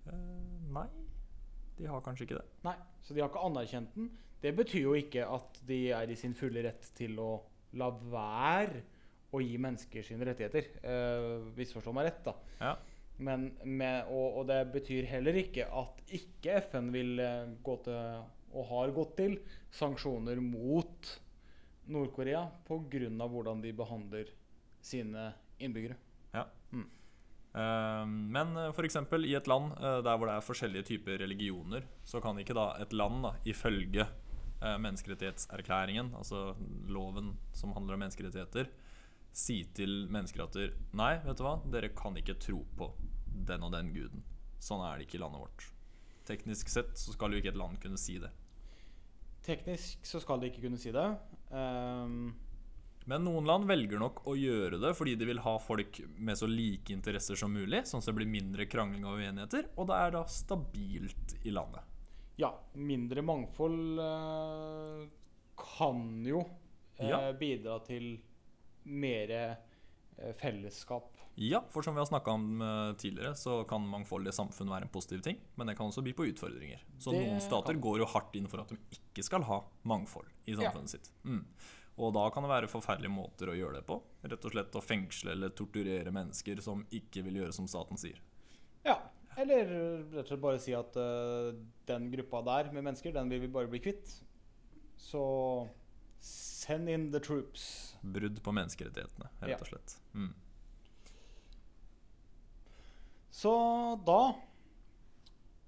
Eh, 0.08 0.68
nei, 0.76 0.88
de 1.78 1.88
har 1.88 2.02
kanskje 2.04 2.28
ikke 2.28 2.40
det. 2.42 2.46
Nei, 2.68 2.76
Så 3.04 3.14
de 3.16 3.22
har 3.24 3.30
ikke 3.32 3.46
anerkjent 3.48 3.94
den. 3.96 4.10
Det 4.42 4.52
betyr 4.56 4.84
jo 4.84 4.94
ikke 5.00 5.24
at 5.26 5.62
de 5.66 5.92
er 5.96 6.12
i 6.12 6.16
sin 6.20 6.34
fulle 6.38 6.62
rett 6.68 6.92
til 6.98 7.16
å 7.24 7.32
la 7.80 7.88
være 7.90 8.84
å 9.34 9.40
gi 9.44 9.58
mennesker 9.60 10.04
sine 10.06 10.28
rettigheter. 10.28 10.68
Eh, 10.84 11.48
Misforstå 11.58 11.94
meg 11.96 12.06
rett, 12.12 12.22
da. 12.28 12.34
Ja. 12.60 12.76
Men 13.18 13.48
med, 13.66 14.10
og, 14.14 14.42
og 14.42 14.50
det 14.50 14.60
betyr 14.76 15.08
heller 15.10 15.40
ikke 15.42 15.66
at 15.66 16.04
ikke 16.14 16.60
FN 16.68 16.92
vil 16.94 17.22
eh, 17.24 17.54
gå 17.66 17.78
til, 17.86 18.20
og 18.54 18.68
har 18.72 18.94
gått 18.96 19.16
til, 19.18 19.40
sanksjoner 19.74 20.42
mot 20.44 21.14
Nord-Korea 21.88 22.46
pga. 22.68 23.28
hvordan 23.28 23.64
de 23.64 23.74
behandler 23.74 24.30
sine 24.82 25.32
innbyggere. 25.60 25.98
Eh, 27.58 28.06
Men 28.06 28.56
f.eks. 28.72 28.98
i 29.26 29.36
et 29.36 29.50
land 29.50 29.74
eh, 29.80 30.00
der 30.06 30.18
hvor 30.18 30.30
det 30.30 30.38
er 30.38 30.46
forskjellige 30.46 30.88
typer 30.92 31.22
religioner, 31.24 31.88
så 32.06 32.22
kan 32.22 32.38
ikke 32.40 32.58
da 32.58 32.70
et 32.82 32.94
land 32.94 33.24
da, 33.26 33.34
ifølge 33.46 34.06
eh, 34.06 34.78
menneskerettighetserklæringen, 34.78 36.14
altså 36.18 36.52
loven 36.88 37.36
som 37.54 37.74
handler 37.74 37.98
om 37.98 38.06
menneskerettigheter, 38.06 38.70
si 39.34 39.64
til 39.78 40.08
mennesker 40.10 40.46
at 40.48 40.58
nei, 40.98 41.18
vet 41.26 41.38
du 41.38 41.46
hva, 41.46 41.58
dere 41.74 41.94
kan 41.98 42.18
ikke 42.18 42.38
tro 42.42 42.64
på 42.78 42.92
den 43.46 43.64
og 43.64 43.72
den 43.76 43.94
guden. 43.94 44.24
Sånn 44.60 44.82
er 44.82 44.98
det 44.98 45.08
ikke 45.08 45.20
i 45.20 45.22
landet 45.22 45.44
vårt. 45.44 45.68
Teknisk 46.28 46.70
sett 46.70 46.98
så 46.98 47.14
skal 47.14 47.32
jo 47.32 47.40
ikke 47.42 47.54
et 47.54 47.60
land 47.60 47.80
kunne 47.84 48.00
si 48.02 48.18
det. 48.20 48.32
Teknisk 49.48 50.04
så 50.08 50.20
skal 50.20 50.42
de 50.42 50.50
ikke 50.52 50.66
kunne 50.66 50.80
si 50.82 50.92
det. 50.92 51.08
Um... 51.52 52.34
Men 53.08 53.24
noen 53.24 53.46
land 53.48 53.64
velger 53.70 54.02
nok 54.02 54.26
å 54.28 54.34
gjøre 54.36 54.82
det 54.84 54.90
fordi 54.98 55.14
de 55.16 55.28
vil 55.30 55.40
ha 55.40 55.54
folk 55.64 56.02
med 56.20 56.36
så 56.36 56.50
like 56.52 56.92
interesser 56.92 57.40
som 57.40 57.54
mulig, 57.56 57.86
sånn 57.88 58.02
at 58.04 58.10
det 58.10 58.16
blir 58.18 58.28
mindre 58.28 58.66
krangling 58.68 59.06
og 59.08 59.22
uenigheter, 59.22 59.70
og 59.80 59.88
det 59.88 59.96
er 59.96 60.12
da 60.18 60.26
stabilt 60.28 61.38
i 61.48 61.54
landet. 61.56 61.86
ja, 62.38 62.52
mindre 62.76 63.24
mangfold 63.24 63.98
eh, 64.04 65.06
kan 65.58 66.02
jo 66.28 66.42
eh, 67.00 67.08
Ja. 67.08 67.32
bidra 67.32 67.80
til 67.88 68.18
mere 68.84 69.58
fellesskap. 70.40 71.14
Ja, 71.40 71.60
for 71.70 71.86
som 71.86 71.94
vi 71.94 72.00
har 72.02 72.08
snakka 72.10 72.32
om 72.34 72.62
eh, 72.62 72.94
tidligere, 72.98 73.36
så 73.38 73.60
kan 73.70 73.84
mangfoldige 73.88 74.34
samfunn 74.34 74.70
være 74.72 74.88
en 74.88 74.90
positiv 74.94 75.22
ting, 75.22 75.38
men 75.56 75.68
det 75.70 75.76
kan 75.78 75.88
også 75.92 76.02
by 76.04 76.14
på 76.18 76.26
utfordringer. 76.32 76.80
Så 76.98 77.12
Det 77.14 77.22
noen 77.28 77.42
stater 77.44 77.74
kan. 77.78 77.82
går 77.82 78.00
jo 78.02 78.06
hardt 78.06 78.36
inn 78.40 78.48
for 78.50 78.62
at 78.64 78.70
de 78.74 78.78
ikke 78.98 79.24
skal 79.24 79.44
ha 79.44 79.60
mangfold 79.86 80.26
i 80.48 80.52
Ja. 80.56 80.72
samfunnet 80.72 80.90
sitt. 80.90 81.12
Mm. 81.24 81.44
Og 82.00 82.14
da 82.14 82.30
kan 82.30 82.44
det 82.44 82.50
være 82.50 82.68
forferdelige 82.70 83.10
måter 83.14 83.50
å 83.50 83.56
gjøre 83.58 83.74
det 83.80 83.86
på. 83.86 84.02
Rett 84.24 84.46
og 84.46 84.52
slett 84.52 84.72
å 84.78 84.82
fengsle 84.84 85.32
eller 85.32 85.50
torturere 85.50 86.12
mennesker 86.12 86.62
som 86.62 86.86
ikke 86.92 87.24
vil 87.24 87.36
gjøre 87.42 87.54
som 87.54 87.68
staten 87.68 87.98
sier. 87.98 88.20
Ja. 88.86 89.00
Eller 89.38 89.66
rett 90.14 90.26
og 90.26 90.28
slett 90.28 90.42
bare 90.42 90.60
si 90.60 90.74
at 90.74 90.96
uh, 90.98 91.54
den 91.86 92.10
gruppa 92.12 92.42
der 92.46 92.72
med 92.74 92.84
mennesker, 92.84 93.14
den 93.14 93.30
vil 93.30 93.42
vi 93.42 93.48
bare 93.48 93.68
bli 93.70 93.80
kvitt. 93.80 94.24
Så 94.98 95.68
send 96.20 96.90
in 96.90 97.12
the 97.12 97.20
troops. 97.20 97.96
Brudd 98.02 98.42
på 98.44 98.52
menneskerettighetene, 98.54 99.30
Ja. 99.42 99.48
rett 99.48 99.62
og 99.62 99.68
slett. 99.68 99.98
Mm. 100.18 100.34
Så 103.38 103.54
da 104.06 104.22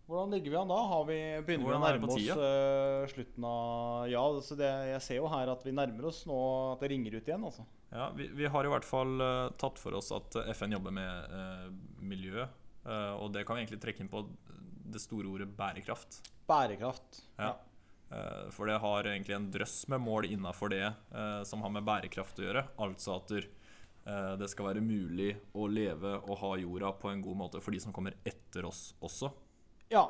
Hvordan 0.09 0.31
ligger 0.33 0.51
vi 0.51 0.57
an 0.57 0.71
da? 0.71 0.77
Har 0.89 1.03
vi, 1.05 1.17
begynner 1.45 1.67
vi 1.69 1.73
å 1.75 1.81
nærme 1.83 2.07
oss 2.09 2.29
eh, 2.33 3.03
slutten 3.11 3.45
av 3.45 4.07
Ja, 4.09 4.23
så 4.41 4.55
det, 4.57 4.69
jeg 4.89 5.03
ser 5.05 5.19
jo 5.19 5.27
her 5.29 5.51
at 5.53 5.61
vi 5.67 5.73
nærmer 5.77 6.07
oss 6.09 6.23
nå 6.25 6.39
at 6.71 6.81
det 6.81 6.89
ringer 6.95 7.19
ut 7.19 7.29
igjen, 7.29 7.45
altså. 7.45 7.65
Ja, 7.93 8.07
vi, 8.17 8.25
vi 8.33 8.49
har 8.49 8.65
i 8.65 8.71
hvert 8.73 8.87
fall 8.89 9.21
uh, 9.21 9.51
tatt 9.61 9.77
for 9.81 9.93
oss 9.99 10.09
at 10.17 10.39
eh, 10.41 10.49
FN 10.57 10.73
jobber 10.73 10.95
med 10.97 11.29
uh, 11.29 11.69
miljø, 12.01 12.47
og 12.89 13.27
det 13.35 13.43
kan 13.45 13.53
vi 13.53 13.61
egentlig 13.61 13.81
trekke 13.83 14.01
inn 14.01 14.09
på 14.09 14.23
det 14.89 15.01
store 15.03 15.29
ordet 15.29 15.45
bærekraft. 15.53 16.23
Bærekraft. 16.49 17.19
Ja. 17.37 17.51
For 18.55 18.65
det 18.65 18.79
har 18.81 19.05
egentlig 19.11 19.35
en 19.35 19.49
drøss 19.53 19.83
med 19.91 20.01
mål 20.01 20.25
innafor 20.31 20.71
det 20.73 20.87
som 21.45 21.61
har 21.61 21.73
med 21.75 21.85
bærekraft 21.85 22.39
å 22.39 22.47
gjøre. 22.47 22.63
Altså 22.81 23.19
at 23.19 23.29
du 23.35 23.43
det 24.39 24.47
skal 24.49 24.69
være 24.71 24.81
mulig 24.81 25.33
å 25.53 25.67
leve 25.69 26.15
og 26.19 26.39
ha 26.41 26.53
jorda 26.61 26.93
på 26.97 27.11
en 27.11 27.21
god 27.21 27.37
måte 27.43 27.61
for 27.61 27.75
de 27.75 27.81
som 27.83 27.93
kommer 27.95 28.15
etter 28.27 28.65
oss 28.65 28.93
også. 29.05 29.29
Ja. 29.91 30.05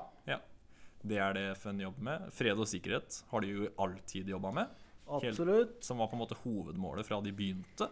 Det 1.01 1.19
er 1.21 1.35
det 1.35 1.45
FN 1.55 1.79
jobber 1.79 2.05
med. 2.05 2.27
Fred 2.35 2.59
og 2.59 2.67
sikkerhet 2.67 3.21
har 3.29 3.43
de 3.43 3.53
jo 3.53 3.69
alltid 3.79 4.29
jobba 4.33 4.51
med. 4.55 4.81
Absolutt. 5.07 5.79
Som 5.83 6.01
var 6.01 6.09
på 6.11 6.17
en 6.17 6.23
måte 6.23 6.37
hovedmålet 6.43 7.07
fra 7.07 7.21
de 7.23 7.31
begynte. 7.35 7.87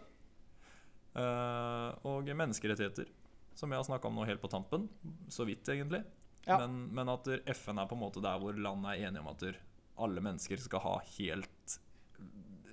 Eh, 1.16 1.88
og 2.06 2.28
menneskerettigheter, 2.28 3.08
som 3.56 3.72
jeg 3.72 3.80
har 3.80 3.88
snakka 3.88 4.10
om 4.10 4.20
nå 4.20 4.28
helt 4.28 4.42
på 4.42 4.50
tampen. 4.52 4.86
Så 5.32 5.48
vidt, 5.48 5.64
egentlig. 5.72 6.02
Ja. 6.44 6.60
Men, 6.60 6.84
men 6.94 7.12
at 7.12 7.28
FN 7.56 7.80
er 7.80 7.88
på 7.88 7.96
en 7.96 8.04
måte 8.04 8.24
der 8.24 8.40
hvor 8.40 8.56
landet 8.56 8.92
er 8.92 9.08
enige 9.08 9.24
om 9.24 9.32
at 9.32 9.46
alle 9.98 10.22
mennesker 10.22 10.60
skal 10.62 10.84
ha 10.84 10.94
helt 11.16 11.78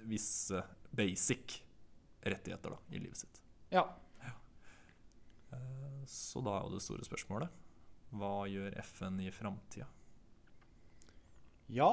visse 0.06 0.60
basic 0.96 1.62
rettigheter 2.26 2.76
da, 2.76 2.80
i 2.92 3.02
livet 3.02 3.22
sitt. 3.22 3.42
Ja. 3.74 3.86
ja. 4.24 4.34
så 6.10 6.44
da 6.46 6.58
er 6.58 6.68
jo 6.68 6.76
det 6.76 6.84
store 6.86 7.08
spørsmålet 7.08 7.62
hva 8.16 8.46
gjør 8.48 8.76
FN 8.86 9.18
i 9.26 9.32
framtida? 9.34 9.88
Ja, 11.74 11.90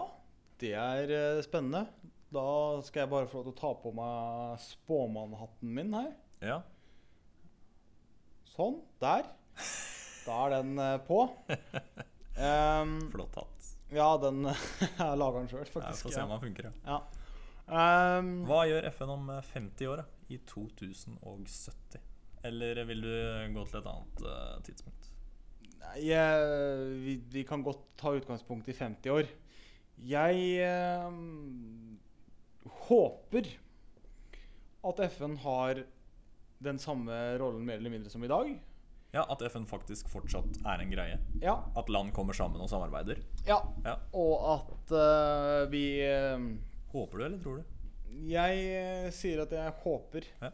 det 0.61 0.75
er 0.79 1.11
eh, 1.17 1.41
spennende. 1.43 1.87
Da 2.33 2.45
skal 2.87 3.05
jeg 3.05 3.11
bare 3.11 3.27
få 3.31 3.41
lov 3.41 3.49
til 3.49 3.55
å 3.55 3.59
ta 3.59 3.73
på 3.83 3.93
meg 3.97 4.61
spåmannhatten 4.63 5.73
min 5.75 5.97
her. 5.97 6.13
Ja, 6.45 6.61
Sånn. 8.53 8.83
Der. 9.01 9.29
Da 10.27 10.39
er 10.45 10.57
den 10.59 10.79
eh, 10.79 10.99
på. 11.09 11.27
Um, 12.33 12.95
flott 13.13 13.35
hatt. 13.37 13.67
ja, 13.93 14.07
den 14.17 14.47
Jeg 14.81 14.95
har 14.97 15.19
laga 15.21 15.43
den 15.43 15.51
sjøl, 15.51 15.67
faktisk. 15.69 16.07
Ja, 16.07 16.09
får 16.09 16.15
se 16.15 16.23
om 16.23 16.31
den 16.33 16.41
funker, 16.41 16.69
ja. 16.71 16.71
Ja. 16.89 18.21
Um, 18.23 18.31
Hva 18.49 18.63
gjør 18.71 18.87
FN 18.89 19.13
om 19.13 19.27
eh, 19.35 19.51
50 19.51 19.91
år, 19.93 20.01
da? 20.01 20.12
I 20.33 20.39
2070? 20.49 22.01
Eller 22.49 22.81
vil 22.89 23.05
du 23.05 23.13
gå 23.55 23.65
til 23.71 23.79
et 23.83 23.89
annet 23.93 24.23
uh, 24.27 24.57
tidspunkt? 24.67 25.11
Nei, 25.83 25.97
jeg- 26.09 26.97
vi, 27.05 27.17
vi 27.37 27.43
kan 27.47 27.63
godt 27.67 27.85
ta 28.01 28.13
utgangspunkt 28.17 28.69
i 28.71 28.75
50 28.79 29.11
år. 29.13 29.31
Jeg 30.03 30.39
eh, 30.65 31.11
håper 32.89 33.47
at 34.89 35.01
FN 35.15 35.37
har 35.45 35.83
den 36.63 36.79
samme 36.83 37.15
rollen 37.39 37.65
mer 37.67 37.79
eller 37.79 37.93
mindre 37.93 38.11
som 38.11 38.23
i 38.25 38.31
dag. 38.31 38.53
Ja, 39.13 39.27
At 39.31 39.43
FN 39.53 39.67
faktisk 39.69 40.09
fortsatt 40.09 40.57
er 40.65 40.81
en 40.81 40.91
greie? 40.95 41.19
Ja. 41.43 41.59
At 41.77 41.91
land 41.93 42.15
kommer 42.17 42.33
sammen 42.35 42.63
og 42.65 42.71
samarbeider? 42.73 43.21
ja. 43.47 43.59
Ja. 43.85 43.99
Og 44.17 44.47
at 44.57 44.95
uh, 44.97 45.71
vi 45.71 45.85
Håper 46.93 47.19
du, 47.19 47.25
eller 47.25 47.39
tror 47.41 47.61
du? 47.61 47.82
Jeg 48.33 48.67
eh, 48.79 49.09
sier 49.15 49.45
at 49.45 49.55
jeg 49.57 49.79
håper. 49.85 50.27
Ja. 50.43 50.51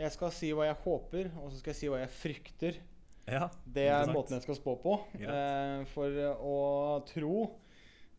Jeg 0.00 0.14
skal 0.14 0.32
si 0.32 0.52
hva 0.56 0.68
jeg 0.68 0.78
håper, 0.84 1.28
og 1.42 1.50
så 1.50 1.58
skal 1.60 1.74
jeg 1.74 1.80
si 1.80 1.90
hva 1.92 1.98
jeg 2.00 2.12
frykter. 2.14 2.78
Ja, 3.30 3.50
Det 3.68 3.84
er 3.92 4.10
måten 4.10 4.38
jeg 4.38 4.46
skal 4.46 4.56
spå 4.58 4.76
på. 4.80 4.94
Eh, 5.18 5.82
for 5.92 6.16
å 6.40 6.56
tro, 7.08 7.34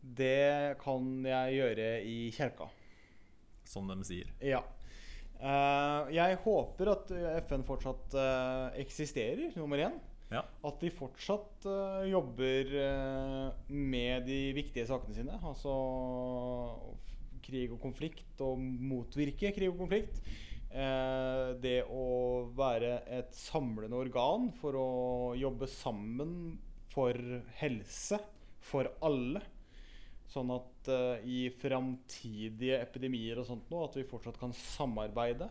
det 0.02 0.78
kan 0.82 1.10
jeg 1.26 1.58
gjøre 1.58 1.88
i 2.06 2.16
kjerka. 2.34 2.68
Som 3.68 3.90
de 3.90 3.98
sier. 4.06 4.30
Ja. 4.44 4.62
Eh, 5.42 6.14
jeg 6.14 6.38
håper 6.44 6.92
at 6.94 7.12
FN 7.48 7.66
fortsatt 7.66 8.14
eh, 8.14 8.80
eksisterer, 8.84 9.50
nummer 9.58 9.82
én. 9.82 9.98
Ja. 10.32 10.46
At 10.64 10.80
de 10.80 10.88
fortsatt 10.94 11.66
eh, 11.68 12.06
jobber 12.12 12.70
eh, 12.80 13.48
med 13.68 14.24
de 14.30 14.40
viktige 14.56 14.86
sakene 14.88 15.16
sine. 15.18 15.36
Altså 15.44 15.74
krig 17.44 17.72
og 17.74 17.80
konflikt, 17.82 18.34
og 18.44 18.58
motvirke 18.60 19.52
krig 19.54 19.70
og 19.72 19.80
konflikt. 19.84 20.20
Eh, 20.72 21.52
det 21.60 21.82
å 21.92 22.48
være 22.56 23.02
et 23.12 23.34
samlende 23.36 23.98
organ 23.98 24.48
for 24.56 24.78
å 24.80 24.90
jobbe 25.36 25.68
sammen 25.68 26.54
for 26.92 27.18
helse 27.60 28.20
for 28.64 28.88
alle. 29.04 29.42
Sånn 30.32 30.52
at 30.54 30.88
eh, 30.88 31.26
i 31.28 31.40
framtidige 31.60 32.80
epidemier 32.80 33.42
og 33.42 33.48
sånt 33.50 33.68
nå, 33.72 33.82
at 33.84 33.98
vi 33.98 34.08
fortsatt 34.08 34.40
kan 34.40 34.54
samarbeide. 34.56 35.50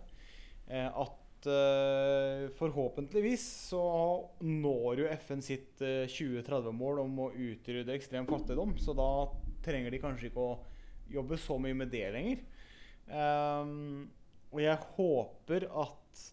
Eh, 0.66 0.88
at 0.90 1.50
eh, 1.52 2.48
forhåpentligvis 2.58 3.46
så 3.70 3.84
når 4.42 5.04
jo 5.04 5.12
FN 5.22 5.46
sitt 5.46 5.86
eh, 5.86 6.10
2030-mål 6.10 7.04
om 7.06 7.26
å 7.28 7.32
utrydde 7.36 7.94
ekstrem 7.94 8.26
fattigdom. 8.30 8.74
Så 8.82 8.98
da 8.98 9.12
trenger 9.66 9.94
de 9.94 10.02
kanskje 10.02 10.32
ikke 10.32 10.50
å 10.50 10.60
jobbe 11.14 11.40
så 11.40 11.58
mye 11.62 11.78
med 11.78 11.92
det 11.94 12.08
lenger. 12.16 12.44
Um, 13.12 14.10
og 14.52 14.62
jeg 14.64 14.78
håper 14.98 15.68
at 15.84 16.26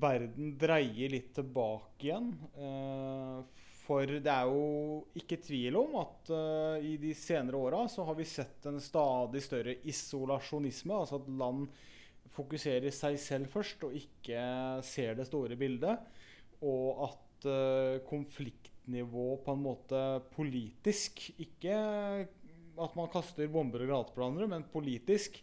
verden 0.00 0.54
dreier 0.60 1.12
litt 1.12 1.34
tilbake 1.36 2.08
igjen. 2.08 2.32
Uh, 2.56 3.44
for 3.84 4.08
det 4.08 4.32
er 4.32 4.48
jo 4.48 5.02
ikke 5.18 5.42
tvil 5.44 5.76
om 5.76 5.98
at 6.00 6.30
uh, 6.32 6.76
i 6.80 6.96
de 7.00 7.12
senere 7.16 7.60
åra 7.60 7.82
så 7.92 8.06
har 8.08 8.16
vi 8.16 8.26
sett 8.28 8.64
en 8.70 8.80
stadig 8.80 9.42
større 9.44 9.76
isolasjonisme. 9.84 10.96
Altså 10.96 11.20
at 11.20 11.28
land 11.28 11.66
fokuserer 12.34 12.94
seg 12.94 13.18
selv 13.20 13.52
først 13.52 13.84
og 13.86 13.96
ikke 13.98 14.40
ser 14.86 15.18
det 15.18 15.28
store 15.28 15.58
bildet. 15.60 16.00
Og 16.64 17.04
at 17.10 17.48
uh, 17.50 18.00
konfliktnivå 18.08 19.28
på 19.44 19.52
en 19.52 19.64
måte 19.64 20.00
politisk 20.32 21.26
Ikke 21.44 21.76
at 22.80 22.94
man 22.98 23.10
kaster 23.12 23.50
bomber 23.50 23.84
og 23.86 24.12
hverandre, 24.14 24.48
men 24.50 24.66
politisk 24.72 25.40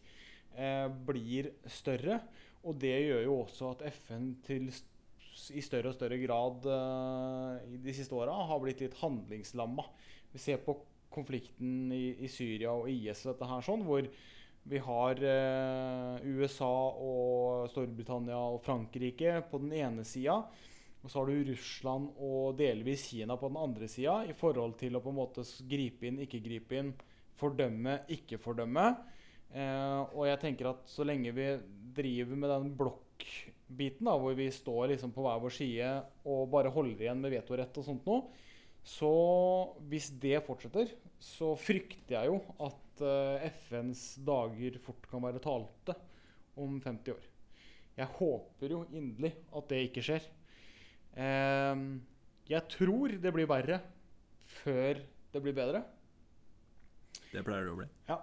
eh, 0.55 0.87
blir 1.07 1.51
større. 1.69 2.21
Og 2.67 2.77
det 2.81 2.93
gjør 2.93 3.23
jo 3.25 3.37
også 3.41 3.73
at 3.75 3.85
FN 3.95 4.33
til, 4.45 4.67
i 4.69 5.63
større 5.65 5.91
og 5.91 5.97
større 5.97 6.19
grad 6.21 6.67
eh, 6.69 7.77
de 7.81 7.95
siste 7.97 8.17
åra 8.17 8.35
har 8.49 8.61
blitt 8.63 8.83
litt 8.83 8.99
handlingslamma. 9.01 9.87
Vi 10.31 10.41
ser 10.41 10.61
på 10.65 10.77
konflikten 11.11 11.91
i, 11.91 12.17
i 12.23 12.29
Syria 12.31 12.73
og 12.75 12.87
IS 12.91 13.25
og 13.25 13.33
dette 13.33 13.49
her 13.49 13.65
sånn, 13.65 13.83
hvor 13.87 14.05
vi 14.71 14.77
har 14.85 15.23
eh, 15.25 16.27
USA 16.37 16.73
og 16.93 17.69
Storbritannia 17.71 18.37
og 18.37 18.61
Frankrike 18.65 19.39
på 19.49 19.61
den 19.63 19.73
ene 19.81 20.05
sida. 20.07 20.37
Og 21.01 21.09
så 21.09 21.17
har 21.17 21.31
du 21.31 21.49
Russland 21.49 22.11
og 22.21 22.59
delvis 22.59 23.07
Kina 23.09 23.37
på 23.41 23.49
den 23.49 23.57
andre 23.57 23.87
sida 23.89 24.19
i 24.29 24.35
forhold 24.37 24.75
til 24.77 24.97
å 24.97 25.01
på 25.01 25.09
en 25.09 25.17
måte 25.17 25.45
gripe 25.69 26.05
inn, 26.07 26.21
ikke 26.21 26.43
gripe 26.45 26.77
inn, 26.77 26.91
fordømme, 27.39 28.01
ikke 28.11 28.39
fordømme. 28.41 28.85
Eh, 29.51 30.01
og 30.15 30.27
jeg 30.29 30.39
tenker 30.41 30.71
at 30.71 30.85
så 30.89 31.05
lenge 31.07 31.33
vi 31.35 31.47
driver 31.95 32.39
med 32.39 32.53
den 32.53 32.69
blokkbiten, 32.79 34.07
hvor 34.07 34.35
vi 34.37 34.47
står 34.53 34.93
liksom 34.93 35.11
på 35.15 35.25
hver 35.25 35.41
vår 35.43 35.55
side 35.55 35.89
og 36.27 36.47
bare 36.53 36.71
holder 36.71 37.05
igjen 37.05 37.23
med 37.23 37.35
vetorett 37.35 37.81
og 37.81 37.87
sånt 37.87 38.07
noe, 38.07 38.29
så 38.81 39.11
hvis 39.91 40.09
det 40.21 40.39
fortsetter, 40.45 40.93
så 41.21 41.51
frykter 41.59 42.15
jeg 42.15 42.31
jo 42.31 42.39
at 42.65 43.03
eh, 43.05 43.49
FNs 43.67 44.05
dager 44.25 44.79
fort 44.81 45.05
kan 45.11 45.21
være 45.21 45.43
talte 45.43 45.97
om 46.57 46.79
50 46.81 47.13
år. 47.13 47.27
Jeg 47.99 48.07
håper 48.17 48.73
jo 48.73 48.85
inderlig 48.95 49.33
at 49.51 49.67
det 49.69 49.83
ikke 49.89 50.05
skjer. 50.05 50.25
Eh, 51.13 51.83
jeg 52.51 52.67
tror 52.71 53.19
det 53.21 53.35
blir 53.35 53.49
verre 53.51 53.81
før 54.61 55.03
det 55.31 55.43
blir 55.43 55.55
bedre. 55.55 55.83
Det 57.31 57.43
pleier 57.47 57.67
det 57.67 57.73
å 57.73 57.79
bli. 57.79 57.87
Ja. 58.09 58.17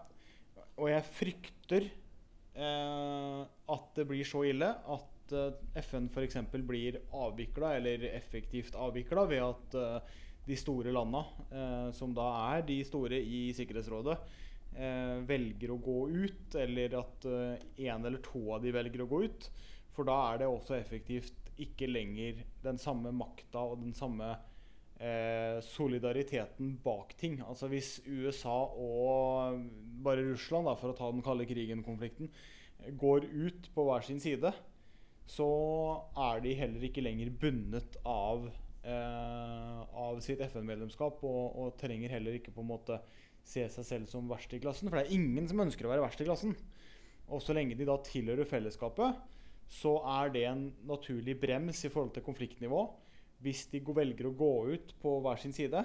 Og 0.79 0.91
jeg 0.93 1.07
frykter 1.17 1.87
eh, 1.89 3.41
at 3.75 3.89
det 3.97 4.07
blir 4.09 4.27
så 4.29 4.45
ille 4.47 4.69
at 4.69 5.35
eh, 5.35 5.61
FN 5.83 6.11
f.eks. 6.13 6.39
blir 6.69 7.01
avvikla, 7.17 7.75
eller 7.81 8.05
effektivt 8.13 8.77
avvikla, 8.79 9.25
ved 9.31 9.45
at 9.47 9.79
eh, 9.81 10.13
de 10.49 10.59
store 10.59 10.93
landa, 10.95 11.25
eh, 11.51 11.89
som 11.97 12.13
da 12.17 12.29
er 12.53 12.69
de 12.69 12.79
store 12.87 13.19
i 13.19 13.49
Sikkerhetsrådet, 13.57 14.19
eh, 14.77 15.17
velger 15.29 15.75
å 15.75 15.81
gå 15.83 15.99
ut, 16.13 16.59
eller 16.61 17.01
at 17.01 17.27
én 17.29 18.07
eller 18.07 18.23
to 18.25 18.45
av 18.55 18.63
de 18.63 18.75
velger 18.77 19.05
å 19.05 19.11
gå 19.11 19.25
ut. 19.27 19.51
For 19.97 20.07
da 20.07 20.21
er 20.29 20.45
det 20.45 20.53
også 20.53 20.77
effektivt 20.79 21.49
ikke 21.59 21.89
lenger 21.91 22.45
den 22.63 22.79
samme 22.79 23.11
makta 23.11 23.65
og 23.73 23.81
den 23.83 23.97
samme 23.99 24.37
eh, 24.99 25.59
solidariteten 25.65 26.77
bak 26.85 27.15
ting. 27.19 27.39
Altså 27.47 27.71
hvis 27.71 27.99
USA 28.07 28.57
og 28.75 29.61
bare 30.05 30.27
Russland, 30.31 30.69
da, 30.69 30.77
for 30.79 30.93
å 30.93 30.99
ta 30.99 31.11
den 31.13 31.25
kalde 31.27 31.49
krigen-konflikten, 31.49 32.31
går 32.99 33.27
ut 33.27 33.71
på 33.75 33.87
hver 33.87 34.07
sin 34.07 34.21
side, 34.23 34.53
så 35.29 35.49
er 36.17 36.43
de 36.45 36.57
heller 36.57 36.85
ikke 36.89 37.05
lenger 37.05 37.33
bundet 37.41 37.99
av, 38.09 38.49
eh, 38.87 39.81
av 40.05 40.21
sitt 40.25 40.41
FN-medlemskap, 40.47 41.23
og, 41.27 41.43
og 41.59 41.81
trenger 41.81 42.15
heller 42.17 42.39
ikke 42.39 42.55
på 42.55 42.65
en 42.65 42.73
måte 42.73 43.01
se 43.49 43.65
seg 43.73 43.87
selv 43.87 44.09
som 44.11 44.29
verst 44.29 44.53
i 44.55 44.61
klassen. 44.63 44.89
For 44.89 44.99
det 44.99 45.07
er 45.07 45.19
ingen 45.19 45.49
som 45.49 45.65
ønsker 45.65 45.87
å 45.87 45.93
være 45.93 46.05
verst 46.05 46.23
i 46.23 46.29
klassen. 46.29 46.55
Og 47.29 47.43
så 47.45 47.57
lenge 47.57 47.77
de 47.77 47.87
da 47.89 47.99
tilhører 48.05 48.49
fellesskapet, 48.49 49.19
så 49.69 49.99
er 50.23 50.33
det 50.33 50.47
en 50.49 50.63
naturlig 50.89 51.35
brems 51.41 51.83
i 51.85 51.91
forhold 51.93 52.15
til 52.15 52.25
konfliktnivå. 52.25 52.87
Hvis 53.45 53.67
de 53.71 53.81
velger 53.83 54.27
å 54.29 54.35
gå 54.35 54.53
ut 54.75 54.95
på 55.03 55.19
hver 55.23 55.39
sin 55.41 55.55
side, 55.55 55.85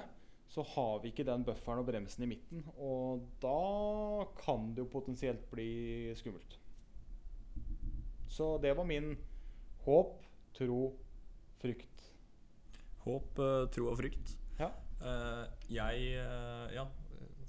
så 0.54 0.62
har 0.76 0.99
vi 1.01 1.10
ikke 1.10 1.26
den 1.26 1.45
bufferen 1.45 1.82
og 1.82 1.88
bremsen 1.88 2.26
i 2.26 2.30
midten. 2.30 2.66
Og 2.78 3.24
da 3.41 4.26
kan 4.38 4.72
det 4.74 4.84
jo 4.84 4.91
potensielt 4.91 5.45
bli 5.49 6.14
skummelt. 6.18 6.60
Så 8.30 8.56
det 8.62 8.74
var 8.78 8.86
min 8.89 9.16
håp, 9.86 10.20
tro, 10.58 10.82
frykt. 11.62 12.06
Håp, 13.04 13.39
eh, 13.39 13.64
tro 13.74 13.89
og 13.91 13.97
frykt. 13.99 14.36
Ja. 14.60 14.70
Eh, 15.04 15.43
jeg 15.74 16.14
eh, 16.22 16.74
Ja, 16.74 16.88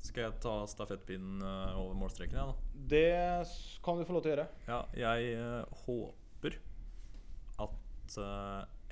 skal 0.05 0.26
jeg 0.26 0.40
ta 0.44 0.55
stafettpinnen 0.68 1.44
over 1.44 1.94
målstreken, 1.96 2.36
jeg, 2.36 2.52
da? 2.52 2.80
Det 2.92 3.80
kan 3.84 4.00
du 4.00 4.05
få 4.05 4.16
lov 4.16 4.24
til 4.24 4.32
å 4.32 4.34
gjøre. 4.34 4.48
Ja, 4.68 4.80
jeg 4.98 5.64
håper 5.86 6.59
at 7.64 8.18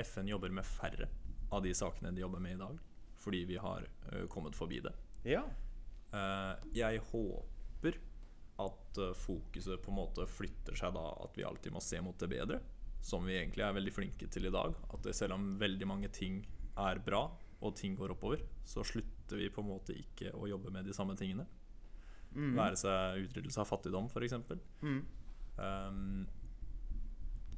FN 0.03 0.31
jobber 0.31 0.53
med 0.55 0.67
færre 0.67 1.09
av 1.53 1.63
de 1.65 1.73
sakene 1.77 2.13
de 2.15 2.25
jobber 2.25 2.43
med 2.43 2.57
i 2.57 2.61
dag, 2.61 2.79
fordi 3.23 3.45
vi 3.49 3.59
har 3.61 3.87
eh, 4.11 4.27
kommet 4.31 4.57
forbi 4.57 4.81
det. 4.85 4.95
Ja. 5.29 5.43
Eh, 6.13 6.55
jeg 6.77 7.03
håper 7.13 7.99
at 8.63 8.99
eh, 9.01 9.15
fokuset 9.17 9.83
på 9.83 9.93
en 9.93 10.01
måte 10.01 10.27
flytter 10.29 10.77
seg 10.79 10.95
da 10.97 11.07
at 11.25 11.39
vi 11.39 11.47
alltid 11.47 11.75
må 11.75 11.83
se 11.85 12.01
mot 12.05 12.19
det 12.19 12.31
bedre, 12.33 12.61
som 13.03 13.25
vi 13.27 13.37
egentlig 13.39 13.65
er 13.67 13.77
veldig 13.79 13.95
flinke 13.95 14.29
til 14.31 14.49
i 14.49 14.55
dag. 14.55 14.77
At 14.93 15.07
det, 15.07 15.17
selv 15.19 15.37
om 15.39 15.55
veldig 15.61 15.89
mange 15.89 16.13
ting 16.15 16.43
er 16.79 17.03
bra, 17.05 17.27
og 17.63 17.77
ting 17.79 17.95
går 17.95 18.15
oppover, 18.15 18.43
så 18.67 18.83
slutter 18.87 19.39
vi 19.39 19.51
på 19.53 19.63
en 19.63 19.71
måte 19.71 19.95
ikke 19.95 20.33
å 20.35 20.49
jobbe 20.51 20.73
med 20.75 20.89
de 20.89 20.95
samme 20.97 21.15
tingene. 21.19 21.47
Mm. 22.35 22.55
Være 22.57 22.79
seg 22.81 23.27
utryddelse 23.27 23.61
av 23.63 23.69
fattigdom, 23.69 24.09
f.eks. 24.11 24.35
Mm. 24.83 25.03
Um, 25.61 26.25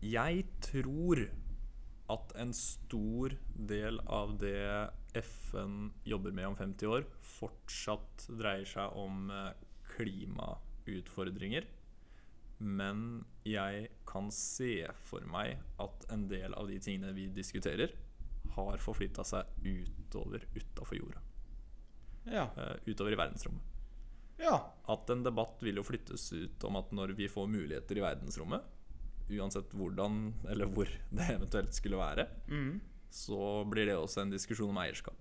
jeg 0.05 0.45
tror 0.65 1.23
at 2.13 2.35
en 2.37 2.53
stor 2.53 3.33
del 3.57 4.01
av 4.13 4.35
det 4.39 4.91
FN 5.17 5.93
jobber 6.05 6.35
med 6.37 6.51
om 6.51 6.57
50 6.59 6.91
år, 6.91 7.07
fortsatt 7.25 8.27
dreier 8.37 8.69
seg 8.69 8.99
om 9.01 9.31
eh, 9.33 9.53
klimautfordringer. 9.95 11.71
men 12.65 13.25
jeg 13.45 13.89
kan 14.07 14.31
se 14.33 14.87
for 15.05 15.25
meg 15.29 15.59
at 15.83 16.05
en 16.15 16.29
del 16.31 16.55
av 16.55 16.69
de 16.71 16.79
tingene 16.81 17.13
vi 17.13 17.27
diskuterer, 17.35 17.91
har 18.55 18.79
forflytta 18.79 19.25
seg 19.27 19.49
utover 19.65 20.45
utafor 20.55 20.97
jorda. 20.97 21.21
Ja. 22.31 22.49
eh, 22.57 22.77
utover 22.87 23.13
i 23.13 23.19
verdensrommet. 23.19 23.73
Ja. 24.39 24.73
At 24.87 25.11
en 25.11 25.25
debatt 25.25 25.63
vil 25.63 25.79
jo 25.81 25.87
flyttes 25.87 26.33
ut 26.33 26.65
om 26.65 26.79
at 26.79 26.93
når 26.95 27.15
vi 27.19 27.29
får 27.31 27.51
muligheter 27.51 27.99
i 27.99 28.05
verdensrommet, 28.05 28.63
uansett 29.31 29.73
hvordan 29.73 30.33
eller 30.51 30.67
hvor 30.73 30.89
det 31.17 31.29
eventuelt 31.37 31.73
skulle 31.77 31.97
være, 32.01 32.27
Mm. 32.49 32.81
så 33.11 33.65
blir 33.71 33.87
det 33.87 33.97
også 33.97 34.23
en 34.25 34.31
diskusjon 34.35 34.71
om 34.75 34.79
eierskap. 34.83 35.17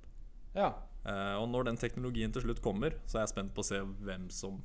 Ja. 0.55 0.73
Uh, 1.05 1.35
og 1.41 1.49
når 1.49 1.65
den 1.67 1.77
teknologien 1.77 2.31
til 2.31 2.41
slutt 2.45 2.61
kommer, 2.63 2.93
så 3.05 3.17
er 3.17 3.25
jeg 3.25 3.33
spent 3.33 3.53
på 3.55 3.59
å 3.63 3.67
se 3.67 3.79
hvem 3.81 4.29
som 4.31 4.61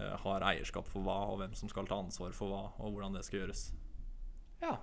uh, 0.00 0.16
har 0.24 0.44
eierskap 0.50 0.86
for 0.88 1.00
hva, 1.06 1.18
og 1.32 1.38
hvem 1.40 1.54
som 1.56 1.68
skal 1.72 1.86
ta 1.88 1.96
ansvar 2.00 2.32
for 2.36 2.48
hva, 2.52 2.64
og 2.78 2.92
hvordan 2.92 3.14
det 3.16 3.24
skal 3.24 3.40
gjøres. 3.44 3.68
ja. 4.62 4.76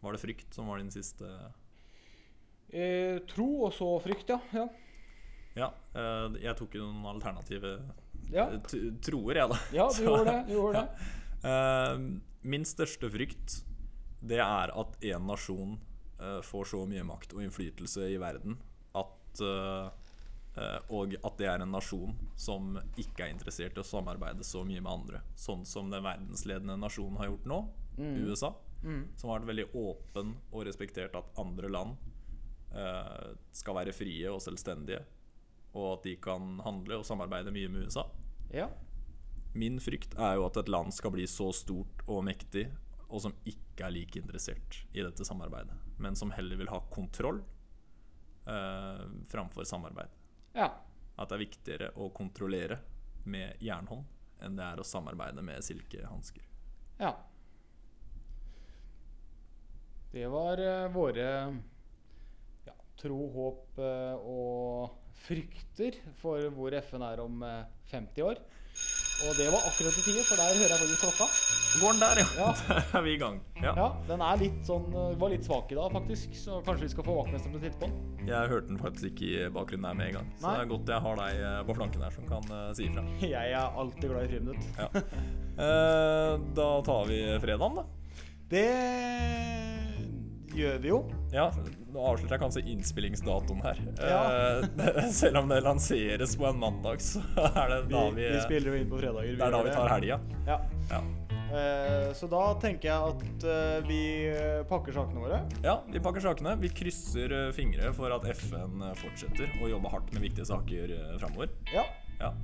Var 0.00 0.14
det 0.14 0.20
frykt 0.22 0.54
som 0.54 0.68
var 0.70 0.78
din 0.78 0.92
siste 0.94 1.26
Eh, 2.70 3.18
tro 3.26 3.64
og 3.64 3.72
så 3.72 3.86
frykt, 4.04 4.28
ja. 4.28 4.36
Ja. 4.52 4.66
Ja, 5.58 5.68
uh, 5.96 6.34
jeg 6.38 6.54
tok 6.60 6.74
jo 6.76 6.84
noen 6.84 7.06
alternative 7.16 7.70
Ja, 8.30 8.44
troer, 9.02 9.40
jeg, 9.40 9.48
da. 9.50 9.56
ja 9.74 9.86
du 9.88 10.02
gjorde 10.04 10.24
det. 10.28 10.36
Du 10.46 10.52
gjorde 10.52 10.82
det. 10.84 11.08
Eh, 11.44 11.98
min 12.48 12.64
største 12.66 13.06
frykt 13.12 13.60
Det 14.18 14.40
er 14.42 14.72
at 14.74 14.96
en 15.06 15.26
nasjon 15.28 15.76
eh, 16.18 16.40
får 16.42 16.64
så 16.72 16.80
mye 16.90 17.04
makt 17.06 17.36
og 17.36 17.44
innflytelse 17.44 18.08
i 18.10 18.16
verden 18.18 18.56
at 18.98 19.42
eh, 19.44 19.90
Og 20.90 21.14
at 21.22 21.36
det 21.38 21.46
er 21.46 21.62
en 21.62 21.70
nasjon 21.70 22.16
som 22.34 22.74
ikke 22.98 23.28
er 23.28 23.30
interessert 23.30 23.78
i 23.78 23.84
å 23.84 23.86
samarbeide 23.86 24.42
så 24.42 24.64
mye 24.66 24.82
med 24.82 24.90
andre. 24.90 25.20
Sånn 25.38 25.62
som 25.68 25.92
den 25.92 26.02
verdensledende 26.02 26.74
nasjonen 26.82 27.20
har 27.20 27.30
gjort 27.30 27.46
nå, 27.46 27.60
Mm. 27.98 28.14
USA. 28.28 28.52
Mm. 28.82 29.08
Som 29.18 29.30
har 29.30 29.40
vært 29.40 29.48
veldig 29.50 29.64
åpen 29.74 30.36
og 30.52 30.64
respektert 30.68 31.16
at 31.18 31.38
andre 31.42 31.70
land 31.70 31.96
eh, 32.70 33.32
skal 33.52 33.74
være 33.74 33.94
frie 33.96 34.30
og 34.30 34.38
selvstendige. 34.44 35.00
Og 35.74 35.96
at 35.96 36.06
de 36.06 36.14
kan 36.22 36.60
handle 36.64 37.00
og 37.00 37.06
samarbeide 37.06 37.50
mye 37.54 37.70
med 37.74 37.88
USA. 37.88 38.06
Ja. 38.54 38.68
Min 39.52 39.78
frykt 39.80 40.14
er 40.18 40.36
jo 40.38 40.46
at 40.46 40.58
et 40.60 40.68
land 40.70 40.92
skal 40.94 41.14
bli 41.14 41.26
så 41.30 41.48
stort 41.56 42.02
og 42.06 42.24
mektig, 42.26 42.66
og 43.08 43.22
som 43.24 43.36
ikke 43.48 43.86
er 43.86 43.94
like 43.94 44.20
interessert 44.20 44.82
i 44.92 45.00
dette 45.00 45.24
samarbeidet, 45.24 45.76
men 45.96 46.16
som 46.18 46.32
heller 46.34 46.60
vil 46.60 46.70
ha 46.72 46.82
kontroll 46.92 47.40
eh, 48.46 49.06
framfor 49.30 49.64
samarbeid. 49.68 50.12
Ja. 50.56 50.72
At 51.16 51.30
det 51.30 51.38
er 51.38 51.44
viktigere 51.46 51.90
å 51.96 52.10
kontrollere 52.14 52.78
med 53.28 53.64
jernhånd 53.64 54.04
enn 54.44 54.58
det 54.58 54.66
er 54.66 54.80
å 54.80 54.86
samarbeide 54.86 55.42
med 55.42 55.64
silkehansker. 55.64 56.44
Ja. 57.00 57.14
Det 60.12 60.28
var 60.30 60.60
eh, 60.62 60.86
våre 60.94 61.26
ja, 62.66 62.76
tro, 63.00 63.18
håp 63.34 63.80
eh, 63.82 64.14
og 64.22 64.94
frykter 65.26 65.98
for 66.20 66.46
hvor 66.54 66.76
FN 66.80 67.04
er 67.04 67.22
om 67.24 67.42
eh, 67.44 67.66
50 67.90 68.24
år. 68.30 68.40
Og 69.26 69.34
det 69.34 69.48
var 69.50 69.64
akkurat 69.66 69.96
i 69.98 70.02
tide, 70.04 70.22
for 70.22 70.38
der 70.38 70.54
hører 70.54 70.70
jeg 70.70 70.78
faktisk 70.78 71.00
klokka. 71.02 71.26
Går 71.80 71.94
den 71.96 72.02
der, 72.04 72.20
ja! 72.20 72.26
Ja. 72.38 72.50
Der 72.92 72.98
er 72.98 73.02
vi 73.02 73.14
i 73.16 73.18
gang. 73.18 73.40
Ja. 73.58 73.72
Ja, 73.74 73.86
Den 74.06 74.22
litt 74.38 74.60
sånn, 74.68 74.86
eh, 74.94 75.16
var 75.18 75.32
litt 75.32 75.46
svak 75.46 75.72
i 75.74 75.78
dag, 75.78 75.90
faktisk, 75.96 76.36
så 76.38 76.60
kanskje 76.66 76.86
vi 76.86 76.92
skal 76.92 77.06
få 77.08 77.16
vaktmesteren 77.18 77.56
til 77.56 77.60
å 77.60 77.64
titte 77.64 77.80
på 77.82 77.88
den. 77.90 78.28
Jeg 78.28 78.52
hørte 78.52 78.70
den 78.70 78.78
faktisk 78.78 79.10
ikke 79.10 79.28
i 79.32 79.50
bakgrunnen 79.56 79.88
her 79.90 79.98
med 79.98 80.10
en 80.12 80.16
gang, 80.20 80.30
så 80.38 80.46
Nei. 80.46 80.54
det 80.54 80.62
er 80.62 80.70
godt 80.70 80.92
jeg 80.94 81.04
har 81.08 81.20
deg 81.22 81.42
eh, 81.48 81.58
på 81.66 81.76
flanken 81.80 82.06
her 82.06 82.14
som 82.14 82.30
kan 82.30 82.54
eh, 82.60 82.70
si 82.78 82.86
ifra. 82.86 83.04
Jeg 83.34 83.56
er 83.58 83.80
alltid 83.82 84.06
glad 84.12 84.28
i 84.28 84.32
friminutt. 84.36 84.70
Ja. 84.78 84.88
Eh, 85.58 86.32
da 86.54 86.68
tar 86.86 87.10
vi 87.10 87.18
fredagen, 87.42 87.82
da. 87.82 87.88
Det 88.48 88.66
gjør 90.54 90.78
vi 90.84 90.94
jo. 90.94 91.02
Ja, 91.34 91.50
nå 91.92 92.02
avslutter 92.04 92.36
jeg 92.36 92.42
kanskje 92.42 92.62
innspillingsdatoen 92.74 93.62
her. 93.64 93.80
Ja. 94.00 94.18
Eh, 94.28 95.06
selv 95.20 95.42
om 95.42 95.48
det 95.52 95.62
lanseres 95.64 96.36
på 96.36 96.48
en 96.48 96.60
mandag, 96.60 97.00
så 97.04 97.22
er 97.48 97.72
det 97.72 97.80
da 97.92 98.04
vi, 98.14 98.26
vi 98.34 98.42
spiller 98.44 98.74
jo 98.74 98.82
inn 98.82 98.90
på 98.90 99.00
fredager. 99.00 99.38
det 99.38 99.48
er 99.48 99.56
da 99.56 99.62
vi 99.64 99.72
tar 99.74 99.94
helga. 99.96 100.20
Ja. 100.48 100.60
Ja. 100.92 101.02
Uh, 101.48 102.10
så 102.12 102.28
da 102.28 102.42
tenker 102.60 102.90
jeg 102.90 103.12
at 103.14 103.44
uh, 103.48 103.78
vi 103.88 104.02
pakker 104.68 104.92
sakene 104.92 105.22
våre. 105.22 105.40
ja, 105.64 105.78
vi 105.88 106.02
pakker 106.04 106.26
sakene. 106.28 106.58
Vi 106.60 106.72
krysser 106.76 107.38
fingre 107.56 107.94
for 107.96 108.12
at 108.12 108.28
FN 108.36 108.84
fortsetter 109.00 109.56
å 109.62 109.72
jobbe 109.72 109.92
hardt 109.94 110.12
med 110.12 110.28
viktige 110.28 110.48
saker 110.50 110.92
framover. 111.16 111.54
Ja. 111.72 111.88
Ja. 112.18 112.34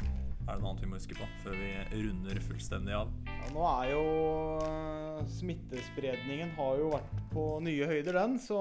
Er 0.45 0.59
det 0.59 0.61
noe 0.61 0.75
annet 0.75 0.83
vi 0.85 0.89
må 0.91 0.99
huske 0.99 1.17
på 1.17 1.27
før 1.41 1.55
vi 1.57 1.71
runder 2.05 2.41
fullstendig 2.45 2.93
av? 2.93 3.13
Ja, 3.31 3.47
nå 3.55 3.63
er 3.65 3.93
jo 3.95 4.03
eh, 4.61 5.23
Smittespredningen 5.39 6.53
har 6.59 6.81
jo 6.83 6.91
vært 6.93 7.15
på 7.33 7.45
nye 7.65 7.89
høyder, 7.89 8.19
den. 8.19 8.37
Så 8.43 8.59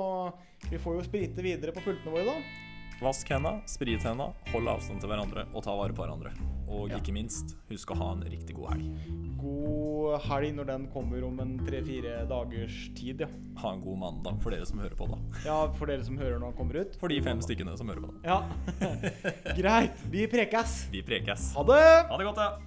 vi 0.69 0.79
får 0.79 0.99
jo 0.99 1.07
sprite 1.09 1.43
videre 1.43 1.75
på 1.75 1.83
pultene 1.83 2.13
våre, 2.15 2.31
da. 2.31 2.71
Vask 3.01 3.29
henda, 3.29 3.57
sprit 3.67 4.03
henda, 4.05 4.29
hold 4.53 4.69
avstand 4.71 5.01
til 5.01 5.09
hverandre 5.11 5.43
og 5.53 5.63
ta 5.65 5.73
vare 5.75 5.93
på 5.95 6.03
hverandre. 6.05 6.31
Og 6.73 6.89
Ja. 6.89 6.97
ikke 6.97 7.13
minst, 7.13 7.55
husk 7.69 7.91
å 7.91 7.97
ha 7.97 8.11
en 8.13 8.21
riktig 8.23 8.55
god 8.55 8.71
helg. 8.73 9.37
God 9.37 10.21
helg 10.21 10.55
når 10.55 10.65
den 10.65 10.87
kommer 10.93 11.23
om 11.27 11.39
en 11.39 11.57
tre-fire 11.59 12.25
dagers 12.27 12.89
tid, 12.95 13.19
ja. 13.19 13.27
Ha 13.57 13.73
en 13.73 13.81
god 13.81 13.97
mandag 13.99 14.41
for 14.41 14.51
dere 14.51 14.65
som 14.65 14.79
hører 14.79 14.95
på, 14.95 15.07
da. 15.09 15.17
Ja, 15.45 15.71
for 15.73 15.85
dere 15.87 16.03
som 16.03 16.17
hører 16.17 16.39
når 16.39 16.51
den 16.53 16.57
kommer 16.57 16.75
ut. 16.81 16.95
For 16.95 17.09
de 17.09 17.19
fem 17.21 17.39
stykkene 17.41 17.77
som 17.77 17.87
hører 17.89 18.01
på, 18.01 18.13
da. 18.13 18.21
Ja. 18.23 19.53
Greit. 19.59 19.97
Vi 20.09 20.25
prekes. 20.27 20.87
Vi 20.91 21.01
prekes. 21.03 21.53
Ha 21.55 21.63
det! 21.63 22.07
Ha 22.09 22.17
det 22.17 22.25
godt, 22.25 22.37
ja. 22.37 22.57